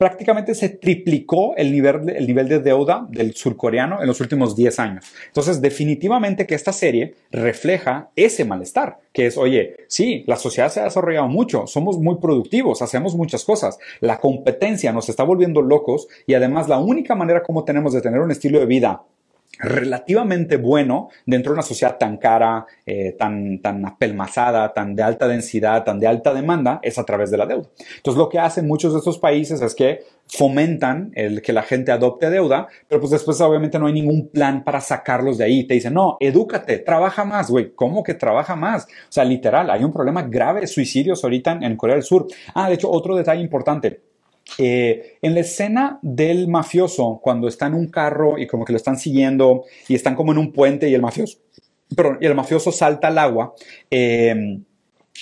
prácticamente 0.03 0.57
se 0.57 0.69
triplicó 0.69 1.55
el 1.57 1.71
nivel, 1.71 2.11
el 2.11 2.27
nivel 2.27 2.49
de 2.49 2.59
deuda 2.59 3.07
del 3.09 3.35
surcoreano 3.35 4.01
en 4.01 4.09
los 4.09 4.21
últimos 4.21 4.57
10 4.57 4.81
años. 4.81 5.05
Entonces, 5.29 5.61
definitivamente 5.61 6.45
que 6.45 6.57
esta 6.57 6.73
serie 6.73 7.15
refleja 7.31 8.11
ese 8.17 8.45
malestar, 8.45 8.99
que 9.13 9.27
es, 9.27 9.39
oye, 9.39 9.77
sí, 9.87 10.25
la 10.27 10.35
sociedad 10.35 10.71
se 10.71 10.81
ha 10.81 10.85
desarrollado 10.87 11.29
mucho, 11.29 11.69
somos 11.69 12.01
muy 12.01 12.17
productivos, 12.17 12.83
hacemos 12.83 13.15
muchas 13.15 13.45
cosas, 13.45 13.79
la 14.01 14.19
competencia 14.19 14.93
nos 14.93 15.09
está 15.09 15.23
volviendo 15.23 15.63
locos 15.63 16.09
y 16.27 16.35
además 16.35 16.69
la 16.69 16.81
única 16.81 17.15
manera 17.15 17.45
como 17.45 17.63
tenemos 17.63 17.93
de 17.93 18.01
tener 18.01 18.19
un 18.19 18.33
estilo 18.33 18.59
de 18.59 18.67
vida 18.67 19.03
relativamente 19.59 20.57
bueno 20.57 21.11
dentro 21.27 21.53
de 21.53 21.55
una 21.55 21.63
sociedad 21.63 21.99
tan 21.99 22.17
cara, 22.17 22.67
eh, 22.87 23.15
tan, 23.19 23.61
tan 23.61 23.85
apelmazada, 23.87 24.73
tan 24.73 24.95
de 24.95 25.03
alta 25.03 25.29
densidad, 25.29 25.85
tan 25.85 26.01
de 26.01 26.07
alta 26.07 26.35
demanda, 26.35 26.81
es 26.83 26.99
a 26.99 27.05
través 27.05 27.31
de 27.31 27.39
la 27.39 27.47
deuda. 27.47 27.69
Entonces, 27.97 28.19
lo 28.19 28.29
que 28.29 28.39
hacen 28.39 28.67
muchos 28.67 28.93
de 28.93 28.99
estos 28.99 29.19
países 29.19 29.61
es 29.61 29.75
que 29.75 30.01
fomentan 30.27 31.13
el 31.15 31.43
que 31.43 31.53
la 31.53 31.63
gente 31.63 31.93
adopte 31.93 32.31
deuda, 32.31 32.69
pero 32.89 33.01
pues 33.01 33.11
después 33.11 33.41
obviamente 33.41 33.79
no 33.79 33.87
hay 33.87 33.93
ningún 33.93 34.29
plan 34.29 34.65
para 34.65 34.81
sacarlos 34.81 35.39
de 35.39 35.45
ahí. 35.45 35.67
Te 35.67 35.75
dicen, 35.75 35.95
no, 35.95 36.17
edúcate, 36.21 36.79
trabaja 36.79 37.25
más, 37.25 37.51
güey. 37.51 37.73
¿Cómo 37.75 38.03
que 38.03 38.15
trabaja 38.15 38.57
más? 38.57 38.85
O 38.85 39.13
sea, 39.13 39.25
literal, 39.25 39.71
hay 39.71 39.85
un 39.85 39.93
problema 39.93 40.23
grave 40.23 40.67
suicidios 40.67 41.23
ahorita 41.23 41.59
en 41.61 41.77
Corea 41.77 41.97
del 41.97 42.05
Sur. 42.05 42.27
Ah, 42.55 42.69
de 42.69 42.75
hecho, 42.75 42.91
otro 42.91 43.15
detalle 43.15 43.43
importante 43.43 44.12
eh, 44.59 45.19
en 45.23 45.35
la 45.35 45.41
escena 45.41 45.99
del 46.03 46.49
mafioso, 46.49 47.21
cuando 47.23 47.49
está 47.49 47.67
en 47.67 47.75
un 47.75 47.89
carro 47.89 48.39
y 48.39 48.47
como 48.47 48.65
que 48.65 48.73
lo 48.73 48.77
están 48.77 48.99
siguiendo 48.99 49.65
y 49.89 49.95
están 49.95 50.15
como 50.15 50.33
en 50.33 50.39
un 50.39 50.53
puente 50.53 50.89
y 50.89 50.95
el 50.95 51.03
mafioso, 51.03 51.39
perdón, 51.97 52.19
y 52.21 52.27
el 52.27 52.35
mafioso 52.35 52.73
salta 52.73 53.09
al 53.09 53.19
agua, 53.19 53.55
eh, 53.91 54.61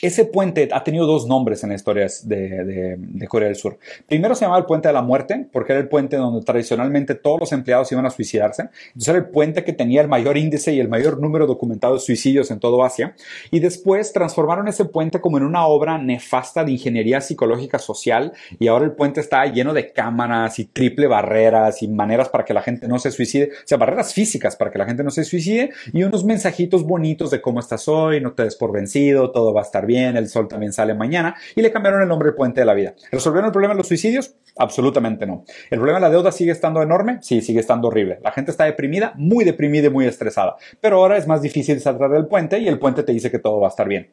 ese 0.02 0.24
puente 0.24 0.68
ha 0.72 0.82
tenido 0.82 1.06
dos 1.06 1.26
nombres 1.26 1.62
en 1.62 1.70
las 1.70 1.80
historias 1.80 2.28
de, 2.28 2.98
Corea 3.28 3.48
del 3.48 3.56
Sur. 3.56 3.78
Primero 4.06 4.34
se 4.34 4.42
llamaba 4.44 4.60
el 4.60 4.66
Puente 4.66 4.88
de 4.88 4.94
la 4.94 5.02
Muerte, 5.02 5.46
porque 5.52 5.72
era 5.72 5.80
el 5.80 5.88
puente 5.88 6.16
donde 6.16 6.44
tradicionalmente 6.44 7.14
todos 7.14 7.40
los 7.40 7.52
empleados 7.52 7.92
iban 7.92 8.06
a 8.06 8.10
suicidarse. 8.10 8.70
Entonces 8.88 9.08
era 9.08 9.18
el 9.18 9.26
puente 9.26 9.62
que 9.62 9.72
tenía 9.72 10.00
el 10.00 10.08
mayor 10.08 10.36
índice 10.36 10.72
y 10.72 10.80
el 10.80 10.88
mayor 10.88 11.20
número 11.20 11.46
documentado 11.46 11.94
de 11.94 12.00
suicidios 12.00 12.50
en 12.50 12.60
todo 12.60 12.82
Asia. 12.84 13.14
Y 13.50 13.60
después 13.60 14.12
transformaron 14.12 14.68
ese 14.68 14.84
puente 14.84 15.20
como 15.20 15.38
en 15.38 15.44
una 15.44 15.66
obra 15.66 15.98
nefasta 15.98 16.64
de 16.64 16.72
ingeniería 16.72 17.20
psicológica 17.20 17.78
social. 17.78 18.32
Y 18.58 18.68
ahora 18.68 18.86
el 18.86 18.92
puente 18.92 19.20
está 19.20 19.44
lleno 19.46 19.74
de 19.74 19.92
cámaras 19.92 20.58
y 20.58 20.64
triple 20.64 21.08
barreras 21.08 21.82
y 21.82 21.88
maneras 21.88 22.28
para 22.28 22.44
que 22.44 22.54
la 22.54 22.62
gente 22.62 22.88
no 22.88 22.98
se 22.98 23.10
suicide. 23.10 23.50
O 23.52 23.66
sea, 23.66 23.76
barreras 23.76 24.14
físicas 24.14 24.56
para 24.56 24.70
que 24.70 24.78
la 24.78 24.86
gente 24.86 25.04
no 25.04 25.10
se 25.10 25.24
suicide 25.24 25.70
y 25.92 26.02
unos 26.04 26.24
mensajitos 26.24 26.84
bonitos 26.84 27.30
de 27.30 27.40
cómo 27.40 27.60
estás 27.60 27.86
hoy, 27.88 28.20
no 28.20 28.32
te 28.32 28.44
des 28.44 28.56
por 28.56 28.72
vencido, 28.72 29.30
todo 29.30 29.52
va 29.52 29.60
a 29.60 29.64
estar 29.64 29.79
bien, 29.86 30.16
el 30.16 30.28
sol 30.28 30.48
también 30.48 30.72
sale 30.72 30.94
mañana, 30.94 31.34
y 31.54 31.62
le 31.62 31.70
cambiaron 31.72 32.02
el 32.02 32.08
nombre 32.08 32.26
del 32.26 32.34
puente 32.34 32.60
de 32.60 32.66
la 32.66 32.74
vida. 32.74 32.94
¿Resolvieron 33.10 33.46
el 33.46 33.52
problema 33.52 33.74
de 33.74 33.78
los 33.78 33.88
suicidios? 33.88 34.34
Absolutamente 34.56 35.26
no. 35.26 35.44
¿El 35.70 35.78
problema 35.78 35.98
de 35.98 36.02
la 36.02 36.10
deuda 36.10 36.32
sigue 36.32 36.52
estando 36.52 36.82
enorme? 36.82 37.18
Sí, 37.22 37.40
sigue 37.40 37.60
estando 37.60 37.88
horrible. 37.88 38.18
La 38.22 38.32
gente 38.32 38.50
está 38.50 38.64
deprimida, 38.64 39.12
muy 39.16 39.44
deprimida 39.44 39.86
y 39.86 39.90
muy 39.90 40.06
estresada. 40.06 40.56
Pero 40.80 40.96
ahora 40.96 41.16
es 41.16 41.26
más 41.26 41.42
difícil 41.42 41.80
saltar 41.80 42.10
del 42.10 42.26
puente 42.26 42.58
y 42.58 42.68
el 42.68 42.78
puente 42.78 43.02
te 43.02 43.12
dice 43.12 43.30
que 43.30 43.38
todo 43.38 43.60
va 43.60 43.68
a 43.68 43.70
estar 43.70 43.88
bien. 43.88 44.10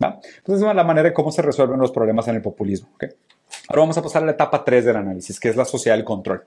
Entonces 0.00 0.66
es 0.66 0.74
la 0.74 0.84
manera 0.84 1.08
de 1.08 1.14
cómo 1.14 1.32
se 1.32 1.42
resuelven 1.42 1.80
los 1.80 1.90
problemas 1.90 2.28
en 2.28 2.36
el 2.36 2.42
populismo. 2.42 2.88
Ahora 3.68 3.80
vamos 3.80 3.98
a 3.98 4.02
pasar 4.02 4.22
a 4.22 4.26
la 4.26 4.32
etapa 4.32 4.64
3 4.64 4.84
del 4.84 4.96
análisis, 4.96 5.40
que 5.40 5.48
es 5.48 5.56
la 5.56 5.64
sociedad 5.64 5.96
del 5.96 6.04
control. 6.04 6.44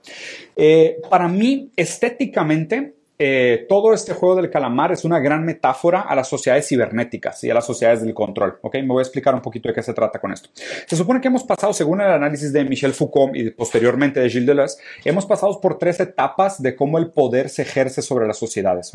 Eh, 0.56 1.00
para 1.10 1.28
mí, 1.28 1.70
estéticamente, 1.76 2.94
eh, 3.24 3.66
todo 3.68 3.94
este 3.94 4.14
juego 4.14 4.34
del 4.34 4.50
calamar 4.50 4.90
es 4.90 5.04
una 5.04 5.20
gran 5.20 5.44
metáfora 5.44 6.00
a 6.00 6.16
las 6.16 6.28
sociedades 6.28 6.66
cibernéticas 6.66 7.44
y 7.44 7.50
a 7.50 7.54
las 7.54 7.64
sociedades 7.64 8.02
del 8.02 8.14
control. 8.14 8.58
Me 8.72 8.84
voy 8.88 8.98
a 8.98 9.02
explicar 9.02 9.32
un 9.32 9.40
poquito 9.40 9.68
de 9.68 9.74
qué 9.74 9.82
se 9.84 9.94
trata 9.94 10.18
con 10.18 10.32
esto. 10.32 10.50
Se 10.88 10.96
supone 10.96 11.20
que 11.20 11.28
hemos 11.28 11.44
pasado, 11.44 11.72
según 11.72 12.00
el 12.00 12.10
análisis 12.10 12.52
de 12.52 12.64
Michel 12.64 12.94
Foucault 12.94 13.36
y 13.36 13.50
posteriormente 13.50 14.18
de 14.18 14.28
Gilles 14.28 14.48
Deleuze, 14.48 14.78
hemos 15.04 15.24
pasado 15.24 15.60
por 15.60 15.78
tres 15.78 16.00
etapas 16.00 16.60
de 16.60 16.74
cómo 16.74 16.98
el 16.98 17.10
poder 17.10 17.48
se 17.48 17.62
ejerce 17.62 18.02
sobre 18.02 18.26
las 18.26 18.38
sociedades. 18.38 18.90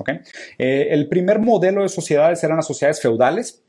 Eh, 0.57 0.87
el 0.91 1.07
primer 1.07 1.39
modelo 1.39 1.83
de 1.83 1.87
sociedades 1.87 2.43
eran 2.43 2.57
las 2.57 2.67
sociedades 2.67 3.01
feudales, 3.01 3.63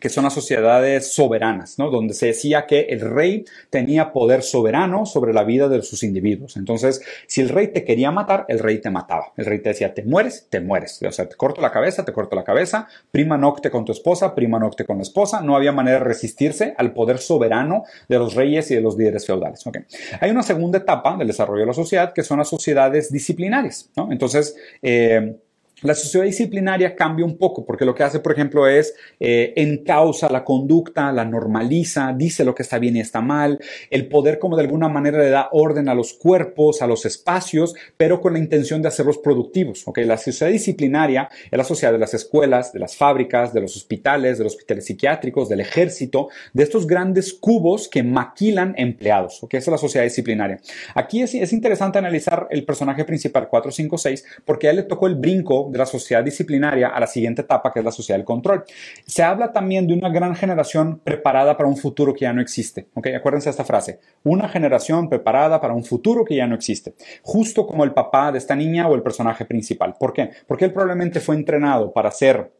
que 0.00 0.08
son 0.08 0.24
las 0.24 0.32
sociedades 0.32 1.12
soberanas, 1.12 1.78
¿no? 1.78 1.90
donde 1.90 2.14
se 2.14 2.26
decía 2.26 2.66
que 2.66 2.80
el 2.90 3.00
rey 3.00 3.44
tenía 3.68 4.12
poder 4.12 4.42
soberano 4.42 5.06
sobre 5.06 5.32
la 5.32 5.44
vida 5.44 5.68
de 5.68 5.82
sus 5.82 6.02
individuos. 6.02 6.56
Entonces, 6.56 7.02
si 7.26 7.40
el 7.40 7.50
rey 7.50 7.68
te 7.68 7.84
quería 7.84 8.10
matar, 8.10 8.46
el 8.48 8.58
rey 8.58 8.80
te 8.80 8.90
mataba. 8.90 9.32
El 9.36 9.44
rey 9.44 9.60
te 9.60 9.70
decía, 9.70 9.94
te 9.94 10.02
mueres, 10.02 10.46
te 10.48 10.60
mueres. 10.60 11.00
O 11.02 11.12
sea, 11.12 11.28
te 11.28 11.36
corto 11.36 11.60
la 11.60 11.70
cabeza, 11.70 12.04
te 12.04 12.12
corto 12.12 12.34
la 12.34 12.44
cabeza, 12.44 12.88
prima 13.10 13.36
nocte 13.36 13.70
con 13.70 13.84
tu 13.84 13.92
esposa, 13.92 14.34
prima 14.34 14.58
nocte 14.58 14.84
con 14.84 14.96
la 14.96 15.02
esposa. 15.02 15.40
No 15.40 15.54
había 15.54 15.72
manera 15.72 15.98
de 15.98 16.04
resistirse 16.04 16.74
al 16.76 16.92
poder 16.92 17.18
soberano 17.18 17.84
de 18.08 18.18
los 18.18 18.34
reyes 18.34 18.70
y 18.70 18.74
de 18.74 18.80
los 18.80 18.96
líderes 18.96 19.26
feudales. 19.26 19.66
¿okay? 19.66 19.82
Hay 20.20 20.30
una 20.30 20.42
segunda 20.42 20.78
etapa 20.78 21.16
del 21.16 21.26
desarrollo 21.26 21.60
de 21.60 21.66
la 21.66 21.74
sociedad 21.74 22.12
que 22.12 22.22
son 22.22 22.38
las 22.38 22.48
sociedades 22.48 23.12
disciplinarias. 23.12 23.90
¿no? 23.96 24.10
Entonces, 24.10 24.56
eh, 24.82 25.36
la 25.82 25.94
sociedad 25.94 26.26
disciplinaria 26.26 26.94
cambia 26.94 27.24
un 27.24 27.38
poco 27.38 27.64
porque 27.64 27.84
lo 27.84 27.94
que 27.94 28.02
hace, 28.02 28.20
por 28.20 28.32
ejemplo, 28.32 28.66
es 28.66 28.94
eh, 29.18 29.52
encausa 29.56 30.28
la 30.30 30.44
conducta, 30.44 31.12
la 31.12 31.24
normaliza, 31.24 32.14
dice 32.16 32.44
lo 32.44 32.54
que 32.54 32.62
está 32.62 32.78
bien 32.78 32.96
y 32.96 33.00
está 33.00 33.20
mal. 33.20 33.58
El 33.90 34.08
poder 34.08 34.38
como 34.38 34.56
de 34.56 34.62
alguna 34.62 34.88
manera 34.88 35.18
le 35.18 35.30
da 35.30 35.48
orden 35.52 35.88
a 35.88 35.94
los 35.94 36.12
cuerpos, 36.12 36.82
a 36.82 36.86
los 36.86 37.06
espacios, 37.06 37.74
pero 37.96 38.20
con 38.20 38.34
la 38.34 38.38
intención 38.38 38.82
de 38.82 38.88
hacerlos 38.88 39.18
productivos. 39.18 39.82
¿okay? 39.86 40.04
La 40.04 40.18
sociedad 40.18 40.52
disciplinaria 40.52 41.28
es 41.50 41.56
la 41.56 41.64
sociedad 41.64 41.92
de 41.92 41.98
las 41.98 42.14
escuelas, 42.14 42.72
de 42.72 42.80
las 42.80 42.96
fábricas, 42.96 43.52
de 43.52 43.62
los 43.62 43.76
hospitales, 43.76 44.38
de 44.38 44.44
los 44.44 44.54
hospitales 44.54 44.84
psiquiátricos, 44.84 45.48
del 45.48 45.60
ejército, 45.60 46.28
de 46.52 46.62
estos 46.62 46.86
grandes 46.86 47.32
cubos 47.32 47.88
que 47.88 48.02
maquilan 48.02 48.74
empleados. 48.76 49.42
¿okay? 49.42 49.58
Esa 49.58 49.70
es 49.70 49.72
la 49.72 49.78
sociedad 49.78 50.04
disciplinaria. 50.04 50.60
Aquí 50.94 51.22
es, 51.22 51.34
es 51.34 51.52
interesante 51.52 51.98
analizar 51.98 52.48
el 52.50 52.64
personaje 52.64 53.04
principal 53.04 53.48
456 53.48 54.24
porque 54.44 54.68
a 54.68 54.70
él 54.70 54.76
le 54.76 54.82
tocó 54.82 55.06
el 55.06 55.14
brinco 55.14 55.69
de 55.70 55.78
la 55.78 55.86
sociedad 55.86 56.24
disciplinaria 56.24 56.88
a 56.88 57.00
la 57.00 57.06
siguiente 57.06 57.42
etapa, 57.42 57.72
que 57.72 57.78
es 57.78 57.84
la 57.84 57.92
sociedad 57.92 58.18
del 58.18 58.24
control. 58.24 58.64
Se 59.06 59.22
habla 59.22 59.52
también 59.52 59.86
de 59.86 59.94
una 59.94 60.08
gran 60.08 60.34
generación 60.34 61.00
preparada 61.02 61.56
para 61.56 61.68
un 61.68 61.76
futuro 61.76 62.12
que 62.14 62.22
ya 62.22 62.32
no 62.32 62.40
existe. 62.40 62.88
¿okay? 62.94 63.14
Acuérdense 63.14 63.46
de 63.46 63.52
esta 63.52 63.64
frase. 63.64 64.00
Una 64.24 64.48
generación 64.48 65.08
preparada 65.08 65.60
para 65.60 65.74
un 65.74 65.84
futuro 65.84 66.24
que 66.24 66.36
ya 66.36 66.46
no 66.46 66.54
existe. 66.54 66.94
Justo 67.22 67.66
como 67.66 67.84
el 67.84 67.92
papá 67.92 68.32
de 68.32 68.38
esta 68.38 68.56
niña 68.56 68.88
o 68.88 68.94
el 68.94 69.02
personaje 69.02 69.44
principal. 69.44 69.94
¿Por 69.98 70.12
qué? 70.12 70.30
Porque 70.46 70.66
él 70.66 70.72
probablemente 70.72 71.20
fue 71.20 71.36
entrenado 71.36 71.92
para 71.92 72.10
ser 72.10 72.50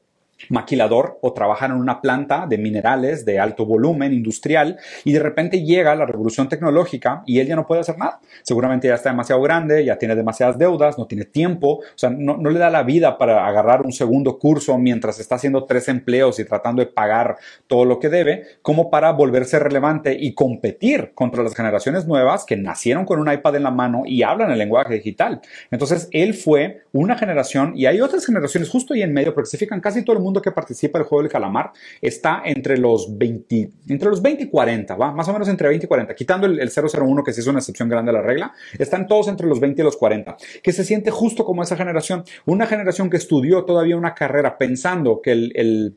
maquilador 0.48 1.18
o 1.20 1.32
trabajar 1.32 1.70
en 1.70 1.76
una 1.76 2.00
planta 2.00 2.46
de 2.48 2.58
minerales 2.58 3.24
de 3.24 3.38
alto 3.38 3.66
volumen 3.66 4.12
industrial 4.12 4.78
y 5.04 5.12
de 5.12 5.18
repente 5.20 5.62
llega 5.62 5.94
la 5.94 6.06
revolución 6.06 6.48
tecnológica 6.48 7.22
y 7.26 7.38
él 7.40 7.48
ya 7.48 7.56
no 7.56 7.66
puede 7.66 7.82
hacer 7.82 7.98
nada. 7.98 8.20
Seguramente 8.42 8.88
ya 8.88 8.94
está 8.94 9.10
demasiado 9.10 9.42
grande, 9.42 9.84
ya 9.84 9.98
tiene 9.98 10.16
demasiadas 10.16 10.58
deudas, 10.58 10.98
no 10.98 11.06
tiene 11.06 11.24
tiempo, 11.24 11.78
o 11.78 11.82
sea, 11.98 12.10
no, 12.10 12.36
no 12.36 12.50
le 12.50 12.58
da 12.58 12.70
la 12.70 12.82
vida 12.82 13.18
para 13.18 13.46
agarrar 13.46 13.82
un 13.82 13.92
segundo 13.92 14.38
curso 14.38 14.78
mientras 14.78 15.18
está 15.20 15.34
haciendo 15.34 15.64
tres 15.64 15.88
empleos 15.88 16.38
y 16.38 16.44
tratando 16.44 16.80
de 16.80 16.86
pagar 16.86 17.36
todo 17.66 17.84
lo 17.84 17.98
que 17.98 18.08
debe, 18.08 18.44
como 18.62 18.90
para 18.90 19.12
volverse 19.12 19.58
relevante 19.58 20.16
y 20.18 20.34
competir 20.34 21.12
contra 21.14 21.42
las 21.42 21.54
generaciones 21.54 22.06
nuevas 22.06 22.44
que 22.44 22.56
nacieron 22.56 23.04
con 23.04 23.18
un 23.18 23.30
iPad 23.30 23.56
en 23.56 23.62
la 23.64 23.70
mano 23.70 24.02
y 24.06 24.22
hablan 24.22 24.50
el 24.50 24.58
lenguaje 24.58 24.94
digital. 24.94 25.40
Entonces, 25.70 26.08
él 26.12 26.34
fue 26.34 26.82
una 26.92 27.16
generación 27.16 27.72
y 27.76 27.86
hay 27.86 28.00
otras 28.00 28.24
generaciones 28.24 28.70
justo 28.70 28.94
ahí 28.94 29.02
en 29.02 29.12
medio, 29.12 29.34
porque 29.34 29.50
se 29.50 29.58
fijan 29.58 29.80
casi 29.80 30.04
todo 30.04 30.16
el 30.16 30.22
mundo 30.22 30.29
que 30.40 30.52
participa 30.52 30.98
del 30.98 31.08
juego 31.08 31.22
del 31.22 31.32
calamar 31.32 31.72
está 32.00 32.42
entre 32.44 32.78
los 32.78 33.18
20, 33.18 33.70
entre 33.88 34.08
los 34.08 34.22
20 34.22 34.44
y 34.44 34.50
40, 34.50 34.94
¿va? 34.94 35.12
Más 35.12 35.28
o 35.28 35.32
menos 35.32 35.48
entre 35.48 35.68
20 35.68 35.86
y 35.86 35.88
40, 35.88 36.14
quitando 36.14 36.46
el, 36.46 36.60
el 36.60 36.70
001 36.70 37.24
que 37.24 37.32
sí 37.32 37.40
es 37.40 37.46
una 37.46 37.58
excepción 37.58 37.88
grande 37.88 38.10
a 38.10 38.14
la 38.14 38.22
regla, 38.22 38.52
están 38.78 39.06
todos 39.06 39.28
entre 39.28 39.46
los 39.46 39.58
20 39.58 39.82
y 39.82 39.84
los 39.84 39.96
40, 39.96 40.36
que 40.62 40.72
se 40.72 40.84
siente 40.84 41.10
justo 41.10 41.44
como 41.44 41.62
esa 41.62 41.76
generación, 41.76 42.24
una 42.46 42.66
generación 42.66 43.10
que 43.10 43.16
estudió 43.16 43.64
todavía 43.64 43.96
una 43.96 44.14
carrera 44.14 44.58
pensando 44.58 45.20
que 45.22 45.32
el, 45.32 45.52
el 45.54 45.96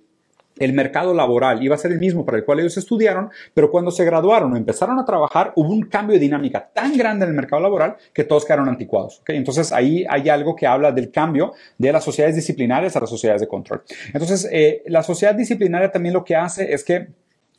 el 0.59 0.73
mercado 0.73 1.13
laboral 1.13 1.63
iba 1.63 1.75
a 1.75 1.77
ser 1.77 1.91
el 1.91 1.99
mismo 1.99 2.25
para 2.25 2.37
el 2.37 2.45
cual 2.45 2.59
ellos 2.59 2.77
estudiaron, 2.77 3.29
pero 3.53 3.71
cuando 3.71 3.91
se 3.91 4.05
graduaron 4.05 4.53
o 4.53 4.57
empezaron 4.57 4.99
a 4.99 5.05
trabajar, 5.05 5.53
hubo 5.55 5.69
un 5.69 5.83
cambio 5.83 6.13
de 6.13 6.19
dinámica 6.19 6.69
tan 6.73 6.95
grande 6.97 7.25
en 7.25 7.29
el 7.31 7.35
mercado 7.35 7.61
laboral 7.61 7.95
que 8.13 8.23
todos 8.23 8.45
quedaron 8.45 8.69
anticuados. 8.69 9.21
Entonces 9.27 9.71
ahí 9.71 10.05
hay 10.09 10.29
algo 10.29 10.55
que 10.55 10.67
habla 10.67 10.91
del 10.91 11.11
cambio 11.11 11.53
de 11.77 11.91
las 11.91 12.03
sociedades 12.03 12.35
disciplinarias 12.35 12.95
a 12.95 12.99
las 12.99 13.09
sociedades 13.09 13.41
de 13.41 13.47
control. 13.47 13.83
Entonces, 14.13 14.47
eh, 14.51 14.83
la 14.87 15.03
sociedad 15.03 15.35
disciplinaria 15.35 15.91
también 15.91 16.13
lo 16.13 16.23
que 16.23 16.35
hace 16.35 16.73
es 16.73 16.83
que, 16.83 17.07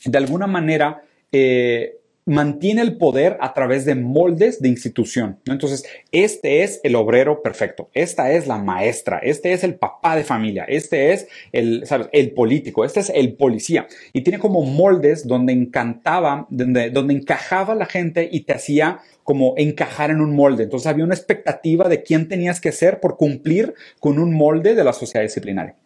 de 0.05 0.18
alguna 0.18 0.47
manera, 0.47 1.03
eh, 1.32 1.99
mantiene 2.27 2.81
el 2.81 2.97
poder 2.97 3.37
a 3.41 3.53
través 3.53 3.85
de 3.85 3.95
moldes 3.95 4.61
de 4.61 4.68
institución. 4.68 5.39
Entonces, 5.47 5.85
este 6.11 6.62
es 6.62 6.81
el 6.83 6.97
obrero 6.97 7.43
perfecto, 7.43 7.91
esta 7.93 8.33
es 8.33 8.47
la 8.47 8.59
maestra, 8.59 9.18
este 9.18 9.53
es 9.53 9.62
el 9.62 9.75
papá 9.75 10.16
de 10.16 10.25
familia, 10.25 10.64
este 10.64 11.12
es 11.12 11.29
el, 11.53 11.87
¿sabes? 11.87 12.09
el 12.12 12.33
político, 12.33 12.85
este 12.85 13.01
es 13.01 13.11
el 13.14 13.35
policía. 13.35 13.87
Y 14.12 14.22
tiene 14.22 14.39
como 14.39 14.62
moldes 14.62 15.27
donde 15.27 15.53
encantaba, 15.53 16.47
donde, 16.51 16.91
donde 16.91 17.14
encajaba 17.14 17.75
la 17.75 17.87
gente 17.87 18.29
y 18.31 18.41
te 18.41 18.55
hacía 18.55 19.01
como 19.22 19.55
encajar 19.57 20.11
en 20.11 20.20
un 20.20 20.35
molde. 20.35 20.64
Entonces 20.64 20.87
había 20.87 21.05
una 21.05 21.14
expectativa 21.14 21.89
de 21.89 22.03
quién 22.03 22.29
tenías 22.29 22.61
que 22.61 22.72
ser 22.72 23.01
por 23.01 23.16
cumplir 23.16 23.75
con 24.01 24.18
un 24.18 24.35
molde 24.35 24.75
de 24.75 24.85
la 24.85 24.93
sociedad 24.93 25.25
disciplinaria. 25.25 25.77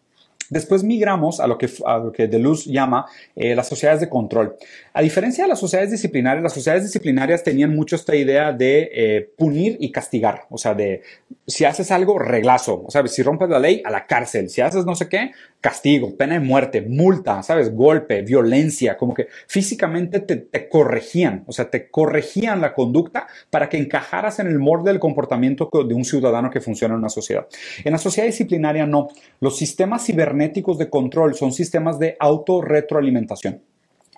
Después 0.49 0.83
migramos 0.83 1.39
a 1.39 1.47
lo 1.47 1.57
que, 1.57 1.69
a 1.85 1.97
lo 1.97 2.11
que 2.11 2.27
Deleuze 2.27 2.71
llama 2.71 3.05
eh, 3.35 3.55
las 3.55 3.67
sociedades 3.67 4.01
de 4.01 4.09
control. 4.09 4.55
A 4.93 5.01
diferencia 5.01 5.43
de 5.43 5.49
las 5.49 5.59
sociedades 5.59 5.91
disciplinarias, 5.91 6.43
las 6.43 6.53
sociedades 6.53 6.83
disciplinarias 6.83 7.43
tenían 7.43 7.75
mucho 7.75 7.95
esta 7.95 8.15
idea 8.15 8.51
de 8.51 8.89
eh, 8.93 9.29
punir 9.37 9.77
y 9.79 9.91
castigar. 9.91 10.45
O 10.49 10.57
sea, 10.57 10.73
de 10.73 11.01
si 11.45 11.65
haces 11.65 11.91
algo, 11.91 12.19
reglazo. 12.19 12.83
O 12.85 12.91
sea, 12.91 13.05
si 13.07 13.21
rompes 13.21 13.49
la 13.49 13.59
ley, 13.59 13.81
a 13.85 13.91
la 13.91 14.05
cárcel. 14.05 14.49
Si 14.49 14.61
haces 14.61 14.85
no 14.85 14.95
sé 14.95 15.07
qué, 15.07 15.31
castigo, 15.61 16.15
pena 16.15 16.35
de 16.35 16.39
muerte, 16.39 16.81
multa, 16.81 17.43
¿sabes? 17.43 17.73
Golpe, 17.73 18.21
violencia. 18.21 18.97
Como 18.97 19.13
que 19.13 19.27
físicamente 19.47 20.19
te, 20.19 20.37
te 20.37 20.69
corregían. 20.69 21.43
O 21.47 21.51
sea, 21.51 21.69
te 21.69 21.89
corregían 21.89 22.61
la 22.61 22.73
conducta 22.73 23.27
para 23.49 23.69
que 23.69 23.77
encajaras 23.77 24.39
en 24.39 24.47
el 24.47 24.59
molde 24.59 24.91
del 24.91 24.99
comportamiento 24.99 25.69
de 25.87 25.93
un 25.93 26.05
ciudadano 26.05 26.49
que 26.49 26.61
funciona 26.61 26.93
en 26.93 26.99
una 26.99 27.09
sociedad. 27.09 27.47
En 27.83 27.91
la 27.91 27.97
sociedad 27.97 28.27
disciplinaria 28.27 28.85
no. 28.85 29.09
Los 29.39 29.57
sistemas 29.57 30.05
cibernéticos 30.05 30.77
de 30.77 30.89
control 30.89 31.35
son 31.35 31.51
sistemas 31.51 31.99
de 31.99 32.15
autorretroalimentación. 32.19 33.61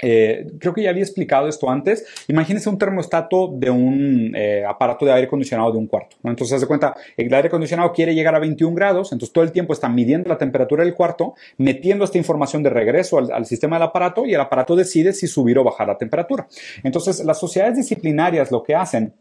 Eh, 0.02 0.47
creo 0.60 0.74
que 0.74 0.84
ya 0.84 0.89
había 0.89 1.04
explicado 1.04 1.47
esto 1.47 1.70
antes. 1.70 2.06
Imagínense 2.28 2.70
un 2.70 2.78
termostato 2.78 3.49
de 3.54 3.70
un 3.70 4.34
eh, 4.36 4.64
aparato 4.68 5.06
de 5.06 5.14
aire 5.14 5.28
acondicionado 5.28 5.72
de 5.72 5.78
un 5.78 5.88
cuarto. 5.88 6.18
Entonces, 6.24 6.60
se 6.60 6.68
cuenta, 6.68 6.95
el 7.18 7.34
aire 7.34 7.47
acondicionado 7.47 7.91
quiere 7.93 8.16
llegar 8.16 8.36
a 8.36 8.39
21 8.39 8.76
grados, 8.76 9.12
entonces 9.12 9.34
todo 9.34 9.43
el 9.43 9.52
tiempo 9.52 9.74
está 9.74 9.89
midiendo 9.89 10.30
la 10.30 10.38
temperatura 10.38 10.84
del 10.84 10.93
cuarto, 10.93 11.36
metiendo 11.58 12.06
esta 12.06 12.18
información 12.18 12.64
de 12.64 12.70
regreso 12.70 13.18
al, 13.18 13.32
al 13.32 13.45
sistema 13.45 13.78
del 13.78 13.84
aparato 13.84 14.26
y 14.26 14.34
el 14.34 14.41
aparato 14.41 14.76
decide 14.76 15.14
si 15.14 15.28
subir 15.28 15.58
o 15.58 15.64
bajar 15.64 15.88
la 15.88 15.97
temperatura. 15.97 16.47
Entonces, 16.84 17.24
las 17.24 17.39
sociedades 17.39 17.78
disciplinarias 17.78 18.52
lo 18.52 18.64
que 18.64 18.76
hacen 18.76 19.14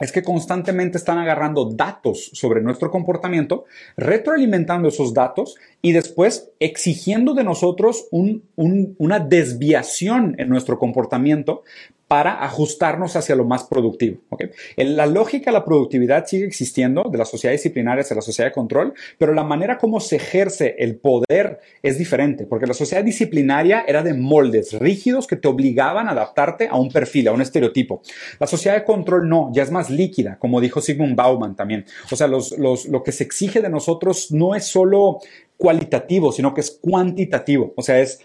es 0.00 0.12
que 0.12 0.22
constantemente 0.22 0.98
están 0.98 1.18
agarrando 1.18 1.64
datos 1.64 2.30
sobre 2.32 2.60
nuestro 2.60 2.90
comportamiento, 2.90 3.64
retroalimentando 3.96 4.88
esos 4.88 5.12
datos 5.12 5.56
y 5.80 5.92
después 5.92 6.50
exigiendo 6.60 7.34
de 7.34 7.44
nosotros 7.44 8.08
una 8.10 9.20
desviación 9.20 10.34
en 10.38 10.48
nuestro 10.48 10.78
comportamiento 10.78 11.62
para 12.08 12.42
ajustarnos 12.42 13.14
hacia 13.16 13.36
lo 13.36 13.44
más 13.44 13.64
productivo. 13.64 14.18
¿okay? 14.30 14.48
La 14.78 15.04
lógica 15.04 15.50
de 15.50 15.58
la 15.58 15.64
productividad 15.64 16.26
sigue 16.26 16.46
existiendo 16.46 17.04
de 17.12 17.18
la 17.18 17.26
sociedad 17.26 17.52
disciplinaria 17.52 18.00
hacia 18.00 18.16
la 18.16 18.22
sociedad 18.22 18.48
de 18.48 18.54
control, 18.54 18.94
pero 19.18 19.34
la 19.34 19.44
manera 19.44 19.76
como 19.76 20.00
se 20.00 20.16
ejerce 20.16 20.74
el 20.78 20.96
poder 20.96 21.60
es 21.82 21.98
diferente, 21.98 22.46
porque 22.46 22.66
la 22.66 22.72
sociedad 22.72 23.04
disciplinaria 23.04 23.84
era 23.86 24.02
de 24.02 24.14
moldes 24.14 24.72
rígidos 24.78 25.26
que 25.26 25.36
te 25.36 25.48
obligaban 25.48 26.08
a 26.08 26.12
adaptarte 26.12 26.68
a 26.68 26.76
un 26.76 26.90
perfil, 26.90 27.28
a 27.28 27.32
un 27.32 27.42
estereotipo. 27.42 28.00
La 28.40 28.46
sociedad 28.46 28.76
de 28.76 28.84
control 28.84 29.28
no, 29.28 29.50
ya 29.52 29.62
es 29.62 29.70
más 29.70 29.90
líquida, 29.90 30.38
como 30.38 30.62
dijo 30.62 30.80
Sigmund 30.80 31.14
Bauman 31.14 31.56
también. 31.56 31.84
O 32.10 32.16
sea, 32.16 32.26
los, 32.26 32.56
los, 32.56 32.86
lo 32.86 33.02
que 33.02 33.12
se 33.12 33.24
exige 33.24 33.60
de 33.60 33.68
nosotros 33.68 34.32
no 34.32 34.54
es 34.54 34.64
solo 34.64 35.18
cualitativo, 35.58 36.32
sino 36.32 36.54
que 36.54 36.62
es 36.62 36.70
cuantitativo. 36.80 37.74
O 37.76 37.82
sea, 37.82 38.00
es 38.00 38.20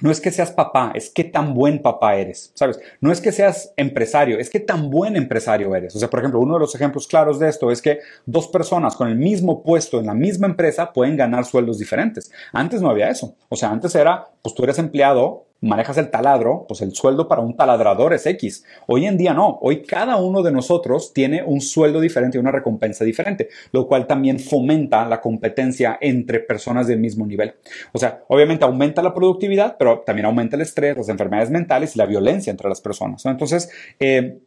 no 0.00 0.10
es 0.10 0.20
que 0.20 0.30
seas 0.30 0.52
papá, 0.52 0.92
es 0.94 1.10
que 1.10 1.24
tan 1.24 1.52
buen 1.52 1.82
papá 1.82 2.14
eres, 2.16 2.52
¿sabes? 2.54 2.78
No 3.00 3.10
es 3.10 3.20
que 3.20 3.32
seas 3.32 3.72
empresario, 3.76 4.38
es 4.38 4.48
que 4.48 4.60
tan 4.60 4.88
buen 4.88 5.16
empresario 5.16 5.74
eres. 5.74 5.94
O 5.96 5.98
sea, 5.98 6.08
por 6.08 6.20
ejemplo, 6.20 6.40
uno 6.40 6.54
de 6.54 6.60
los 6.60 6.74
ejemplos 6.74 7.06
claros 7.06 7.38
de 7.38 7.48
esto 7.48 7.70
es 7.70 7.82
que 7.82 7.98
dos 8.24 8.48
personas 8.48 8.94
con 8.94 9.08
el 9.08 9.16
mismo 9.16 9.62
puesto 9.62 9.98
en 9.98 10.06
la 10.06 10.14
misma 10.14 10.46
empresa 10.46 10.92
pueden 10.92 11.16
ganar 11.16 11.44
sueldos 11.44 11.78
diferentes. 11.78 12.30
Antes 12.52 12.80
no 12.80 12.88
había 12.88 13.10
eso. 13.10 13.34
O 13.48 13.56
sea, 13.56 13.70
antes 13.70 13.94
era, 13.94 14.28
pues 14.42 14.54
tú 14.54 14.62
eres 14.62 14.78
empleado, 14.78 15.46
manejas 15.60 15.98
el 15.98 16.10
taladro, 16.10 16.64
pues 16.66 16.80
el 16.80 16.94
sueldo 16.94 17.28
para 17.28 17.42
un 17.42 17.56
taladrador 17.56 18.14
es 18.14 18.26
X. 18.26 18.64
Hoy 18.86 19.06
en 19.06 19.16
día 19.16 19.34
no, 19.34 19.58
hoy 19.60 19.82
cada 19.82 20.16
uno 20.16 20.42
de 20.42 20.52
nosotros 20.52 21.12
tiene 21.12 21.42
un 21.42 21.60
sueldo 21.60 22.00
diferente 22.00 22.38
y 22.38 22.40
una 22.40 22.52
recompensa 22.52 23.04
diferente, 23.04 23.48
lo 23.72 23.86
cual 23.86 24.06
también 24.06 24.38
fomenta 24.38 25.06
la 25.06 25.20
competencia 25.20 25.98
entre 26.00 26.40
personas 26.40 26.86
del 26.86 26.98
mismo 26.98 27.26
nivel. 27.26 27.54
O 27.92 27.98
sea, 27.98 28.22
obviamente 28.28 28.64
aumenta 28.64 29.02
la 29.02 29.14
productividad, 29.14 29.76
pero 29.78 30.00
también 30.00 30.26
aumenta 30.26 30.56
el 30.56 30.62
estrés, 30.62 30.96
las 30.96 31.08
enfermedades 31.08 31.50
mentales 31.50 31.94
y 31.94 31.98
la 31.98 32.06
violencia 32.06 32.50
entre 32.50 32.68
las 32.68 32.80
personas. 32.80 33.24
Entonces, 33.26 33.70
eh, 33.98 34.38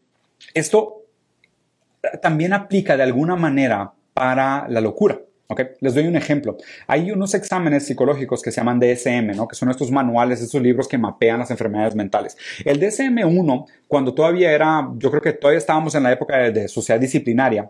esto 0.54 1.04
también 2.22 2.54
aplica 2.54 2.98
de 2.98 3.04
alguna 3.04 3.36
manera 3.36 3.94
para 4.14 4.68
la 4.68 4.82
locura. 4.82 5.20
Les 5.80 5.94
doy 5.94 6.08
un 6.08 6.16
ejemplo. 6.16 6.58
Hay 6.88 7.12
unos 7.12 7.34
exámenes 7.34 7.86
psicológicos 7.86 8.42
que 8.42 8.52
se 8.52 8.62
llaman 8.62 8.80
DSM, 8.80 9.36
¿no? 9.36 9.48
que 9.48 9.56
son 9.56 9.70
estos 9.70 9.92
manuales, 9.92 10.42
estos 10.42 10.62
libros 10.62 10.88
que 10.88 10.98
mapean 10.98 11.40
las 11.40 11.52
enfermedades 11.52 11.96
mentales. 11.96 12.38
El 12.66 12.80
DSM-1, 12.80 13.66
cuando 13.88 14.14
todavía 14.14 14.52
era, 14.52 14.90
yo 14.98 15.10
creo 15.10 15.22
que 15.22 15.34
todavía 15.34 15.60
estábamos 15.60 15.96
en 15.96 16.04
la 16.04 16.12
época 16.12 16.38
de 16.52 16.68
sociedad 16.68 17.00
disciplinaria, 17.00 17.70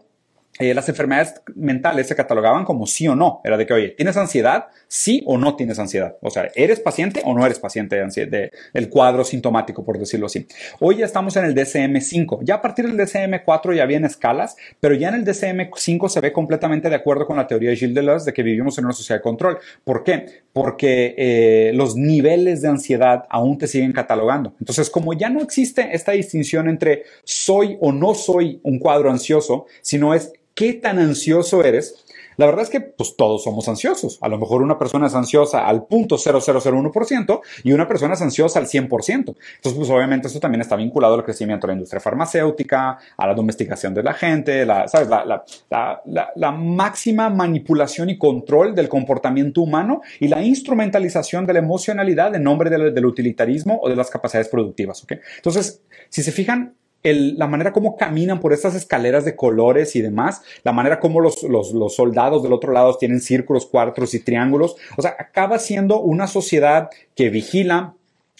eh, 0.60 0.76
las 0.76 0.88
enfermedades 0.88 1.42
mentales 1.56 2.08
se 2.08 2.16
catalogaban 2.16 2.64
como 2.64 2.86
sí 2.86 3.08
o 3.08 3.16
no. 3.16 3.42
Era 3.44 3.58
de 3.58 3.66
que, 3.66 3.74
oye, 3.74 3.90
¿tienes 3.90 4.18
ansiedad? 4.18 4.68
Sí 4.88 5.24
o 5.26 5.40
no 5.40 5.56
tienes 5.56 5.80
ansiedad. 5.80 6.18
O 6.22 6.30
sea, 6.30 6.48
¿eres 6.54 6.80
paciente 6.80 7.24
o 7.26 7.34
no 7.34 7.44
eres 7.44 7.58
paciente 7.58 7.96
de, 7.96 8.52
del 8.72 8.90
cuadro 8.90 9.24
sintomático, 9.24 9.84
por 9.84 9.98
decirlo 9.98 10.28
así? 10.28 10.46
Hoy 10.80 10.98
ya 10.98 11.06
estamos 11.06 11.36
en 11.38 11.46
el 11.46 11.56
DCM5. 11.56 12.42
Ya 12.44 12.56
a 12.56 12.62
partir 12.62 12.86
del 12.86 12.98
DCM4 12.98 13.76
ya 13.76 13.82
habían 13.82 14.06
escalas, 14.06 14.56
pero 14.80 14.94
ya 14.94 15.10
en 15.10 15.16
el 15.16 15.26
DCM5 15.26 16.08
se 16.08 16.22
ve 16.22 16.32
completamente 16.32 16.88
de 16.88 16.96
acuerdo 16.96 17.26
con 17.26 17.38
la 17.38 17.48
teoría 17.48 17.72
de 17.72 17.76
Gilles 17.76 17.96
Deleuze 17.96 18.26
de 18.26 18.34
que 18.34 18.44
vivimos 18.44 18.78
en 18.78 18.86
una 18.86 18.94
sociedad 18.94 19.20
de 19.20 19.24
control. 19.24 19.58
¿Por 19.84 20.04
qué? 20.04 20.44
Porque 20.54 21.16
eh, 21.18 21.72
los 21.74 21.96
niveles 21.96 22.62
de 22.62 22.68
ansiedad 22.68 23.26
aún 23.32 23.58
te 23.58 23.66
siguen 23.66 23.92
catalogando. 23.92 24.54
Entonces, 24.60 24.92
como 24.92 25.14
ya 25.14 25.30
no 25.30 25.42
existe 25.42 25.90
esta 25.94 26.12
distinción 26.12 26.70
entre 26.70 27.06
soy 27.24 27.76
o 27.82 27.92
no 27.92 28.14
soy 28.14 28.60
un 28.62 28.78
cuadro 28.78 29.10
ansioso, 29.10 29.66
sino 29.82 30.14
es 30.14 30.32
qué 30.56 30.74
tan 30.74 31.00
ansioso 31.00 31.64
eres, 31.64 32.04
la 32.38 32.46
verdad 32.46 32.64
es 32.64 32.70
que 32.70 32.82
pues 32.82 33.16
todos 33.16 33.44
somos 33.44 33.68
ansiosos. 33.68 34.18
A 34.22 34.28
lo 34.28 34.38
mejor 34.38 34.62
una 34.62 34.78
persona 34.78 35.08
es 35.08 35.16
ansiosa 35.16 35.68
al 35.68 35.86
punto 35.86 36.18
0001% 36.18 37.42
y 37.64 37.74
una 37.74 37.88
persona 37.88 38.14
es 38.14 38.22
ansiosa 38.22 38.60
al 38.60 38.68
100%. 38.68 39.10
Entonces, 39.10 39.38
pues 39.76 39.90
obviamente 39.90 40.28
eso 40.28 40.40
también 40.40 40.62
está 40.62 40.76
vinculado 40.76 41.16
al 41.16 41.24
crecimiento 41.24 41.68
de 41.68 41.74
la 41.74 41.76
industria 41.76 42.00
farmacéutica, 42.00 42.98
a 43.18 43.28
la 43.28 43.34
domesticación 43.34 43.94
de 43.94 44.04
la 44.04 44.14
gente, 44.14 44.66
la, 44.66 44.88
¿sabes? 44.88 45.10
La, 45.10 46.52
máxima 46.52 47.30
manipulación 47.30 48.10
y 48.10 48.18
control 48.18 48.76
del 48.76 48.88
comportamiento 48.88 49.62
humano 49.62 50.02
y 50.20 50.28
la 50.28 50.42
instrumentalización 50.44 51.46
de 51.46 51.54
la 51.54 51.60
emocionalidad 51.60 52.36
en 52.36 52.44
nombre 52.44 52.70
del, 52.70 53.06
utilitarismo 53.06 53.80
o 53.82 53.90
de 53.90 53.96
las 53.96 54.10
capacidades 54.10 54.48
productivas. 54.50 55.06
Entonces, 55.38 55.82
si 56.10 56.24
se 56.24 56.32
fijan, 56.32 56.76
la 57.04 57.48
manera 57.48 57.74
como 57.74 57.98
caminan 57.98 58.40
por 58.40 58.54
estas 58.54 58.76
escaleras 58.76 59.26
de 59.26 59.36
colores 59.36 59.96
y 59.96 60.02
demás, 60.02 60.42
la 60.64 60.72
manera 60.72 61.00
como 61.00 61.20
los, 61.20 61.44
los, 61.44 61.96
soldados 61.96 62.44
del 62.44 62.54
otro 62.54 62.72
lado 62.72 62.96
tienen 62.98 63.20
círculos, 63.20 63.66
cuartos 63.66 64.14
y 64.14 64.20
triángulos. 64.20 64.78
O 64.98 65.02
sea, 65.02 65.16
acaba 65.20 65.60
siendo 65.60 66.00
una 66.00 66.28
sociedad 66.28 66.90
que 67.16 67.30
vigila, 67.30 67.96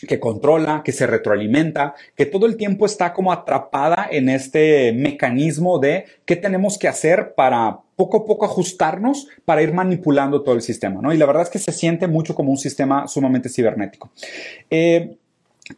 que 0.08 0.20
controla, 0.20 0.82
que 0.84 0.92
se 0.92 1.08
retroalimenta, 1.08 1.96
que 2.16 2.26
todo 2.26 2.46
el 2.46 2.58
tiempo 2.58 2.86
está 2.86 3.14
como 3.14 3.32
atrapada 3.32 4.08
en 4.10 4.30
este 4.30 4.94
mecanismo 4.94 5.80
de 5.80 6.06
qué 6.26 6.36
tenemos 6.36 6.78
que 6.78 6.88
hacer 6.88 7.34
para 7.36 7.80
poco 7.96 8.18
a 8.18 8.26
poco 8.26 8.46
ajustarnos 8.46 9.28
para 9.46 9.62
ir 9.62 9.74
manipulando 9.74 10.42
todo 10.42 10.56
el 10.56 10.62
sistema, 10.62 11.02
¿no? 11.02 11.14
Y 11.14 11.18
la 11.18 11.26
verdad 11.26 11.44
es 11.44 11.50
que 11.50 11.60
se 11.60 11.72
siente 11.72 12.08
mucho 12.08 12.34
como 12.36 12.52
un 12.52 12.58
sistema 12.58 13.08
sumamente 13.08 13.50
cibernético. 13.50 14.12
Eh, 14.70 15.18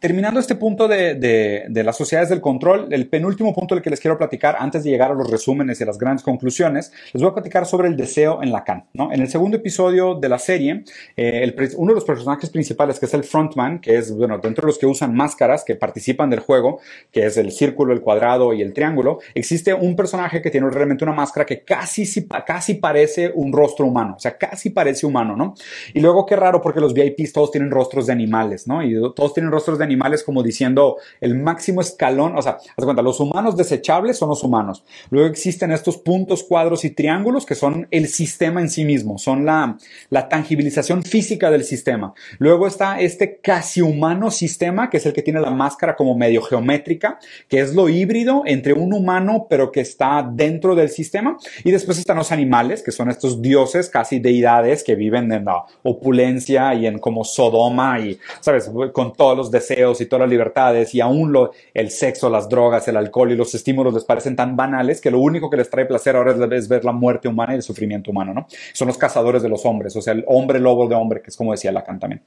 Terminando 0.00 0.40
este 0.40 0.56
punto 0.56 0.88
de, 0.88 1.14
de, 1.14 1.84
las 1.84 1.96
sociedades 1.96 2.28
del 2.28 2.40
control, 2.40 2.88
el 2.90 3.08
penúltimo 3.08 3.54
punto 3.54 3.76
del 3.76 3.84
que 3.84 3.90
les 3.90 4.00
quiero 4.00 4.18
platicar 4.18 4.56
antes 4.58 4.82
de 4.82 4.90
llegar 4.90 5.12
a 5.12 5.14
los 5.14 5.30
resúmenes 5.30 5.78
y 5.78 5.84
a 5.84 5.86
las 5.86 5.96
grandes 5.96 6.24
conclusiones, 6.24 6.90
les 7.12 7.22
voy 7.22 7.30
a 7.30 7.34
platicar 7.34 7.66
sobre 7.66 7.86
el 7.86 7.96
deseo 7.96 8.42
en 8.42 8.50
Lacan. 8.50 8.86
¿no? 8.94 9.12
En 9.12 9.20
el 9.20 9.28
segundo 9.28 9.58
episodio 9.58 10.16
de 10.16 10.28
la 10.28 10.40
serie, 10.40 10.82
eh, 11.16 11.40
el, 11.44 11.54
uno 11.76 11.92
de 11.92 11.94
los 11.94 12.04
personajes 12.04 12.50
principales, 12.50 12.98
que 12.98 13.06
es 13.06 13.14
el 13.14 13.22
frontman, 13.22 13.78
que 13.78 13.96
es, 13.96 14.12
bueno, 14.12 14.38
dentro 14.38 14.62
de 14.62 14.72
los 14.72 14.78
que 14.78 14.86
usan 14.86 15.14
máscaras, 15.14 15.62
que 15.62 15.76
participan 15.76 16.30
del 16.30 16.40
juego, 16.40 16.80
que 17.12 17.26
es 17.26 17.36
el 17.36 17.52
círculo, 17.52 17.92
el 17.92 18.00
cuadrado 18.00 18.52
y 18.54 18.62
el 18.62 18.72
triángulo, 18.72 19.20
existe 19.36 19.72
un 19.72 19.94
personaje 19.94 20.42
que 20.42 20.50
tiene 20.50 20.68
realmente 20.68 21.04
una 21.04 21.12
máscara 21.12 21.46
que 21.46 21.62
casi, 21.62 22.26
casi 22.44 22.74
parece 22.74 23.30
un 23.32 23.52
rostro 23.52 23.86
humano, 23.86 24.14
o 24.16 24.20
sea, 24.20 24.36
casi 24.36 24.70
parece 24.70 25.06
humano, 25.06 25.36
¿no? 25.36 25.54
Y 25.94 26.00
luego 26.00 26.26
qué 26.26 26.34
raro 26.34 26.60
porque 26.60 26.80
los 26.80 26.92
VIPs 26.92 27.32
todos 27.32 27.52
tienen 27.52 27.70
rostros 27.70 28.06
de 28.06 28.12
animales, 28.12 28.66
¿no? 28.66 28.82
Y 28.82 28.92
todos 29.14 29.32
tienen 29.32 29.52
rostros 29.52 29.75
de 29.78 29.84
animales 29.84 30.22
como 30.22 30.42
diciendo 30.42 30.96
el 31.20 31.34
máximo 31.34 31.80
escalón, 31.80 32.36
o 32.36 32.42
sea, 32.42 32.52
haz 32.52 32.84
cuenta, 32.84 33.02
los 33.02 33.20
humanos 33.20 33.56
desechables 33.56 34.18
son 34.18 34.28
los 34.28 34.42
humanos. 34.42 34.84
Luego 35.10 35.28
existen 35.28 35.72
estos 35.72 35.98
puntos, 35.98 36.42
cuadros 36.42 36.84
y 36.84 36.90
triángulos 36.90 37.46
que 37.46 37.54
son 37.54 37.88
el 37.90 38.08
sistema 38.08 38.60
en 38.60 38.70
sí 38.70 38.84
mismo, 38.84 39.18
son 39.18 39.44
la, 39.44 39.76
la 40.10 40.28
tangibilización 40.28 41.02
física 41.02 41.50
del 41.50 41.64
sistema. 41.64 42.14
Luego 42.38 42.66
está 42.66 43.00
este 43.00 43.38
casi 43.40 43.80
humano 43.80 44.30
sistema, 44.30 44.90
que 44.90 44.98
es 44.98 45.06
el 45.06 45.12
que 45.12 45.22
tiene 45.22 45.40
la 45.40 45.50
máscara 45.50 45.96
como 45.96 46.16
medio 46.16 46.42
geométrica, 46.42 47.18
que 47.48 47.60
es 47.60 47.74
lo 47.74 47.88
híbrido 47.88 48.42
entre 48.46 48.72
un 48.72 48.92
humano, 48.92 49.46
pero 49.48 49.72
que 49.72 49.80
está 49.80 50.28
dentro 50.30 50.74
del 50.74 50.88
sistema. 50.88 51.36
Y 51.64 51.70
después 51.70 51.98
están 51.98 52.16
los 52.16 52.32
animales, 52.32 52.82
que 52.82 52.92
son 52.92 53.10
estos 53.10 53.42
dioses, 53.42 53.88
casi 53.88 54.18
deidades, 54.18 54.84
que 54.84 54.94
viven 54.94 55.30
en 55.32 55.44
la 55.44 55.64
opulencia 55.82 56.74
y 56.74 56.86
en 56.86 56.98
como 56.98 57.24
Sodoma 57.24 58.00
y, 58.00 58.18
¿sabes?, 58.40 58.70
con 58.92 59.12
todos 59.12 59.36
los 59.36 59.50
deseos 59.66 60.00
y 60.00 60.06
todas 60.06 60.22
las 60.22 60.30
libertades 60.30 60.94
y 60.94 61.00
aún 61.00 61.32
lo, 61.32 61.52
el 61.74 61.90
sexo, 61.90 62.30
las 62.30 62.48
drogas, 62.48 62.86
el 62.88 62.96
alcohol 62.96 63.32
y 63.32 63.36
los 63.36 63.54
estímulos 63.54 63.94
les 63.94 64.04
parecen 64.04 64.36
tan 64.36 64.56
banales 64.56 65.00
que 65.00 65.10
lo 65.10 65.20
único 65.20 65.50
que 65.50 65.56
les 65.56 65.70
trae 65.70 65.86
placer 65.86 66.16
ahora 66.16 66.34
es, 66.56 66.68
ver 66.68 66.84
la 66.84 66.92
muerte 66.92 67.28
humana 67.28 67.52
y 67.52 67.56
el 67.56 67.62
sufrimiento 67.62 68.10
humano, 68.10 68.34
¿no? 68.34 68.46
Son 68.72 68.88
los 68.88 68.98
cazadores 68.98 69.42
de 69.42 69.48
los 69.48 69.64
hombres, 69.64 69.94
o 69.96 70.02
sea, 70.02 70.12
el 70.12 70.24
hombre 70.26 70.60
lobo 70.60 70.88
de 70.88 70.94
hombre, 70.94 71.20
que 71.20 71.30
es 71.30 71.36
como 71.36 71.52
decía 71.52 71.72
Lacan 71.72 71.98
también. 71.98 72.22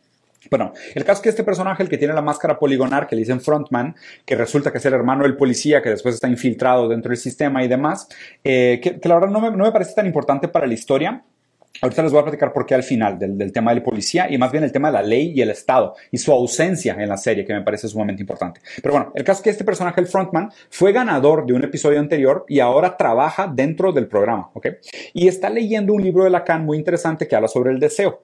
Bueno, 0.50 0.72
el 0.96 1.04
caso 1.04 1.20
es 1.20 1.24
que 1.24 1.30
este 1.30 1.44
personaje, 1.44 1.84
el 1.84 1.90
que 1.90 1.98
tiene 1.98 2.14
la 2.14 2.22
máscara 2.22 2.58
poligonal, 2.58 3.08
que 3.08 3.16
le 3.16 3.22
dicen 3.22 3.42
frontman, 3.42 3.96
que 4.26 4.36
resulta 4.36 4.72
que 4.72 4.78
es 4.78 4.86
el 4.86 4.94
hermano 4.94 5.24
del 5.24 5.36
policía, 5.36 5.82
que 5.82 5.90
después 5.90 6.16
está 6.16 6.30
infiltrado 6.30 6.88
dentro 6.88 7.10
del 7.10 7.18
sistema 7.18 7.64
y 7.64 7.68
demás, 7.68 8.08
eh, 8.44 8.80
que, 8.82 9.00
la 9.08 9.16
verdad 9.16 9.30
no 9.30 9.42
me, 9.42 9.52
no 9.52 9.66
me 9.66 9.72
parece 9.72 9.94
tan 9.94 10.06
importante 10.06 10.48
para 10.48 10.66
la 10.66 10.74
historia, 10.74 11.24
Ahorita 11.82 12.04
les 12.04 12.12
voy 12.12 12.20
a 12.20 12.24
platicar 12.24 12.52
por 12.52 12.66
qué 12.66 12.76
al 12.76 12.84
final 12.84 13.18
del, 13.18 13.52
tema 13.54 13.72
de 13.72 13.80
la 13.80 13.84
policía 13.84 14.30
y 14.30 14.38
más 14.38 14.52
bien 14.52 14.64
el 14.64 14.72
tema 14.72 14.90
de 14.90 14.96
la 14.96 15.02
ley 15.02 15.32
y 15.34 15.42
el 15.42 15.50
Estado 15.50 15.96
y 16.12 16.18
su 16.18 16.32
ausencia 16.32 16.96
en 17.00 17.08
la 17.08 17.16
serie, 17.16 17.46
que 17.46 17.54
me 17.54 17.62
parece 17.62 17.88
sumamente 17.88 18.22
importante. 18.22 18.60
Pero 18.82 18.94
bueno, 18.94 19.12
el 19.16 19.24
caso 19.24 19.40
es 19.40 19.44
que 19.44 19.50
este 19.52 19.64
personaje, 19.64 20.02
el 20.02 20.08
frontman, 20.08 20.52
fue 20.70 20.92
ganador 20.92 21.46
de 21.46 21.54
un 21.54 21.64
episodio 21.64 22.00
anterior 22.00 22.46
y 22.50 22.60
ahora 22.60 22.98
trabaja 22.98 23.48
dentro 23.48 23.94
del 23.94 24.08
programa, 24.08 24.50
¿ok? 24.54 24.68
Y 25.14 25.28
está 25.28 25.50
leyendo 25.50 25.94
un 25.94 26.04
libro 26.04 26.26
de 26.26 26.30
Lacan 26.30 26.66
muy 26.66 26.78
interesante 26.78 27.28
que 27.28 27.36
habla 27.36 27.48
sobre 27.48 27.72
el 27.72 27.80
deseo 27.80 28.24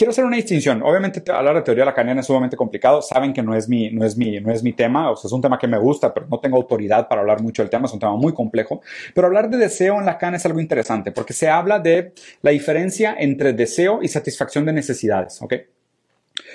quiero 0.00 0.12
hacer 0.12 0.24
una 0.24 0.36
distinción. 0.36 0.82
Obviamente 0.82 1.22
hablar 1.30 1.56
de 1.56 1.60
teoría 1.60 1.84
lacaniana 1.84 2.22
es 2.22 2.26
sumamente 2.26 2.56
complicado. 2.56 3.02
Saben 3.02 3.34
que 3.34 3.42
no 3.42 3.54
es 3.54 3.68
mi, 3.68 3.90
no 3.90 4.06
es 4.06 4.16
mi, 4.16 4.40
no 4.40 4.50
es 4.50 4.62
mi 4.62 4.72
tema. 4.72 5.10
O 5.10 5.16
sea, 5.16 5.28
es 5.28 5.32
un 5.32 5.42
tema 5.42 5.58
que 5.58 5.68
me 5.68 5.76
gusta, 5.76 6.14
pero 6.14 6.26
no 6.26 6.40
tengo 6.40 6.56
autoridad 6.56 7.06
para 7.06 7.20
hablar 7.20 7.42
mucho 7.42 7.60
del 7.60 7.68
tema. 7.68 7.84
Es 7.84 7.92
un 7.92 8.00
tema 8.00 8.16
muy 8.16 8.32
complejo. 8.32 8.80
Pero 9.14 9.26
hablar 9.26 9.50
de 9.50 9.58
deseo 9.58 9.98
en 9.98 10.06
Lacan 10.06 10.34
es 10.34 10.46
algo 10.46 10.58
interesante 10.58 11.12
porque 11.12 11.34
se 11.34 11.50
habla 11.50 11.80
de 11.80 12.14
la 12.40 12.50
diferencia 12.50 13.14
entre 13.18 13.52
deseo 13.52 14.02
y 14.02 14.08
satisfacción 14.08 14.64
de 14.64 14.72
necesidades. 14.72 15.42
¿ok? 15.42 15.52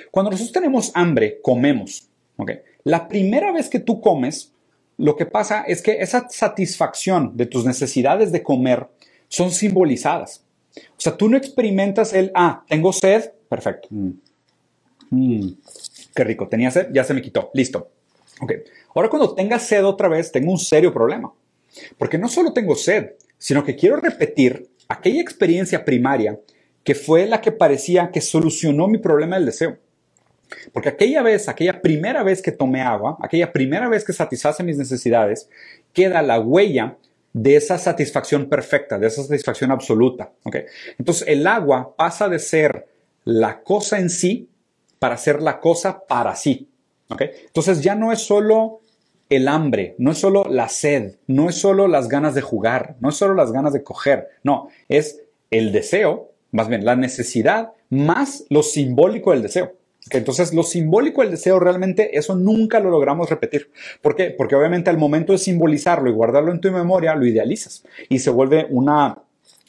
Cuando 0.09 0.31
nosotros 0.31 0.51
tenemos 0.51 0.91
hambre, 0.95 1.39
comemos. 1.43 2.09
¿ok? 2.37 2.49
La 2.83 3.07
primera 3.07 3.51
vez 3.51 3.69
que 3.69 3.77
tú 3.79 4.01
comes, 4.01 4.55
lo 4.97 5.15
que 5.15 5.27
pasa 5.27 5.65
es 5.67 5.83
que 5.83 6.01
esa 6.01 6.27
satisfacción 6.29 7.37
de 7.37 7.45
tus 7.45 7.63
necesidades 7.63 8.31
de 8.31 8.41
comer 8.41 8.87
son 9.27 9.51
simbolizadas. 9.51 10.43
O 10.75 10.99
sea, 10.99 11.15
tú 11.15 11.29
no 11.29 11.37
experimentas 11.37 12.13
el, 12.13 12.31
ah, 12.33 12.63
tengo 12.67 12.91
sed, 12.91 13.34
perfecto. 13.55 13.87
Mm. 13.91 14.11
Mm. 15.11 15.57
Qué 16.13 16.23
rico, 16.23 16.47
tenía 16.47 16.71
sed, 16.71 16.87
ya 16.91 17.03
se 17.03 17.13
me 17.13 17.21
quitó, 17.21 17.51
listo. 17.53 17.89
Ok, 18.41 18.51
ahora 18.93 19.09
cuando 19.09 19.33
tenga 19.33 19.59
sed 19.59 19.85
otra 19.85 20.09
vez, 20.09 20.31
tengo 20.31 20.51
un 20.51 20.59
serio 20.59 20.93
problema. 20.93 21.33
Porque 21.97 22.17
no 22.17 22.27
solo 22.27 22.53
tengo 22.53 22.75
sed, 22.75 23.11
sino 23.37 23.63
que 23.63 23.75
quiero 23.75 23.97
repetir 23.97 24.69
aquella 24.87 25.21
experiencia 25.21 25.83
primaria 25.83 26.39
que 26.83 26.95
fue 26.95 27.25
la 27.25 27.41
que 27.41 27.51
parecía 27.51 28.11
que 28.11 28.21
solucionó 28.21 28.87
mi 28.87 28.97
problema 28.97 29.37
del 29.37 29.45
deseo. 29.45 29.77
Porque 30.71 30.89
aquella 30.89 31.21
vez, 31.23 31.49
aquella 31.49 31.81
primera 31.81 32.23
vez 32.23 32.41
que 32.41 32.51
tomé 32.51 32.81
agua, 32.81 33.17
aquella 33.21 33.51
primera 33.51 33.89
vez 33.89 34.03
que 34.03 34.13
satisface 34.13 34.63
mis 34.63 34.77
necesidades, 34.77 35.49
queda 35.93 36.21
la 36.21 36.39
huella 36.39 36.97
de 37.33 37.55
esa 37.55 37.77
satisfacción 37.77 38.47
perfecta, 38.47 38.97
de 38.97 39.07
esa 39.07 39.23
satisfacción 39.23 39.71
absoluta. 39.71 40.31
¿okay? 40.43 40.65
Entonces 40.97 41.27
el 41.27 41.45
agua 41.47 41.95
pasa 41.97 42.29
de 42.29 42.39
ser 42.39 42.87
la 43.25 43.61
cosa 43.61 43.99
en 43.99 44.09
sí 44.09 44.49
para 44.99 45.17
ser 45.17 45.41
la 45.41 45.59
cosa 45.59 46.05
para 46.07 46.35
sí. 46.35 46.69
¿okay? 47.09 47.29
Entonces 47.45 47.81
ya 47.81 47.95
no 47.95 48.11
es 48.11 48.21
solo 48.21 48.81
el 49.29 49.47
hambre, 49.47 49.95
no 49.97 50.11
es 50.11 50.19
solo 50.19 50.45
la 50.49 50.69
sed, 50.69 51.15
no 51.27 51.49
es 51.49 51.55
solo 51.55 51.87
las 51.87 52.07
ganas 52.07 52.35
de 52.35 52.41
jugar, 52.41 52.95
no 52.99 53.09
es 53.09 53.15
solo 53.15 53.33
las 53.33 53.51
ganas 53.51 53.73
de 53.73 53.83
coger, 53.83 54.29
no, 54.43 54.69
es 54.87 55.21
el 55.51 55.71
deseo, 55.71 56.31
más 56.51 56.67
bien 56.67 56.85
la 56.85 56.95
necesidad, 56.95 57.71
más 57.89 58.45
lo 58.49 58.63
simbólico 58.63 59.31
del 59.31 59.41
deseo. 59.41 59.73
Entonces, 60.11 60.53
lo 60.53 60.61
simbólico 60.61 61.21
del 61.21 61.31
deseo 61.31 61.59
realmente 61.59 62.15
eso 62.15 62.35
nunca 62.35 62.79
lo 62.79 62.91
logramos 62.91 63.27
repetir. 63.27 63.71
¿Por 64.03 64.15
qué? 64.15 64.29
Porque 64.29 64.55
obviamente 64.55 64.91
al 64.91 64.99
momento 64.99 65.31
de 65.33 65.39
simbolizarlo 65.39 66.09
y 66.09 66.13
guardarlo 66.13 66.51
en 66.51 66.61
tu 66.61 66.71
memoria, 66.71 67.15
lo 67.15 67.25
idealizas 67.25 67.83
y 68.07 68.19
se 68.19 68.29
vuelve 68.29 68.67
una 68.69 69.17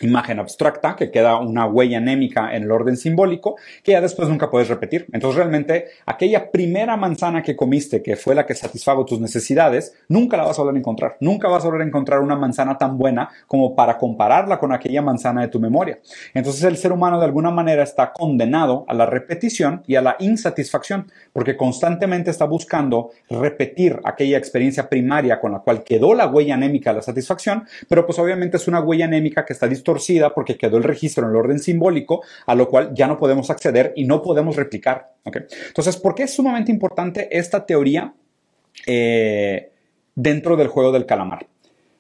imagen 0.01 0.39
abstracta 0.39 0.97
que 0.97 1.11
queda 1.11 1.39
una 1.39 1.67
huella 1.67 1.99
anémica 1.99 2.55
en 2.55 2.65
el 2.65 2.71
orden 2.71 2.97
simbólico 2.97 3.57
que 3.83 3.93
ya 3.93 4.01
después 4.01 4.29
nunca 4.29 4.51
puedes 4.51 4.69
repetir. 4.69 5.07
Entonces 5.13 5.37
realmente 5.37 5.87
aquella 6.05 6.51
primera 6.51 6.97
manzana 6.97 7.43
que 7.43 7.57
comiste 7.57 8.03
que 8.03 8.17
fue 8.17 8.35
la 8.35 8.47
que 8.47 8.55
satisfago 8.55 9.05
tus 9.05 9.21
necesidades, 9.21 9.95
nunca 10.09 10.37
la 10.37 10.45
vas 10.45 10.59
a 10.59 10.63
volver 10.63 10.77
a 10.77 10.79
encontrar. 10.79 11.17
Nunca 11.21 11.49
vas 11.49 11.65
a 11.65 11.69
volver 11.69 11.83
a 11.83 11.87
encontrar 11.87 12.21
una 12.21 12.37
manzana 12.37 12.79
tan 12.79 12.99
buena 12.99 13.29
como 13.47 13.75
para 13.75 13.99
compararla 13.99 14.59
con 14.59 14.73
aquella 14.73 15.03
manzana 15.03 15.43
de 15.43 15.49
tu 15.49 15.61
memoria. 15.61 15.99
Entonces 16.35 16.63
el 16.65 16.77
ser 16.77 16.93
humano 16.93 17.19
de 17.19 17.25
alguna 17.25 17.51
manera 17.51 17.83
está 17.83 18.13
condenado 18.13 18.85
a 18.89 18.95
la 18.95 19.07
repetición 19.07 19.83
y 19.87 19.97
a 19.97 20.03
la 20.03 20.17
insatisfacción 20.19 21.11
porque 21.33 21.57
constantemente 21.57 22.31
está 22.31 22.45
buscando 22.45 23.11
repetir 23.29 24.01
aquella 24.05 24.39
experiencia 24.39 24.89
primaria 24.89 25.41
con 25.41 25.53
la 25.53 25.61
cual 25.61 25.85
quedó 25.85 26.15
la 26.15 26.27
huella 26.27 26.55
anémica 26.55 26.91
de 26.91 26.97
la 26.97 27.03
satisfacción, 27.03 27.67
pero 27.89 28.07
pues 28.07 28.19
obviamente 28.19 28.57
es 28.57 28.69
una 28.69 28.81
huella 28.81 29.07
anémica 29.07 29.45
que 29.45 29.53
está 29.53 29.69
torcida 29.87 30.35
porque 30.35 30.59
quedó 30.59 30.77
el 30.77 30.83
registro 30.83 31.25
en 31.25 31.31
el 31.31 31.37
orden 31.37 31.61
simbólico, 31.61 32.23
a 32.45 32.55
lo 32.55 32.69
cual 32.69 32.91
ya 32.93 33.07
no 33.07 33.17
podemos 33.17 33.49
acceder 33.49 33.93
y 33.97 34.05
no 34.05 34.21
podemos 34.21 34.57
replicar. 34.57 35.15
Entonces, 35.25 35.97
¿por 35.97 36.15
qué 36.15 36.25
es 36.25 36.35
sumamente 36.35 36.73
importante 36.73 37.29
esta 37.31 37.65
teoría 37.65 38.13
eh, 38.87 39.71
dentro 40.15 40.57
del 40.57 40.69
juego 40.69 40.93
del 40.93 41.07
calamar? 41.07 41.47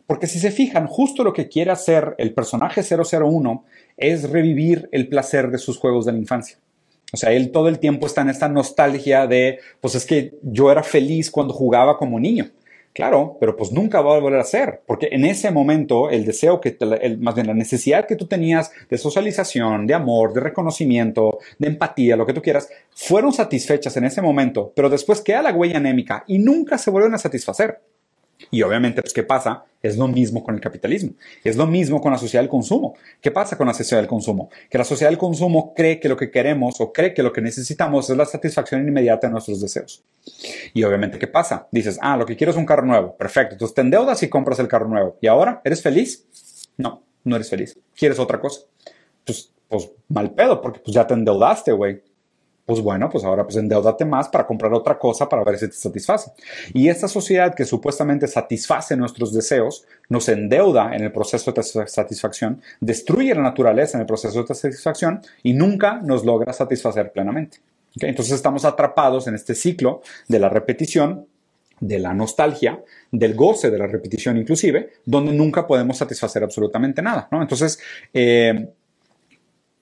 Porque 0.06 0.26
si 0.26 0.38
se 0.38 0.50
fijan, 0.50 0.86
justo 0.86 1.24
lo 1.24 1.32
que 1.32 1.48
quiere 1.48 1.70
hacer 1.70 2.14
el 2.18 2.34
personaje 2.34 2.82
001 2.82 3.64
es 3.96 4.28
revivir 4.30 4.88
el 4.92 5.08
placer 5.08 5.50
de 5.50 5.58
sus 5.58 5.78
juegos 5.78 6.04
de 6.06 6.12
la 6.12 6.18
infancia. 6.18 6.58
O 7.12 7.16
sea, 7.16 7.32
él 7.32 7.52
todo 7.52 7.68
el 7.68 7.78
tiempo 7.78 8.06
está 8.06 8.22
en 8.22 8.30
esta 8.30 8.48
nostalgia 8.48 9.26
de, 9.26 9.60
pues 9.80 9.94
es 9.94 10.04
que 10.04 10.34
yo 10.42 10.70
era 10.70 10.82
feliz 10.82 11.30
cuando 11.30 11.54
jugaba 11.54 11.98
como 11.98 12.18
niño. 12.18 12.50
Claro, 12.96 13.36
pero 13.38 13.54
pues 13.58 13.72
nunca 13.72 14.00
va 14.00 14.16
a 14.16 14.20
volver 14.20 14.40
a 14.40 14.44
ser, 14.44 14.80
porque 14.86 15.10
en 15.12 15.26
ese 15.26 15.50
momento 15.50 16.08
el 16.08 16.24
deseo 16.24 16.62
que, 16.62 16.78
más 17.20 17.34
bien 17.34 17.46
la 17.46 17.52
necesidad 17.52 18.06
que 18.06 18.16
tú 18.16 18.26
tenías 18.26 18.72
de 18.88 18.96
socialización, 18.96 19.86
de 19.86 19.92
amor, 19.92 20.32
de 20.32 20.40
reconocimiento, 20.40 21.36
de 21.58 21.68
empatía, 21.68 22.16
lo 22.16 22.24
que 22.24 22.32
tú 22.32 22.40
quieras, 22.40 22.70
fueron 22.94 23.34
satisfechas 23.34 23.98
en 23.98 24.04
ese 24.04 24.22
momento, 24.22 24.72
pero 24.74 24.88
después 24.88 25.20
queda 25.20 25.42
la 25.42 25.52
huella 25.52 25.76
anémica 25.76 26.24
y 26.26 26.38
nunca 26.38 26.78
se 26.78 26.90
vuelven 26.90 27.12
a 27.12 27.18
satisfacer. 27.18 27.82
Y 28.50 28.62
obviamente, 28.62 29.02
pues, 29.02 29.12
¿qué 29.12 29.22
pasa? 29.22 29.64
Es 29.82 29.96
lo 29.96 30.08
mismo 30.08 30.42
con 30.42 30.54
el 30.54 30.60
capitalismo. 30.60 31.12
Es 31.44 31.56
lo 31.56 31.66
mismo 31.66 32.00
con 32.00 32.12
la 32.12 32.18
sociedad 32.18 32.42
del 32.42 32.50
consumo. 32.50 32.94
¿Qué 33.20 33.30
pasa 33.30 33.56
con 33.56 33.66
la 33.66 33.74
sociedad 33.74 34.00
del 34.00 34.08
consumo? 34.08 34.50
Que 34.68 34.78
la 34.78 34.84
sociedad 34.84 35.10
del 35.10 35.18
consumo 35.18 35.74
cree 35.74 36.00
que 36.00 36.08
lo 36.08 36.16
que 36.16 36.30
queremos 36.30 36.80
o 36.80 36.92
cree 36.92 37.14
que 37.14 37.22
lo 37.22 37.32
que 37.32 37.40
necesitamos 37.40 38.10
es 38.10 38.16
la 38.16 38.24
satisfacción 38.24 38.86
inmediata 38.86 39.26
de 39.26 39.32
nuestros 39.32 39.60
deseos. 39.60 40.02
Y 40.74 40.82
obviamente, 40.84 41.18
¿qué 41.18 41.26
pasa? 41.26 41.68
Dices, 41.70 41.98
ah, 42.02 42.16
lo 42.16 42.26
que 42.26 42.36
quiero 42.36 42.50
es 42.50 42.56
un 42.56 42.66
carro 42.66 42.84
nuevo. 42.84 43.16
Perfecto. 43.16 43.54
Entonces 43.54 43.74
te 43.74 43.80
endeudas 43.80 44.22
y 44.22 44.28
compras 44.28 44.58
el 44.58 44.68
carro 44.68 44.88
nuevo. 44.88 45.16
¿Y 45.20 45.26
ahora? 45.26 45.60
¿Eres 45.64 45.82
feliz? 45.82 46.26
No, 46.76 47.02
no 47.24 47.36
eres 47.36 47.48
feliz. 47.48 47.78
¿Quieres 47.96 48.18
otra 48.18 48.40
cosa? 48.40 48.62
Pues, 49.24 49.52
pues 49.68 49.90
mal 50.08 50.32
pedo, 50.32 50.60
porque 50.60 50.80
pues 50.80 50.94
ya 50.94 51.06
te 51.06 51.14
endeudaste, 51.14 51.72
güey 51.72 52.02
pues 52.66 52.80
bueno, 52.80 53.08
pues 53.08 53.24
ahora 53.24 53.44
pues 53.44 53.56
endeudate 53.56 54.04
más 54.04 54.28
para 54.28 54.44
comprar 54.44 54.74
otra 54.74 54.98
cosa 54.98 55.28
para 55.28 55.44
ver 55.44 55.56
si 55.56 55.68
te 55.68 55.74
satisface. 55.74 56.32
Y 56.74 56.88
esta 56.88 57.06
sociedad 57.06 57.54
que 57.54 57.64
supuestamente 57.64 58.26
satisface 58.26 58.96
nuestros 58.96 59.32
deseos, 59.32 59.86
nos 60.08 60.28
endeuda 60.28 60.94
en 60.94 61.04
el 61.04 61.12
proceso 61.12 61.52
de 61.52 61.62
satisfacción, 61.62 62.60
destruye 62.80 63.34
la 63.34 63.42
naturaleza 63.42 63.96
en 63.96 64.00
el 64.00 64.06
proceso 64.06 64.42
de 64.42 64.54
satisfacción 64.54 65.20
y 65.44 65.54
nunca 65.54 66.00
nos 66.02 66.24
logra 66.24 66.52
satisfacer 66.52 67.12
plenamente. 67.12 67.58
Entonces 68.00 68.34
estamos 68.34 68.64
atrapados 68.64 69.28
en 69.28 69.36
este 69.36 69.54
ciclo 69.54 70.02
de 70.26 70.40
la 70.40 70.48
repetición, 70.48 71.26
de 71.78 71.98
la 71.98 72.14
nostalgia, 72.14 72.82
del 73.12 73.34
goce 73.34 73.70
de 73.70 73.78
la 73.78 73.86
repetición 73.86 74.38
inclusive, 74.38 74.94
donde 75.04 75.32
nunca 75.32 75.66
podemos 75.66 75.98
satisfacer 75.98 76.42
absolutamente 76.42 77.00
nada. 77.00 77.28
Entonces, 77.30 77.78
eh, 78.12 78.70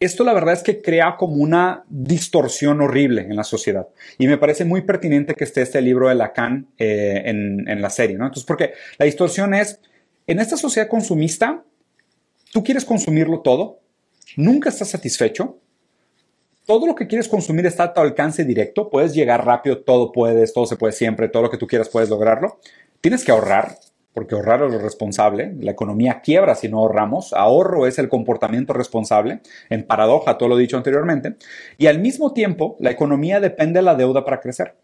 esto 0.04 0.24
la 0.24 0.32
verdad 0.32 0.54
es 0.54 0.62
que 0.62 0.80
crea 0.80 1.16
como 1.16 1.36
una 1.36 1.84
distorsión 1.88 2.80
horrible 2.80 3.22
en 3.22 3.36
la 3.36 3.44
sociedad. 3.44 3.88
Y 4.18 4.26
me 4.26 4.38
parece 4.38 4.64
muy 4.64 4.82
pertinente 4.82 5.34
que 5.34 5.44
esté 5.44 5.62
este 5.62 5.80
libro 5.80 6.08
de 6.08 6.14
Lacan 6.14 6.68
eh, 6.78 7.22
en, 7.24 7.82
la 7.82 7.90
serie, 7.90 8.16
¿no? 8.16 8.24
Entonces, 8.24 8.46
porque 8.46 8.72
la 8.98 9.06
distorsión 9.06 9.54
es, 9.54 9.80
en 10.26 10.40
esta 10.40 10.56
sociedad 10.56 10.88
consumista, 10.88 11.64
tú 12.52 12.62
quieres 12.62 12.84
consumirlo 12.84 13.40
todo, 13.40 13.80
nunca 14.36 14.68
estás 14.68 14.88
satisfecho, 14.88 15.58
todo 16.66 16.86
lo 16.86 16.94
que 16.94 17.06
quieres 17.06 17.28
consumir 17.28 17.66
está 17.66 17.84
a 17.84 17.92
tu 17.92 18.00
alcance 18.00 18.44
directo, 18.44 18.88
puedes 18.88 19.14
llegar 19.14 19.44
rápido, 19.44 19.82
todo 19.82 20.12
puedes, 20.12 20.54
todo 20.54 20.66
se 20.66 20.76
puede 20.76 20.92
siempre, 20.92 21.28
todo 21.28 21.42
lo 21.42 21.50
que 21.50 21.58
tú 21.58 21.66
quieras 21.66 21.88
puedes 21.88 22.08
lograrlo. 22.08 22.58
Tienes 23.00 23.24
que 23.24 23.32
ahorrar, 23.32 23.78
porque 24.14 24.36
ahorrar 24.36 24.62
es 24.62 24.72
lo 24.72 24.78
responsable. 24.78 25.54
La 25.60 25.72
economía 25.72 26.20
quiebra 26.22 26.54
si 26.54 26.68
no 26.68 26.78
ahorramos. 26.78 27.32
Ahorro 27.32 27.86
es 27.86 27.98
el 27.98 28.08
comportamiento 28.08 28.72
responsable, 28.72 29.40
en 29.68 29.84
paradoja 29.84 30.38
todo 30.38 30.48
lo 30.48 30.56
dicho 30.56 30.76
anteriormente. 30.76 31.36
Y 31.76 31.88
al 31.88 31.98
mismo 31.98 32.32
tiempo, 32.32 32.76
la 32.78 32.90
economía 32.90 33.40
depende 33.40 33.80
de 33.80 33.84
la 33.84 33.96
deuda 33.96 34.24
para 34.24 34.40
crecer. 34.40 34.76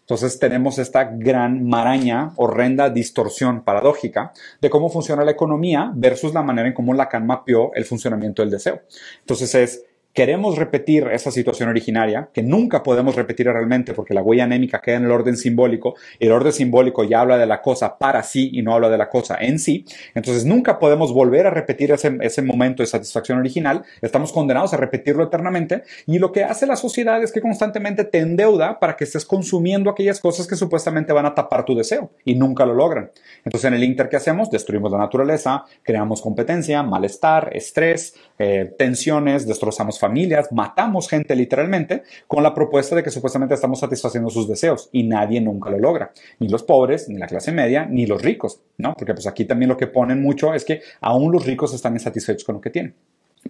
Entonces 0.00 0.38
tenemos 0.38 0.78
esta 0.78 1.02
gran 1.02 1.66
maraña, 1.66 2.30
horrenda 2.36 2.90
distorsión 2.90 3.64
paradójica 3.64 4.32
de 4.60 4.70
cómo 4.70 4.88
funciona 4.88 5.24
la 5.24 5.32
economía 5.32 5.90
versus 5.96 6.32
la 6.32 6.42
manera 6.42 6.68
en 6.68 6.74
cómo 6.74 6.94
Lacan 6.94 7.26
mapeó 7.26 7.72
el 7.74 7.84
funcionamiento 7.84 8.42
del 8.42 8.52
deseo. 8.52 8.82
Entonces 9.18 9.52
es 9.56 9.84
queremos 10.16 10.56
repetir 10.56 11.06
esa 11.12 11.30
situación 11.30 11.68
originaria, 11.68 12.30
que 12.32 12.42
nunca 12.42 12.82
podemos 12.82 13.16
repetir 13.16 13.48
realmente 13.48 13.92
porque 13.92 14.14
la 14.14 14.22
huella 14.22 14.44
anémica 14.44 14.80
queda 14.80 14.96
en 14.96 15.04
el 15.04 15.10
orden 15.10 15.36
simbólico, 15.36 15.94
el 16.18 16.32
orden 16.32 16.54
simbólico 16.54 17.04
ya 17.04 17.20
habla 17.20 17.36
de 17.36 17.44
la 17.44 17.60
cosa 17.60 17.98
para 17.98 18.22
sí 18.22 18.48
y 18.54 18.62
no 18.62 18.72
habla 18.72 18.88
de 18.88 18.96
la 18.96 19.10
cosa 19.10 19.36
en 19.38 19.58
sí, 19.58 19.84
entonces 20.14 20.46
nunca 20.46 20.78
podemos 20.78 21.12
volver 21.12 21.46
a 21.46 21.50
repetir 21.50 21.92
ese, 21.92 22.16
ese 22.22 22.40
momento 22.40 22.82
de 22.82 22.86
satisfacción 22.86 23.38
original, 23.38 23.82
estamos 24.00 24.32
condenados 24.32 24.72
a 24.72 24.78
repetirlo 24.78 25.22
eternamente, 25.22 25.82
y 26.06 26.18
lo 26.18 26.32
que 26.32 26.44
hace 26.44 26.66
la 26.66 26.76
sociedad 26.76 27.22
es 27.22 27.30
que 27.30 27.42
constantemente 27.42 28.04
te 28.04 28.20
endeuda 28.20 28.80
para 28.80 28.96
que 28.96 29.04
estés 29.04 29.26
consumiendo 29.26 29.90
aquellas 29.90 30.18
cosas 30.18 30.46
que 30.46 30.56
supuestamente 30.56 31.12
van 31.12 31.26
a 31.26 31.34
tapar 31.34 31.66
tu 31.66 31.74
deseo, 31.74 32.10
y 32.24 32.36
nunca 32.36 32.64
lo 32.64 32.72
logran. 32.72 33.10
Entonces 33.44 33.68
en 33.68 33.74
el 33.74 33.84
inter 33.84 34.08
que 34.08 34.16
hacemos, 34.16 34.50
destruimos 34.50 34.90
la 34.90 34.98
naturaleza, 34.98 35.66
creamos 35.82 36.22
competencia, 36.22 36.82
malestar, 36.82 37.50
estrés, 37.54 38.14
eh, 38.38 38.74
tensiones, 38.78 39.46
destrozamos 39.46 39.98
familias, 39.98 40.52
matamos 40.52 41.08
gente 41.08 41.34
literalmente 41.34 42.02
con 42.26 42.42
la 42.42 42.54
propuesta 42.54 42.94
de 42.94 43.02
que 43.02 43.10
supuestamente 43.10 43.54
estamos 43.54 43.80
satisfaciendo 43.80 44.30
sus 44.30 44.48
deseos 44.48 44.88
y 44.92 45.04
nadie 45.04 45.40
nunca 45.40 45.70
lo 45.70 45.78
logra, 45.78 46.12
ni 46.38 46.48
los 46.48 46.62
pobres, 46.62 47.08
ni 47.08 47.18
la 47.18 47.26
clase 47.26 47.52
media, 47.52 47.86
ni 47.86 48.06
los 48.06 48.22
ricos, 48.22 48.60
¿no? 48.78 48.94
Porque 48.94 49.14
pues 49.14 49.26
aquí 49.26 49.44
también 49.44 49.68
lo 49.68 49.76
que 49.76 49.86
ponen 49.86 50.22
mucho 50.22 50.54
es 50.54 50.64
que 50.64 50.80
aún 51.00 51.32
los 51.32 51.46
ricos 51.46 51.74
están 51.74 51.94
insatisfechos 51.94 52.44
con 52.44 52.56
lo 52.56 52.60
que 52.60 52.70
tienen. 52.70 52.94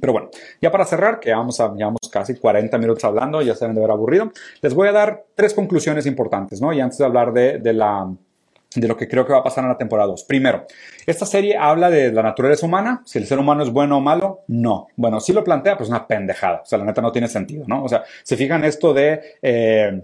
Pero 0.01 0.13
bueno, 0.13 0.29
ya 0.61 0.71
para 0.71 0.85
cerrar, 0.85 1.21
que 1.21 1.33
vamos 1.33 1.59
a, 1.61 1.75
llevamos 1.75 2.01
casi 2.13 2.35
40 2.35 2.77
minutos 2.79 3.05
hablando, 3.05 3.41
ya 3.43 3.55
se 3.55 3.65
deben 3.65 3.77
de 3.77 3.81
ver 3.81 3.91
aburrido, 3.91 4.31
les 4.61 4.75
voy 4.75 4.89
a 4.89 4.93
dar 4.93 5.25
tres 5.35 5.55
conclusiones 5.55 6.07
importantes, 6.07 6.61
¿no? 6.61 6.73
Y 6.73 6.81
antes 6.81 6.99
de 6.99 7.05
hablar 7.05 7.33
de, 7.33 7.59
de 7.59 7.73
la 7.73 8.07
de 8.77 8.89
lo 8.89 8.97
que 8.97 9.09
creo 9.09 9.27
que 9.27 9.33
va 9.33 9.41
a 9.41 9.45
pasar 9.45 9.65
en 9.65 9.71
la 9.71 9.79
temporada 9.79 10.09
2. 10.09 10.25
Primero, 10.25 10.67
esta 11.07 11.27
serie 11.27 11.57
habla 11.57 11.91
de 11.91 12.13
la 12.13 12.23
naturaleza 12.23 12.67
humana, 12.67 13.03
si 13.05 13.19
el 13.19 13.27
ser 13.27 13.39
humano 13.39 13.63
es 13.63 13.71
bueno 13.71 13.99
o 13.99 14.01
malo, 14.01 14.45
no. 14.49 14.89
Bueno, 14.97 15.21
si 15.21 15.33
lo 15.33 15.43
plantea, 15.43 15.77
pues 15.77 15.89
una 15.89 16.07
pendejada, 16.07 16.61
o 16.63 16.67
sea, 16.67 16.79
la 16.79 16.85
neta 16.85 17.03
no 17.03 17.13
tiene 17.13 17.29
sentido, 17.29 17.65
¿no? 17.67 17.83
O 17.83 17.89
sea, 17.89 18.05
se 18.23 18.37
fijan 18.37 18.65
esto 18.65 18.93
de... 18.95 19.21
Eh, 19.43 20.03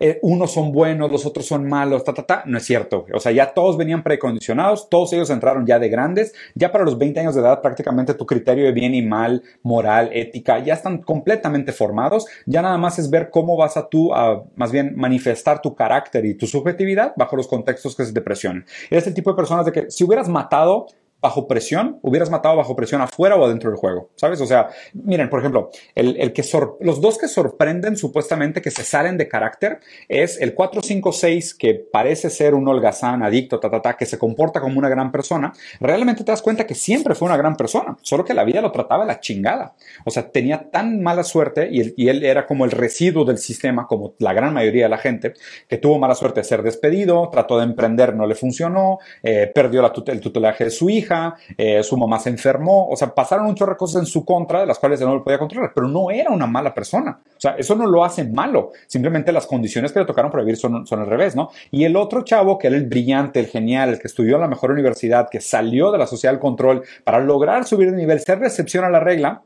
eh, 0.00 0.18
unos 0.22 0.52
son 0.52 0.72
buenos, 0.72 1.10
los 1.10 1.26
otros 1.26 1.46
son 1.46 1.68
malos, 1.68 2.04
ta, 2.04 2.14
ta, 2.14 2.22
ta. 2.24 2.42
No 2.46 2.58
es 2.58 2.64
cierto. 2.64 3.06
O 3.12 3.20
sea, 3.20 3.32
ya 3.32 3.52
todos 3.52 3.76
venían 3.76 4.02
precondicionados, 4.02 4.88
todos 4.88 5.12
ellos 5.12 5.30
entraron 5.30 5.66
ya 5.66 5.78
de 5.78 5.88
grandes. 5.88 6.34
Ya 6.54 6.72
para 6.72 6.84
los 6.84 6.98
20 6.98 7.20
años 7.20 7.34
de 7.34 7.40
edad, 7.40 7.62
prácticamente 7.62 8.14
tu 8.14 8.26
criterio 8.26 8.64
de 8.64 8.72
bien 8.72 8.94
y 8.94 9.02
mal, 9.02 9.42
moral, 9.62 10.10
ética, 10.12 10.58
ya 10.58 10.74
están 10.74 10.98
completamente 10.98 11.72
formados. 11.72 12.26
Ya 12.46 12.62
nada 12.62 12.78
más 12.78 12.98
es 12.98 13.10
ver 13.10 13.30
cómo 13.30 13.56
vas 13.56 13.76
a 13.76 13.88
tú, 13.88 14.14
a, 14.14 14.44
más 14.56 14.72
bien, 14.72 14.94
manifestar 14.96 15.60
tu 15.60 15.74
carácter 15.74 16.24
y 16.24 16.34
tu 16.34 16.46
subjetividad 16.46 17.12
bajo 17.16 17.36
los 17.36 17.48
contextos 17.48 17.96
que 17.96 18.04
se 18.04 18.12
te 18.12 18.20
presionen. 18.20 18.64
Eres 18.90 19.06
el 19.06 19.14
tipo 19.14 19.30
de 19.30 19.36
personas 19.36 19.66
de 19.66 19.72
que 19.72 19.90
si 19.90 20.04
hubieras 20.04 20.28
matado 20.28 20.86
bajo 21.24 21.48
presión, 21.48 21.98
hubieras 22.02 22.28
matado 22.28 22.54
bajo 22.54 22.76
presión 22.76 23.00
afuera 23.00 23.36
o 23.36 23.46
adentro 23.46 23.70
del 23.70 23.78
juego, 23.78 24.10
¿sabes? 24.14 24.42
O 24.42 24.46
sea, 24.46 24.68
miren, 24.92 25.30
por 25.30 25.40
ejemplo, 25.40 25.70
el, 25.94 26.34
que 26.34 26.44
los 26.80 27.00
dos 27.00 27.16
que 27.16 27.28
sorprenden 27.28 27.96
supuestamente 27.96 28.60
que 28.60 28.70
se 28.70 28.84
salen 28.84 29.16
de 29.16 29.26
carácter 29.26 29.80
es 30.06 30.38
el 30.38 30.52
456 30.52 31.54
que 31.54 31.74
parece 31.74 32.28
ser 32.28 32.54
un 32.54 32.68
holgazán, 32.68 33.22
adicto, 33.22 33.58
ta, 33.58 33.70
ta, 33.70 33.80
ta, 33.80 33.96
que 33.96 34.04
se 34.04 34.18
comporta 34.18 34.60
como 34.60 34.78
una 34.78 34.90
gran 34.90 35.10
persona. 35.10 35.54
Realmente 35.80 36.24
te 36.24 36.30
das 36.30 36.42
cuenta 36.42 36.66
que 36.66 36.74
siempre 36.74 37.14
fue 37.14 37.24
una 37.24 37.38
gran 37.38 37.56
persona, 37.56 37.96
solo 38.02 38.22
que 38.22 38.34
la 38.34 38.44
vida 38.44 38.60
lo 38.60 38.70
trataba 38.70 39.06
la 39.06 39.18
chingada. 39.18 39.76
O 40.04 40.10
sea, 40.10 40.30
tenía 40.30 40.70
tan 40.70 41.02
mala 41.02 41.24
suerte 41.24 41.70
y, 41.72 42.04
él 42.06 42.22
era 42.22 42.44
como 42.44 42.66
el 42.66 42.70
residuo 42.70 43.24
del 43.24 43.38
sistema, 43.38 43.86
como 43.86 44.12
la 44.18 44.34
gran 44.34 44.52
mayoría 44.52 44.84
de 44.84 44.90
la 44.90 44.98
gente, 44.98 45.32
que 45.68 45.78
tuvo 45.78 45.98
mala 45.98 46.14
suerte 46.14 46.40
de 46.40 46.44
ser 46.44 46.62
despedido, 46.62 47.30
trató 47.32 47.56
de 47.56 47.64
emprender, 47.64 48.14
no 48.14 48.26
le 48.26 48.34
funcionó, 48.34 48.98
eh, 49.22 49.50
perdió 49.54 49.80
la 49.80 49.94
el 50.06 50.20
tutelaje 50.20 50.64
de 50.64 50.70
su 50.70 50.90
hija, 50.90 51.13
eh, 51.56 51.82
su 51.82 51.96
mamá 51.96 52.18
se 52.18 52.30
enfermó, 52.30 52.88
o 52.88 52.96
sea, 52.96 53.14
pasaron 53.14 53.46
un 53.46 53.54
chorro 53.54 53.72
de 53.72 53.78
cosas 53.78 54.02
en 54.02 54.06
su 54.06 54.24
contra 54.24 54.60
de 54.60 54.66
las 54.66 54.78
cuales 54.78 55.00
él 55.00 55.06
no 55.06 55.14
lo 55.14 55.24
podía 55.24 55.38
controlar, 55.38 55.72
pero 55.74 55.88
no 55.88 56.10
era 56.10 56.30
una 56.30 56.46
mala 56.46 56.74
persona. 56.74 57.18
O 57.24 57.40
sea, 57.40 57.56
eso 57.58 57.74
no 57.74 57.86
lo 57.86 58.04
hace 58.04 58.24
malo, 58.24 58.72
simplemente 58.86 59.32
las 59.32 59.46
condiciones 59.46 59.92
que 59.92 60.00
le 60.00 60.06
tocaron 60.06 60.30
para 60.30 60.42
vivir 60.42 60.56
son, 60.56 60.86
son 60.86 61.00
al 61.00 61.06
revés, 61.06 61.36
¿no? 61.36 61.50
Y 61.70 61.84
el 61.84 61.96
otro 61.96 62.22
chavo, 62.22 62.58
que 62.58 62.68
era 62.68 62.76
el 62.76 62.86
brillante, 62.86 63.40
el 63.40 63.46
genial, 63.46 63.90
el 63.90 63.98
que 63.98 64.08
estudió 64.08 64.36
en 64.36 64.42
la 64.42 64.48
mejor 64.48 64.70
universidad, 64.70 65.28
que 65.30 65.40
salió 65.40 65.92
de 65.92 65.98
la 65.98 66.06
sociedad 66.06 66.32
del 66.32 66.40
control 66.40 66.82
para 67.04 67.20
lograr 67.20 67.64
subir 67.64 67.90
de 67.90 67.96
nivel, 67.96 68.20
ser 68.20 68.38
recepción 68.38 68.84
a 68.84 68.90
la 68.90 69.00
regla, 69.00 69.42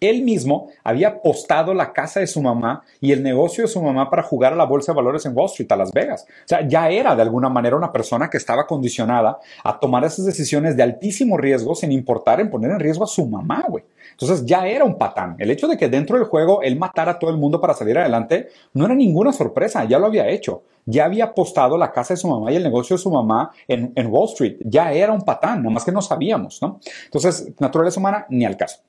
él 0.00 0.22
mismo 0.22 0.68
había 0.84 1.08
apostado 1.08 1.74
la 1.74 1.92
casa 1.92 2.20
de 2.20 2.26
su 2.26 2.40
mamá 2.40 2.82
y 3.00 3.12
el 3.12 3.22
negocio 3.22 3.64
de 3.64 3.68
su 3.68 3.82
mamá 3.82 4.08
para 4.08 4.22
jugar 4.22 4.52
a 4.52 4.56
la 4.56 4.64
bolsa 4.64 4.92
de 4.92 4.96
valores 4.96 5.26
en 5.26 5.36
Wall 5.36 5.46
Street, 5.46 5.70
a 5.72 5.76
Las 5.76 5.92
Vegas. 5.92 6.26
O 6.28 6.48
sea, 6.48 6.66
ya 6.66 6.88
era 6.88 7.16
de 7.16 7.22
alguna 7.22 7.48
manera 7.48 7.76
una 7.76 7.92
persona 7.92 8.30
que 8.30 8.36
estaba 8.36 8.66
condicionada 8.66 9.38
a 9.64 9.78
tomar 9.78 10.04
esas 10.04 10.24
decisiones 10.24 10.76
de 10.76 10.82
altísimo 10.82 11.36
riesgo 11.36 11.74
sin 11.74 11.92
importar 11.92 12.40
en 12.40 12.50
poner 12.50 12.70
en 12.70 12.80
riesgo 12.80 13.04
a 13.04 13.08
su 13.08 13.26
mamá, 13.26 13.64
güey. 13.68 13.84
Entonces 14.12 14.44
ya 14.44 14.66
era 14.66 14.84
un 14.84 14.96
patán. 14.96 15.36
El 15.38 15.50
hecho 15.50 15.68
de 15.68 15.76
que 15.76 15.88
dentro 15.88 16.16
del 16.16 16.26
juego 16.26 16.62
él 16.62 16.78
matara 16.78 17.12
a 17.12 17.18
todo 17.18 17.30
el 17.30 17.36
mundo 17.36 17.60
para 17.60 17.74
salir 17.74 17.98
adelante 17.98 18.48
no 18.74 18.84
era 18.84 18.94
ninguna 18.94 19.32
sorpresa, 19.32 19.84
ya 19.84 19.98
lo 19.98 20.06
había 20.06 20.28
hecho. 20.28 20.62
Ya 20.86 21.04
había 21.04 21.24
apostado 21.24 21.76
la 21.78 21.92
casa 21.92 22.14
de 22.14 22.18
su 22.18 22.28
mamá 22.28 22.50
y 22.50 22.56
el 22.56 22.62
negocio 22.62 22.96
de 22.96 23.02
su 23.02 23.10
mamá 23.10 23.50
en, 23.68 23.92
en 23.94 24.06
Wall 24.08 24.28
Street. 24.28 24.56
Ya 24.64 24.92
era 24.92 25.12
un 25.12 25.22
patán, 25.22 25.62
nada 25.62 25.70
más 25.70 25.84
que 25.84 25.92
no 25.92 26.02
sabíamos, 26.02 26.60
¿no? 26.62 26.80
Entonces, 27.04 27.52
naturaleza 27.58 28.00
humana, 28.00 28.26
ni 28.30 28.44
al 28.44 28.56
caso. 28.56 28.80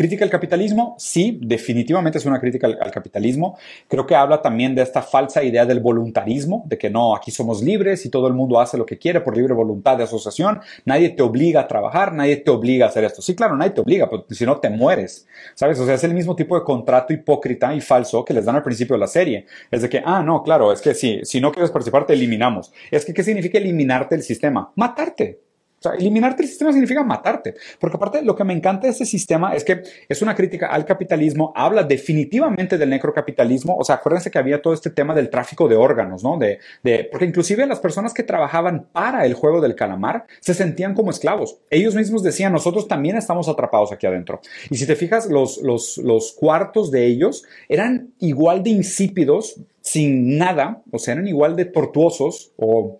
¿Crítica 0.00 0.24
al 0.24 0.30
capitalismo? 0.30 0.96
Sí, 0.98 1.38
definitivamente 1.42 2.16
es 2.16 2.24
una 2.24 2.40
crítica 2.40 2.66
al, 2.66 2.90
capitalismo. 2.90 3.58
Creo 3.86 4.06
que 4.06 4.14
habla 4.14 4.40
también 4.40 4.74
de 4.74 4.80
esta 4.80 5.02
falsa 5.02 5.44
idea 5.44 5.66
del 5.66 5.80
voluntarismo, 5.80 6.62
de 6.64 6.78
que 6.78 6.88
no, 6.88 7.14
aquí 7.14 7.30
somos 7.30 7.62
libres 7.62 8.06
y 8.06 8.08
todo 8.08 8.26
el 8.26 8.32
mundo 8.32 8.58
hace 8.58 8.78
lo 8.78 8.86
que 8.86 8.96
quiere 8.96 9.20
por 9.20 9.36
libre 9.36 9.52
voluntad 9.52 9.98
de 9.98 10.04
asociación. 10.04 10.60
Nadie 10.86 11.10
te 11.10 11.22
obliga 11.22 11.60
a 11.60 11.68
trabajar, 11.68 12.14
nadie 12.14 12.36
te 12.38 12.50
obliga 12.50 12.86
a 12.86 12.88
hacer 12.88 13.04
esto. 13.04 13.20
Sí, 13.20 13.34
claro, 13.34 13.58
nadie 13.58 13.72
te 13.72 13.82
obliga, 13.82 14.08
porque 14.08 14.34
si 14.34 14.46
no 14.46 14.56
te 14.56 14.70
mueres. 14.70 15.26
¿Sabes? 15.54 15.78
O 15.78 15.84
sea, 15.84 15.96
es 15.96 16.04
el 16.04 16.14
mismo 16.14 16.34
tipo 16.34 16.58
de 16.58 16.64
contrato 16.64 17.12
hipócrita 17.12 17.74
y 17.74 17.82
falso 17.82 18.24
que 18.24 18.32
les 18.32 18.46
dan 18.46 18.56
al 18.56 18.62
principio 18.62 18.94
de 18.94 19.00
la 19.00 19.06
serie. 19.06 19.44
Es 19.70 19.82
de 19.82 19.90
que, 19.90 20.00
ah, 20.02 20.22
no, 20.22 20.42
claro, 20.42 20.72
es 20.72 20.80
que 20.80 20.94
si, 20.94 21.20
si 21.24 21.42
no 21.42 21.52
quieres 21.52 21.70
participar, 21.70 22.06
te 22.06 22.14
eliminamos. 22.14 22.72
Es 22.90 23.04
que, 23.04 23.12
¿qué 23.12 23.22
significa 23.22 23.58
eliminarte 23.58 24.14
del 24.14 24.24
sistema? 24.24 24.72
Matarte. 24.76 25.49
O 25.80 25.82
sea, 25.82 25.92
eliminarte 25.92 26.42
el 26.42 26.48
sistema 26.48 26.72
significa 26.72 27.02
matarte. 27.02 27.54
Porque 27.78 27.96
aparte, 27.96 28.22
lo 28.22 28.36
que 28.36 28.44
me 28.44 28.52
encanta 28.52 28.86
de 28.86 28.92
este 28.92 29.06
sistema 29.06 29.54
es 29.54 29.64
que 29.64 29.82
es 30.08 30.20
una 30.20 30.34
crítica 30.34 30.66
al 30.66 30.84
capitalismo, 30.84 31.54
habla 31.56 31.84
definitivamente 31.84 32.76
del 32.76 32.90
necrocapitalismo. 32.90 33.76
O 33.78 33.84
sea, 33.84 33.96
acuérdense 33.96 34.30
que 34.30 34.38
había 34.38 34.60
todo 34.60 34.74
este 34.74 34.90
tema 34.90 35.14
del 35.14 35.30
tráfico 35.30 35.68
de 35.68 35.76
órganos, 35.76 36.22
¿no? 36.22 36.36
De, 36.36 36.58
de, 36.82 37.08
porque 37.10 37.24
inclusive 37.24 37.66
las 37.66 37.80
personas 37.80 38.12
que 38.12 38.22
trabajaban 38.22 38.88
para 38.92 39.24
el 39.24 39.32
juego 39.32 39.62
del 39.62 39.74
calamar 39.74 40.26
se 40.40 40.52
sentían 40.52 40.92
como 40.92 41.10
esclavos. 41.10 41.58
Ellos 41.70 41.94
mismos 41.94 42.22
decían, 42.22 42.52
nosotros 42.52 42.86
también 42.86 43.16
estamos 43.16 43.48
atrapados 43.48 43.90
aquí 43.90 44.06
adentro. 44.06 44.42
Y 44.68 44.76
si 44.76 44.86
te 44.86 44.96
fijas, 44.96 45.30
los, 45.30 45.62
los, 45.62 45.96
los 45.96 46.32
cuartos 46.32 46.90
de 46.90 47.06
ellos 47.06 47.44
eran 47.70 48.12
igual 48.18 48.62
de 48.62 48.70
insípidos, 48.70 49.56
sin 49.80 50.36
nada, 50.36 50.82
o 50.90 50.98
sea, 50.98 51.14
eran 51.14 51.26
igual 51.26 51.56
de 51.56 51.64
tortuosos 51.64 52.52
o 52.56 52.98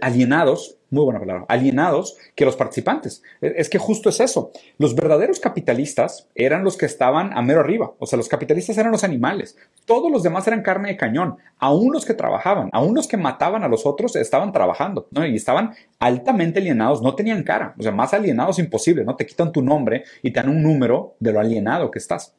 alienados, 0.00 0.76
muy 0.92 1.04
buena 1.04 1.20
palabra, 1.20 1.46
alienados 1.48 2.16
que 2.34 2.44
los 2.44 2.54
participantes. 2.54 3.22
E, 3.40 3.54
es 3.56 3.68
que 3.68 3.78
justo 3.78 4.10
es 4.10 4.20
eso. 4.20 4.52
Los 4.78 4.94
verdaderos 4.94 5.40
capitalistas 5.40 6.28
eran 6.34 6.64
los 6.64 6.76
que 6.76 6.86
estaban 6.86 7.36
a 7.36 7.42
mero 7.42 7.60
arriba, 7.60 7.92
o 7.98 8.06
sea, 8.06 8.16
los 8.16 8.28
capitalistas 8.28 8.78
eran 8.78 8.92
los 8.92 9.02
animales. 9.02 9.56
Todos 9.86 10.12
los 10.12 10.22
demás 10.22 10.46
eran 10.46 10.62
carne 10.62 10.90
de 10.90 10.96
cañón. 10.96 11.38
Aún 11.58 11.92
los 11.92 12.04
que 12.04 12.14
trabajaban, 12.14 12.68
aún 12.72 12.94
los 12.94 13.08
que 13.08 13.16
mataban 13.16 13.64
a 13.64 13.68
los 13.68 13.86
otros 13.86 14.14
estaban 14.16 14.52
trabajando, 14.52 15.08
¿no? 15.10 15.26
Y 15.26 15.34
estaban 15.34 15.74
altamente 15.98 16.60
alienados, 16.60 17.02
no 17.02 17.14
tenían 17.14 17.42
cara, 17.42 17.74
o 17.78 17.82
sea, 17.82 17.92
más 17.92 18.14
alienados 18.14 18.58
imposible, 18.58 19.04
¿no? 19.04 19.16
Te 19.16 19.26
quitan 19.26 19.50
tu 19.50 19.62
nombre 19.62 20.04
y 20.22 20.30
te 20.30 20.40
dan 20.40 20.50
un 20.50 20.62
número 20.62 21.14
de 21.20 21.32
lo 21.32 21.40
alienado 21.40 21.90
que 21.90 21.98
estás. 21.98 22.34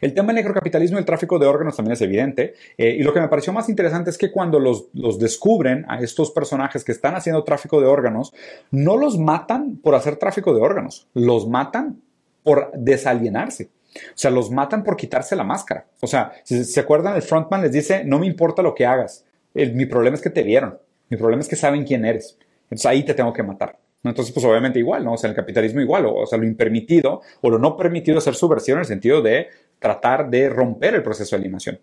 El 0.00 0.14
tema 0.14 0.28
del 0.28 0.36
necrocapitalismo 0.36 0.98
y 0.98 1.00
el 1.00 1.04
tráfico 1.04 1.38
de 1.38 1.46
órganos 1.46 1.76
también 1.76 1.92
es 1.92 2.00
evidente. 2.00 2.54
Eh, 2.76 2.96
y 2.98 3.02
lo 3.02 3.12
que 3.12 3.20
me 3.20 3.28
pareció 3.28 3.52
más 3.52 3.68
interesante 3.68 4.10
es 4.10 4.18
que 4.18 4.30
cuando 4.30 4.58
los, 4.58 4.90
descubren 5.18 5.84
a 5.88 6.00
estos 6.00 6.30
personajes 6.30 6.84
que 6.84 6.92
están 6.92 7.14
haciendo 7.14 7.44
tráfico 7.44 7.80
de 7.80 7.86
órganos, 7.86 8.32
no 8.70 8.96
los 8.96 9.18
matan 9.18 9.76
por 9.76 9.94
hacer 9.94 10.16
tráfico 10.16 10.54
de 10.54 10.60
órganos, 10.60 11.08
los 11.14 11.48
matan 11.48 12.00
por 12.42 12.70
desalienarse. 12.74 13.70
O 13.94 14.16
sea, 14.16 14.30
los 14.30 14.50
matan 14.50 14.84
por 14.84 14.96
quitarse 14.96 15.34
la 15.34 15.44
máscara. 15.44 15.86
O 16.00 16.06
sea, 16.06 16.32
si 16.44 16.64
se 16.64 16.80
acuerdan, 16.80 17.16
el 17.16 17.22
frontman 17.22 17.62
les 17.62 17.72
dice, 17.72 18.04
no 18.04 18.18
me 18.18 18.26
importa 18.26 18.62
lo 18.62 18.74
que 18.74 18.86
hagas, 18.86 19.24
mi 19.54 19.86
problema 19.86 20.14
es 20.14 20.22
que 20.22 20.30
te 20.30 20.44
vieron, 20.44 20.78
mi 21.08 21.16
problema 21.16 21.42
es 21.42 21.48
que 21.48 21.56
saben 21.56 21.84
quién 21.84 22.04
eres. 22.04 22.38
Entonces 22.64 22.86
ahí 22.86 23.02
te 23.02 23.14
tengo 23.14 23.32
que 23.32 23.42
matar. 23.42 23.76
Entonces, 24.02 24.32
pues 24.32 24.46
obviamente 24.46 24.78
igual, 24.78 25.04
¿no? 25.04 25.14
O 25.14 25.16
sea, 25.16 25.28
el 25.28 25.36
capitalismo 25.36 25.80
igual, 25.80 26.06
o, 26.06 26.24
sea, 26.24 26.38
lo 26.38 26.46
impermitido 26.46 27.20
o 27.42 27.50
lo 27.50 27.58
no 27.58 27.76
permitido 27.76 28.18
es 28.18 28.24
ser 28.24 28.34
subversión 28.34 28.78
en 28.78 28.80
el 28.80 28.86
sentido 28.86 29.20
de 29.20 29.48
tratar 29.80 30.30
de 30.30 30.48
romper 30.48 30.94
el 30.94 31.02
proceso 31.02 31.34
de 31.34 31.40
alienación. 31.40 31.80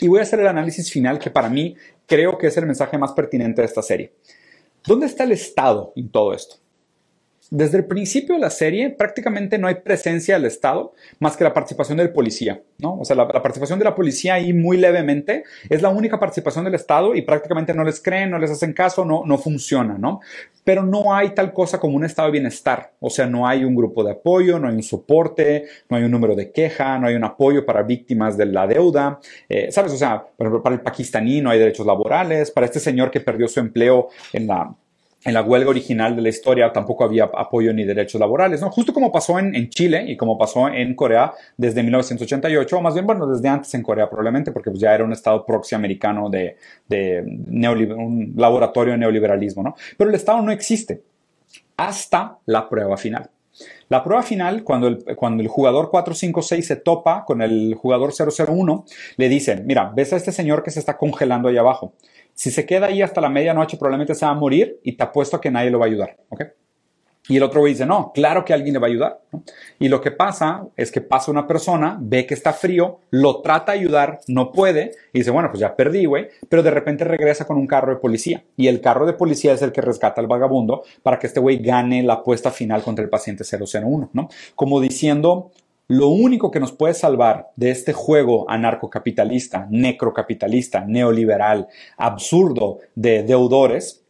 Y 0.00 0.08
voy 0.08 0.18
a 0.18 0.22
hacer 0.22 0.40
el 0.40 0.48
análisis 0.48 0.90
final 0.92 1.18
que 1.18 1.30
para 1.30 1.48
mí 1.48 1.74
creo 2.06 2.36
que 2.36 2.48
es 2.48 2.56
el 2.58 2.66
mensaje 2.66 2.98
más 2.98 3.12
pertinente 3.12 3.62
de 3.62 3.66
esta 3.66 3.80
serie. 3.80 4.12
¿Dónde 4.86 5.06
está 5.06 5.24
el 5.24 5.32
Estado 5.32 5.92
en 5.96 6.10
todo 6.10 6.34
esto? 6.34 6.56
Desde 7.50 7.78
el 7.78 7.86
principio 7.86 8.34
de 8.34 8.42
la 8.42 8.50
serie 8.50 8.90
prácticamente 8.90 9.56
no 9.56 9.68
hay 9.68 9.76
presencia 9.76 10.34
del 10.34 10.44
Estado 10.44 10.92
más 11.18 11.34
que 11.34 11.44
la 11.44 11.54
participación 11.54 11.96
del 11.96 12.10
policía, 12.10 12.60
¿no? 12.78 12.98
O 12.98 13.04
sea, 13.06 13.16
la, 13.16 13.26
participación 13.26 13.78
de 13.78 13.86
la 13.86 13.94
policía 13.94 14.34
ahí 14.34 14.52
muy 14.52 14.76
levemente 14.76 15.44
es 15.70 15.80
la 15.80 15.88
única 15.88 16.20
participación 16.20 16.66
del 16.66 16.74
Estado 16.74 17.14
y 17.14 17.22
prácticamente 17.22 17.72
no 17.72 17.84
les 17.84 18.02
creen, 18.02 18.30
no 18.30 18.38
les 18.38 18.50
hacen 18.50 18.74
caso, 18.74 19.06
no, 19.06 19.22
no 19.24 19.38
funciona, 19.38 19.96
¿no? 19.96 20.20
Pero 20.62 20.82
no 20.82 21.14
hay 21.14 21.30
tal 21.30 21.54
cosa 21.54 21.80
como 21.80 21.96
un 21.96 22.04
estado 22.04 22.28
de 22.28 22.32
bienestar, 22.32 22.92
o 23.00 23.08
sea, 23.08 23.26
no 23.26 23.46
hay 23.46 23.64
un 23.64 23.74
grupo 23.74 24.04
de 24.04 24.10
apoyo, 24.10 24.58
no 24.58 24.68
hay 24.68 24.74
un 24.74 24.82
soporte, 24.82 25.64
no 25.88 25.96
hay 25.96 26.04
un 26.04 26.10
número 26.10 26.36
de 26.36 26.52
queja, 26.52 26.98
no 26.98 27.06
hay 27.06 27.14
un 27.14 27.24
apoyo 27.24 27.64
para 27.64 27.82
víctimas 27.82 28.36
de 28.36 28.44
la 28.44 28.66
deuda, 28.66 29.20
eh, 29.48 29.72
¿sabes? 29.72 29.92
O 29.92 29.96
sea, 29.96 30.26
para 30.36 30.74
el 30.74 30.82
pakistaní 30.82 31.40
no 31.40 31.48
hay 31.48 31.58
derechos 31.58 31.86
laborales, 31.86 32.50
para 32.50 32.66
este 32.66 32.78
señor 32.78 33.10
que 33.10 33.20
perdió 33.20 33.48
su 33.48 33.60
empleo 33.60 34.08
en 34.34 34.46
la 34.48 34.74
en 35.24 35.34
la 35.34 35.42
huelga 35.42 35.70
original 35.70 36.14
de 36.14 36.22
la 36.22 36.28
historia 36.28 36.72
tampoco 36.72 37.04
había 37.04 37.24
apoyo 37.24 37.72
ni 37.72 37.84
derechos 37.84 38.20
laborales, 38.20 38.60
¿no? 38.60 38.70
Justo 38.70 38.92
como 38.92 39.10
pasó 39.10 39.38
en, 39.38 39.68
Chile 39.68 40.04
y 40.06 40.16
como 40.16 40.38
pasó 40.38 40.68
en 40.68 40.94
Corea 40.94 41.32
desde 41.56 41.82
1988, 41.82 42.78
o 42.78 42.80
más 42.80 42.94
bien, 42.94 43.06
bueno, 43.06 43.26
desde 43.26 43.48
antes 43.48 43.74
en 43.74 43.82
Corea 43.82 44.08
probablemente, 44.08 44.52
porque 44.52 44.70
pues, 44.70 44.80
ya 44.80 44.94
era 44.94 45.04
un 45.04 45.12
estado 45.12 45.44
proxy 45.44 45.74
americano 45.74 46.30
de, 46.30 46.56
de 46.88 47.22
un 47.22 48.32
laboratorio 48.36 48.92
de 48.92 48.98
neoliberalismo, 48.98 49.62
¿no? 49.62 49.74
Pero 49.96 50.10
el 50.10 50.16
estado 50.16 50.40
no 50.42 50.52
existe 50.52 51.02
hasta 51.76 52.38
la 52.46 52.68
prueba 52.68 52.96
final. 52.96 53.30
La 53.88 54.04
prueba 54.04 54.22
final, 54.22 54.64
cuando 54.64 54.88
el, 54.88 55.04
cuando 55.16 55.42
el 55.42 55.48
jugador 55.48 55.90
456 55.90 56.66
se 56.66 56.76
topa 56.76 57.24
con 57.24 57.42
el 57.42 57.74
jugador 57.74 58.12
001, 58.12 58.84
le 59.16 59.28
dicen, 59.28 59.66
mira, 59.66 59.92
ves 59.94 60.12
a 60.12 60.16
este 60.16 60.32
señor 60.32 60.62
que 60.62 60.70
se 60.70 60.80
está 60.80 60.96
congelando 60.96 61.48
ahí 61.48 61.56
abajo. 61.56 61.94
Si 62.34 62.50
se 62.50 62.66
queda 62.66 62.86
ahí 62.86 63.02
hasta 63.02 63.20
la 63.20 63.28
medianoche, 63.28 63.76
probablemente 63.76 64.14
se 64.14 64.24
va 64.24 64.32
a 64.32 64.34
morir 64.34 64.78
y 64.82 64.92
te 64.92 65.04
apuesto 65.04 65.36
a 65.36 65.40
que 65.40 65.50
nadie 65.50 65.70
lo 65.70 65.78
va 65.78 65.86
a 65.86 65.88
ayudar. 65.88 66.16
¿ok? 66.28 66.42
Y 67.28 67.36
el 67.36 67.42
otro 67.42 67.60
güey 67.60 67.74
dice, 67.74 67.84
no, 67.84 68.10
claro 68.12 68.44
que 68.44 68.54
alguien 68.54 68.72
le 68.72 68.80
va 68.80 68.86
a 68.86 68.90
ayudar. 68.90 69.20
Y 69.78 69.88
lo 69.88 70.00
que 70.00 70.10
pasa 70.10 70.66
es 70.76 70.90
que 70.90 71.02
pasa 71.02 71.30
una 71.30 71.46
persona, 71.46 71.98
ve 72.00 72.26
que 72.26 72.34
está 72.34 72.54
frío, 72.54 73.00
lo 73.10 73.42
trata 73.42 73.72
de 73.72 73.80
ayudar, 73.80 74.20
no 74.28 74.50
puede, 74.50 74.92
y 75.12 75.18
dice, 75.18 75.30
bueno, 75.30 75.50
pues 75.50 75.60
ya 75.60 75.76
perdí, 75.76 76.06
güey, 76.06 76.28
pero 76.48 76.62
de 76.62 76.70
repente 76.70 77.04
regresa 77.04 77.46
con 77.46 77.58
un 77.58 77.66
carro 77.66 77.92
de 77.92 78.00
policía. 78.00 78.44
Y 78.56 78.68
el 78.68 78.80
carro 78.80 79.06
de 79.06 79.12
policía 79.12 79.52
es 79.52 79.62
el 79.62 79.72
que 79.72 79.82
rescata 79.82 80.20
al 80.20 80.26
vagabundo 80.26 80.82
para 81.02 81.18
que 81.18 81.26
este 81.26 81.40
güey 81.40 81.58
gane 81.58 82.02
la 82.02 82.14
apuesta 82.14 82.50
final 82.50 82.82
contra 82.82 83.04
el 83.04 83.10
paciente 83.10 83.44
001, 83.44 84.10
¿no? 84.12 84.28
Como 84.54 84.80
diciendo, 84.80 85.50
lo 85.88 86.08
único 86.08 86.50
que 86.50 86.60
nos 86.60 86.72
puede 86.72 86.94
salvar 86.94 87.50
de 87.56 87.70
este 87.70 87.92
juego 87.92 88.48
anarcocapitalista, 88.48 89.66
necrocapitalista, 89.70 90.84
neoliberal, 90.84 91.68
absurdo 91.96 92.78
de 92.94 93.22
deudores 93.22 94.04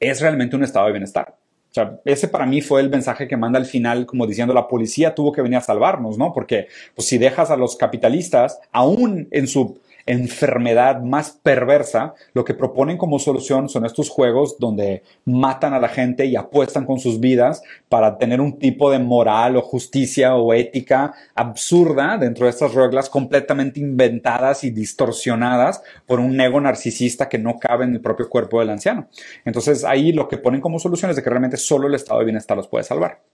es 0.00 0.20
realmente 0.20 0.56
un 0.56 0.64
estado 0.64 0.86
de 0.86 0.92
bienestar. 0.92 1.36
O 1.74 1.80
sea, 1.80 1.98
ese 2.04 2.28
para 2.28 2.46
mí 2.46 2.60
fue 2.60 2.80
el 2.80 2.88
mensaje 2.88 3.26
que 3.26 3.36
manda 3.36 3.58
al 3.58 3.66
final, 3.66 4.06
como 4.06 4.28
diciendo 4.28 4.54
la 4.54 4.68
policía 4.68 5.12
tuvo 5.12 5.32
que 5.32 5.42
venir 5.42 5.58
a 5.58 5.60
salvarnos, 5.60 6.16
¿no? 6.16 6.32
Porque 6.32 6.68
pues, 6.94 7.08
si 7.08 7.18
dejas 7.18 7.50
a 7.50 7.56
los 7.56 7.74
capitalistas, 7.74 8.60
aún 8.70 9.26
en 9.32 9.48
su 9.48 9.80
enfermedad 10.06 11.00
más 11.00 11.32
perversa, 11.42 12.14
lo 12.32 12.44
que 12.44 12.54
proponen 12.54 12.96
como 12.96 13.18
solución 13.18 13.68
son 13.68 13.86
estos 13.86 14.10
juegos 14.10 14.58
donde 14.58 15.02
matan 15.24 15.74
a 15.74 15.80
la 15.80 15.88
gente 15.88 16.26
y 16.26 16.36
apuestan 16.36 16.86
con 16.86 16.98
sus 16.98 17.20
vidas 17.20 17.62
para 17.88 18.18
tener 18.18 18.40
un 18.40 18.58
tipo 18.58 18.90
de 18.90 18.98
moral 18.98 19.56
o 19.56 19.62
justicia 19.62 20.36
o 20.36 20.52
ética 20.52 21.14
absurda 21.34 22.18
dentro 22.18 22.46
de 22.46 22.50
estas 22.50 22.74
reglas 22.74 23.08
completamente 23.08 23.80
inventadas 23.80 24.64
y 24.64 24.70
distorsionadas 24.70 25.82
por 26.06 26.20
un 26.20 26.40
ego 26.40 26.60
narcisista 26.60 27.28
que 27.28 27.38
no 27.38 27.58
cabe 27.58 27.84
en 27.84 27.94
el 27.94 28.00
propio 28.00 28.28
cuerpo 28.28 28.60
del 28.60 28.70
anciano. 28.70 29.08
Entonces 29.44 29.84
ahí 29.84 30.12
lo 30.12 30.28
que 30.28 30.38
ponen 30.38 30.60
como 30.60 30.78
solución 30.78 31.10
es 31.10 31.16
de 31.16 31.22
que 31.22 31.30
realmente 31.30 31.56
solo 31.56 31.88
el 31.88 31.94
estado 31.94 32.20
de 32.20 32.26
bienestar 32.26 32.56
los 32.56 32.68
puede 32.68 32.84
salvar. 32.84 33.33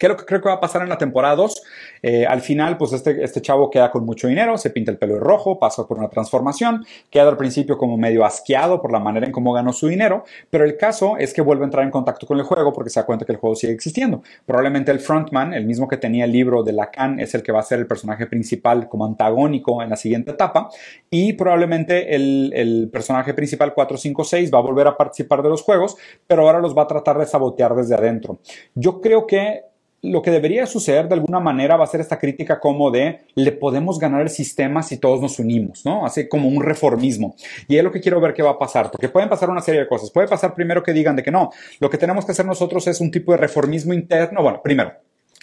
¿Qué 0.00 0.06
es 0.06 0.10
lo 0.10 0.16
que 0.16 0.24
creo 0.24 0.40
que 0.40 0.48
va 0.48 0.54
a 0.54 0.60
pasar 0.60 0.80
en 0.80 0.88
la 0.88 0.96
temporada 0.96 1.36
2? 1.36 1.62
Eh, 2.02 2.24
al 2.24 2.40
final, 2.40 2.78
pues 2.78 2.94
este, 2.94 3.22
este 3.22 3.42
chavo 3.42 3.68
queda 3.68 3.90
con 3.90 4.06
mucho 4.06 4.28
dinero, 4.28 4.56
se 4.56 4.70
pinta 4.70 4.90
el 4.90 4.96
pelo 4.96 5.16
de 5.16 5.20
rojo, 5.20 5.58
pasa 5.58 5.86
por 5.86 5.98
una 5.98 6.08
transformación, 6.08 6.86
queda 7.10 7.28
al 7.28 7.36
principio 7.36 7.76
como 7.76 7.98
medio 7.98 8.24
asqueado 8.24 8.80
por 8.80 8.92
la 8.92 8.98
manera 8.98 9.26
en 9.26 9.32
cómo 9.32 9.52
ganó 9.52 9.74
su 9.74 9.88
dinero, 9.88 10.24
pero 10.48 10.64
el 10.64 10.78
caso 10.78 11.18
es 11.18 11.34
que 11.34 11.42
vuelve 11.42 11.64
a 11.64 11.66
entrar 11.66 11.84
en 11.84 11.90
contacto 11.90 12.26
con 12.26 12.38
el 12.38 12.44
juego 12.44 12.72
porque 12.72 12.88
se 12.88 12.98
da 12.98 13.04
cuenta 13.04 13.26
que 13.26 13.32
el 13.32 13.38
juego 13.38 13.54
sigue 13.54 13.74
existiendo. 13.74 14.22
Probablemente 14.46 14.90
el 14.90 15.00
frontman, 15.00 15.52
el 15.52 15.66
mismo 15.66 15.86
que 15.86 15.98
tenía 15.98 16.24
el 16.24 16.32
libro 16.32 16.62
de 16.62 16.72
Lacan, 16.72 17.20
es 17.20 17.34
el 17.34 17.42
que 17.42 17.52
va 17.52 17.60
a 17.60 17.62
ser 17.62 17.78
el 17.78 17.86
personaje 17.86 18.26
principal 18.26 18.88
como 18.88 19.04
antagónico 19.04 19.82
en 19.82 19.90
la 19.90 19.96
siguiente 19.96 20.30
etapa 20.30 20.70
y 21.10 21.34
probablemente 21.34 22.14
el, 22.14 22.54
el 22.56 22.88
personaje 22.90 23.34
principal 23.34 23.74
456 23.74 24.50
va 24.50 24.60
a 24.60 24.62
volver 24.62 24.86
a 24.86 24.96
participar 24.96 25.42
de 25.42 25.50
los 25.50 25.60
juegos, 25.60 25.98
pero 26.26 26.46
ahora 26.46 26.58
los 26.58 26.74
va 26.74 26.84
a 26.84 26.86
tratar 26.86 27.18
de 27.18 27.26
sabotear 27.26 27.74
desde 27.74 27.94
adentro. 27.94 28.38
Yo 28.74 29.02
creo 29.02 29.26
que 29.26 29.68
lo 30.02 30.22
que 30.22 30.30
debería 30.30 30.66
suceder 30.66 31.08
de 31.08 31.14
alguna 31.14 31.40
manera 31.40 31.76
va 31.76 31.84
a 31.84 31.88
ser 31.88 32.00
esta 32.00 32.18
crítica 32.18 32.58
como 32.58 32.90
de 32.90 33.20
le 33.34 33.52
podemos 33.52 33.98
ganar 33.98 34.22
el 34.22 34.30
sistema 34.30 34.82
si 34.82 34.98
todos 34.98 35.20
nos 35.20 35.38
unimos, 35.38 35.84
¿no? 35.84 36.06
Así 36.06 36.28
como 36.28 36.48
un 36.48 36.62
reformismo. 36.62 37.34
Y 37.68 37.76
es 37.76 37.84
lo 37.84 37.92
que 37.92 38.00
quiero 38.00 38.20
ver 38.20 38.32
qué 38.32 38.42
va 38.42 38.50
a 38.50 38.58
pasar, 38.58 38.90
porque 38.90 39.08
pueden 39.08 39.28
pasar 39.28 39.50
una 39.50 39.60
serie 39.60 39.80
de 39.80 39.88
cosas. 39.88 40.10
Puede 40.10 40.28
pasar 40.28 40.54
primero 40.54 40.82
que 40.82 40.92
digan 40.92 41.16
de 41.16 41.22
que 41.22 41.30
no, 41.30 41.50
lo 41.80 41.90
que 41.90 41.98
tenemos 41.98 42.24
que 42.24 42.32
hacer 42.32 42.46
nosotros 42.46 42.86
es 42.86 43.00
un 43.00 43.10
tipo 43.10 43.32
de 43.32 43.38
reformismo 43.38 43.92
interno. 43.92 44.42
Bueno, 44.42 44.60
primero, 44.62 44.92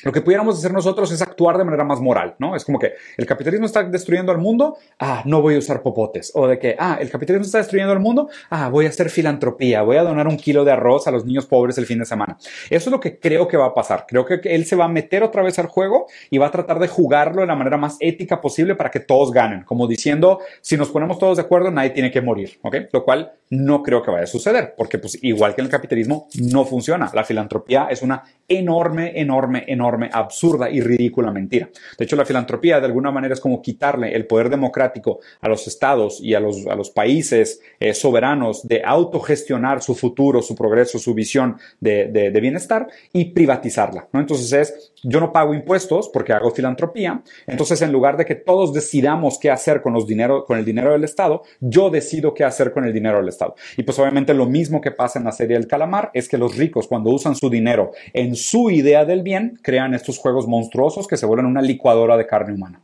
lo 0.03 0.11
que 0.11 0.21
pudiéramos 0.21 0.57
hacer 0.57 0.71
nosotros 0.71 1.11
es 1.11 1.21
actuar 1.21 1.57
de 1.57 1.63
manera 1.63 1.83
más 1.83 1.99
moral, 1.99 2.35
¿no? 2.37 2.55
Es 2.55 2.63
como 2.63 2.77
que 2.77 2.93
el 3.17 3.25
capitalismo 3.25 3.65
está 3.65 3.83
destruyendo 3.83 4.31
al 4.31 4.37
mundo, 4.37 4.77
ah, 4.99 5.23
no 5.25 5.41
voy 5.41 5.55
a 5.55 5.59
usar 5.59 5.81
popotes. 5.81 6.31
O 6.35 6.47
de 6.47 6.59
que, 6.59 6.75
ah, 6.77 6.97
el 6.99 7.09
capitalismo 7.09 7.45
está 7.45 7.57
destruyendo 7.57 7.93
al 7.93 7.99
mundo, 7.99 8.29
ah, 8.49 8.69
voy 8.69 8.85
a 8.85 8.89
hacer 8.89 9.09
filantropía, 9.09 9.81
voy 9.81 9.97
a 9.97 10.03
donar 10.03 10.27
un 10.27 10.37
kilo 10.37 10.63
de 10.63 10.71
arroz 10.71 11.07
a 11.07 11.11
los 11.11 11.25
niños 11.25 11.47
pobres 11.47 11.77
el 11.77 11.85
fin 11.85 11.99
de 11.99 12.05
semana. 12.05 12.37
Eso 12.69 12.89
es 12.89 12.91
lo 12.91 12.99
que 12.99 13.19
creo 13.19 13.47
que 13.47 13.57
va 13.57 13.67
a 13.67 13.73
pasar. 13.73 14.05
Creo 14.07 14.25
que 14.25 14.39
él 14.43 14.65
se 14.65 14.75
va 14.75 14.85
a 14.85 14.89
meter 14.89 15.23
otra 15.23 15.41
vez 15.41 15.57
al 15.57 15.67
juego 15.67 16.05
y 16.29 16.37
va 16.37 16.47
a 16.47 16.51
tratar 16.51 16.79
de 16.79 16.87
jugarlo 16.87 17.41
de 17.41 17.47
la 17.47 17.55
manera 17.55 17.77
más 17.77 17.97
ética 17.99 18.39
posible 18.39 18.75
para 18.75 18.91
que 18.91 18.99
todos 18.99 19.31
ganen. 19.31 19.63
Como 19.63 19.87
diciendo, 19.87 20.39
si 20.61 20.77
nos 20.77 20.89
ponemos 20.89 21.17
todos 21.17 21.37
de 21.37 21.43
acuerdo, 21.43 21.71
nadie 21.71 21.89
tiene 21.89 22.11
que 22.11 22.21
morir, 22.21 22.59
¿ok? 22.61 22.75
Lo 22.91 23.03
cual 23.03 23.33
no 23.49 23.83
creo 23.83 24.03
que 24.03 24.11
vaya 24.11 24.23
a 24.23 24.27
suceder, 24.27 24.73
porque 24.75 24.99
pues 24.99 25.17
igual 25.21 25.55
que 25.55 25.61
en 25.61 25.65
el 25.65 25.71
capitalismo 25.71 26.27
no 26.41 26.65
funciona. 26.65 27.09
La 27.13 27.23
filantropía 27.23 27.87
es 27.89 28.01
una 28.01 28.23
enorme, 28.47 29.19
enorme, 29.19 29.65
enorme, 29.67 30.09
absurda 30.11 30.69
y 30.69 30.81
ridícula 30.81 31.31
mentira. 31.31 31.69
De 31.97 32.05
hecho, 32.05 32.15
la 32.15 32.25
filantropía 32.25 32.79
de 32.79 32.85
alguna 32.85 33.11
manera 33.11 33.33
es 33.33 33.39
como 33.39 33.61
quitarle 33.61 34.15
el 34.15 34.25
poder 34.25 34.49
democrático 34.49 35.19
a 35.41 35.49
los 35.49 35.67
estados 35.67 36.19
y 36.21 36.33
a 36.33 36.39
los, 36.39 36.65
a 36.67 36.75
los 36.75 36.89
países 36.89 37.61
eh, 37.79 37.93
soberanos 37.93 38.67
de 38.67 38.81
autogestionar 38.83 39.81
su 39.81 39.95
futuro, 39.95 40.41
su 40.41 40.55
progreso, 40.55 40.99
su 40.99 41.13
visión 41.13 41.57
de, 41.79 42.07
de, 42.07 42.39
bienestar 42.39 42.87
y 43.13 43.25
privatizarla. 43.25 44.07
Entonces 44.13 44.53
es, 44.53 44.93
yo 45.07 45.21
no 45.21 45.31
pago 45.31 45.53
impuestos 45.53 46.09
porque 46.09 46.33
hago 46.33 46.51
filantropía. 46.51 47.21
Entonces, 47.47 47.81
en 47.81 47.93
lugar 47.93 48.17
de 48.17 48.25
que 48.25 48.35
todos 48.35 48.73
decidamos 48.73 49.39
qué 49.39 49.49
hacer 49.49 49.81
con, 49.81 49.93
los 49.93 50.05
dinero, 50.05 50.43
con 50.45 50.57
el 50.57 50.65
dinero 50.65 50.91
del 50.91 51.05
Estado, 51.05 51.43
yo 51.61 51.89
decido 51.89 52.33
qué 52.33 52.43
hacer 52.43 52.73
con 52.73 52.83
el 52.83 52.93
dinero 52.93 53.17
del 53.19 53.29
Estado. 53.29 53.55
Y 53.77 53.83
pues 53.83 53.97
obviamente 53.99 54.33
lo 54.33 54.45
mismo 54.45 54.81
que 54.81 54.91
pasa 54.91 55.17
en 55.17 55.25
la 55.25 55.31
serie 55.31 55.55
del 55.55 55.67
calamar 55.67 56.11
es 56.13 56.27
que 56.27 56.37
los 56.37 56.57
ricos 56.57 56.87
cuando 56.87 57.09
usan 57.09 57.35
su 57.35 57.49
dinero 57.49 57.91
en 58.13 58.35
su 58.35 58.69
idea 58.69 59.05
del 59.05 59.23
bien, 59.23 59.57
crean 59.61 59.93
estos 59.93 60.17
juegos 60.17 60.45
monstruosos 60.45 61.07
que 61.07 61.15
se 61.15 61.25
vuelven 61.25 61.45
una 61.45 61.61
licuadora 61.61 62.17
de 62.17 62.27
carne 62.27 62.53
humana. 62.53 62.81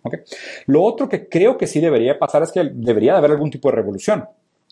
Lo 0.66 0.82
otro 0.82 1.10
que 1.10 1.28
creo 1.28 1.58
que 1.58 1.68
sí 1.68 1.82
debería 1.82 2.18
pasar 2.18 2.44
es 2.44 2.52
que 2.52 2.72
debería 2.74 3.12
de 3.14 3.18
haber 3.18 3.32
algún 3.32 3.52
tipo 3.52 3.70
de 3.70 3.76
revolución 3.76 4.26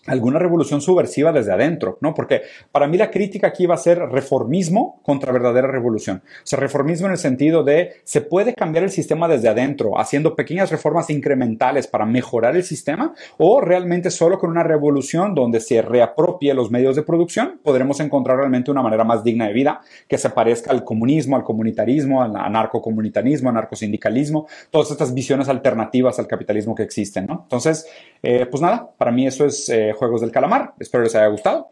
alguna 0.07 0.39
revolución 0.39 0.81
subversiva 0.81 1.31
desde 1.31 1.53
adentro, 1.53 1.97
¿no? 2.01 2.13
Porque 2.15 2.41
para 2.71 2.87
mí 2.87 2.97
la 2.97 3.11
crítica 3.11 3.47
aquí 3.47 3.67
va 3.67 3.75
a 3.75 3.77
ser 3.77 3.99
reformismo 3.99 4.99
contra 5.03 5.31
verdadera 5.31 5.67
revolución. 5.67 6.23
O 6.25 6.45
sea, 6.45 6.59
reformismo 6.59 7.05
en 7.05 7.13
el 7.13 7.19
sentido 7.19 7.63
de 7.63 7.93
se 8.03 8.21
puede 8.21 8.55
cambiar 8.55 8.83
el 8.83 8.89
sistema 8.89 9.27
desde 9.27 9.49
adentro, 9.49 9.99
haciendo 9.99 10.35
pequeñas 10.35 10.71
reformas 10.71 11.09
incrementales 11.11 11.85
para 11.85 12.05
mejorar 12.05 12.55
el 12.55 12.63
sistema, 12.63 13.13
o 13.37 13.61
realmente 13.61 14.09
solo 14.09 14.39
con 14.39 14.49
una 14.49 14.63
revolución 14.63 15.35
donde 15.35 15.59
se 15.59 15.81
reapropie 15.83 16.53
los 16.55 16.71
medios 16.71 16.95
de 16.95 17.03
producción, 17.03 17.59
podremos 17.63 17.99
encontrar 17.99 18.37
realmente 18.37 18.71
una 18.71 18.81
manera 18.81 19.03
más 19.03 19.23
digna 19.23 19.47
de 19.47 19.53
vida 19.53 19.81
que 20.07 20.17
se 20.17 20.31
parezca 20.31 20.71
al 20.71 20.83
comunismo, 20.83 21.35
al 21.35 21.43
comunitarismo, 21.43 22.23
al 22.23 22.35
anarcocomunitarismo, 22.35 23.49
al 23.49 23.55
narcosindicalismo, 23.55 24.47
todas 24.71 24.89
estas 24.89 25.13
visiones 25.13 25.47
alternativas 25.47 26.17
al 26.17 26.27
capitalismo 26.27 26.73
que 26.73 26.83
existen, 26.83 27.27
¿no? 27.27 27.41
Entonces, 27.43 27.85
eh, 28.23 28.47
pues 28.49 28.61
nada, 28.61 28.89
para 28.97 29.11
mí 29.11 29.27
eso 29.27 29.45
es... 29.45 29.69
Eh, 29.69 29.90
Juegos 29.93 30.21
del 30.21 30.31
Calamar. 30.31 30.73
Espero 30.79 31.03
les 31.03 31.15
haya 31.15 31.27
gustado. 31.27 31.71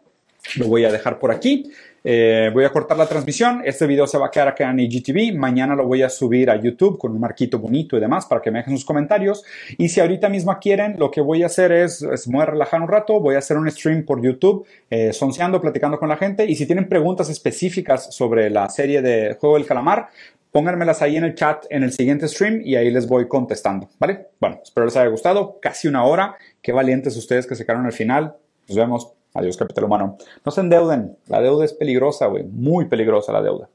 Lo 0.55 0.67
voy 0.67 0.85
a 0.85 0.91
dejar 0.91 1.19
por 1.19 1.31
aquí. 1.31 1.71
Eh, 2.03 2.49
voy 2.53 2.63
a 2.63 2.69
cortar 2.69 2.97
la 2.97 3.07
transmisión. 3.07 3.61
Este 3.65 3.85
video 3.85 4.07
se 4.07 4.17
va 4.17 4.27
a 4.27 4.31
quedar 4.31 4.47
acá 4.47 4.69
en 4.69 4.79
IGTV. 4.79 5.35
Mañana 5.37 5.75
lo 5.75 5.85
voy 5.85 6.01
a 6.01 6.09
subir 6.09 6.49
a 6.49 6.59
YouTube 6.59 6.97
con 6.97 7.11
un 7.11 7.19
marquito 7.19 7.59
bonito 7.59 7.97
y 7.97 7.99
demás 7.99 8.25
para 8.25 8.41
que 8.41 8.49
me 8.49 8.59
dejen 8.59 8.77
sus 8.77 8.85
comentarios. 8.85 9.43
Y 9.77 9.89
si 9.89 9.99
ahorita 9.99 10.29
mismo 10.29 10.57
quieren, 10.59 10.97
lo 10.97 11.11
que 11.11 11.21
voy 11.21 11.43
a 11.43 11.47
hacer 11.47 11.71
es, 11.71 12.01
es 12.01 12.27
me 12.27 12.35
voy 12.35 12.43
a 12.43 12.45
relajar 12.47 12.81
un 12.81 12.87
rato. 12.87 13.19
Voy 13.19 13.35
a 13.35 13.39
hacer 13.39 13.57
un 13.57 13.69
stream 13.69 14.05
por 14.05 14.21
YouTube, 14.21 14.65
eh, 14.89 15.11
platicando 15.61 15.99
con 15.99 16.07
la 16.09 16.17
gente. 16.17 16.45
Y 16.45 16.55
si 16.55 16.65
tienen 16.65 16.87
preguntas 16.87 17.29
específicas 17.29 18.15
sobre 18.15 18.49
la 18.49 18.69
serie 18.69 19.01
de 19.01 19.35
Juego 19.39 19.57
del 19.57 19.65
Calamar, 19.65 20.07
pónganmelas 20.51 21.01
ahí 21.01 21.17
en 21.17 21.23
el 21.23 21.35
chat 21.35 21.65
en 21.69 21.83
el 21.83 21.91
siguiente 21.91 22.27
stream 22.27 22.61
y 22.63 22.75
ahí 22.75 22.89
les 22.91 23.07
voy 23.07 23.27
contestando, 23.27 23.89
¿vale? 23.99 24.27
Bueno, 24.39 24.59
espero 24.63 24.85
les 24.85 24.95
haya 24.97 25.09
gustado. 25.09 25.59
Casi 25.61 25.87
una 25.87 26.03
hora. 26.03 26.35
Qué 26.61 26.71
valientes 26.71 27.15
ustedes 27.17 27.47
que 27.47 27.55
se 27.55 27.65
quedaron 27.65 27.85
al 27.85 27.93
final. 27.93 28.35
Nos 28.67 28.77
vemos. 28.77 29.11
Adiós, 29.33 29.57
capital 29.57 29.83
humano. 29.83 30.17
No 30.43 30.51
se 30.51 30.61
endeuden. 30.61 31.15
La 31.27 31.41
deuda 31.41 31.65
es 31.65 31.73
peligrosa, 31.73 32.25
güey. 32.25 32.43
Muy 32.43 32.85
peligrosa 32.85 33.31
la 33.31 33.41
deuda. 33.41 33.69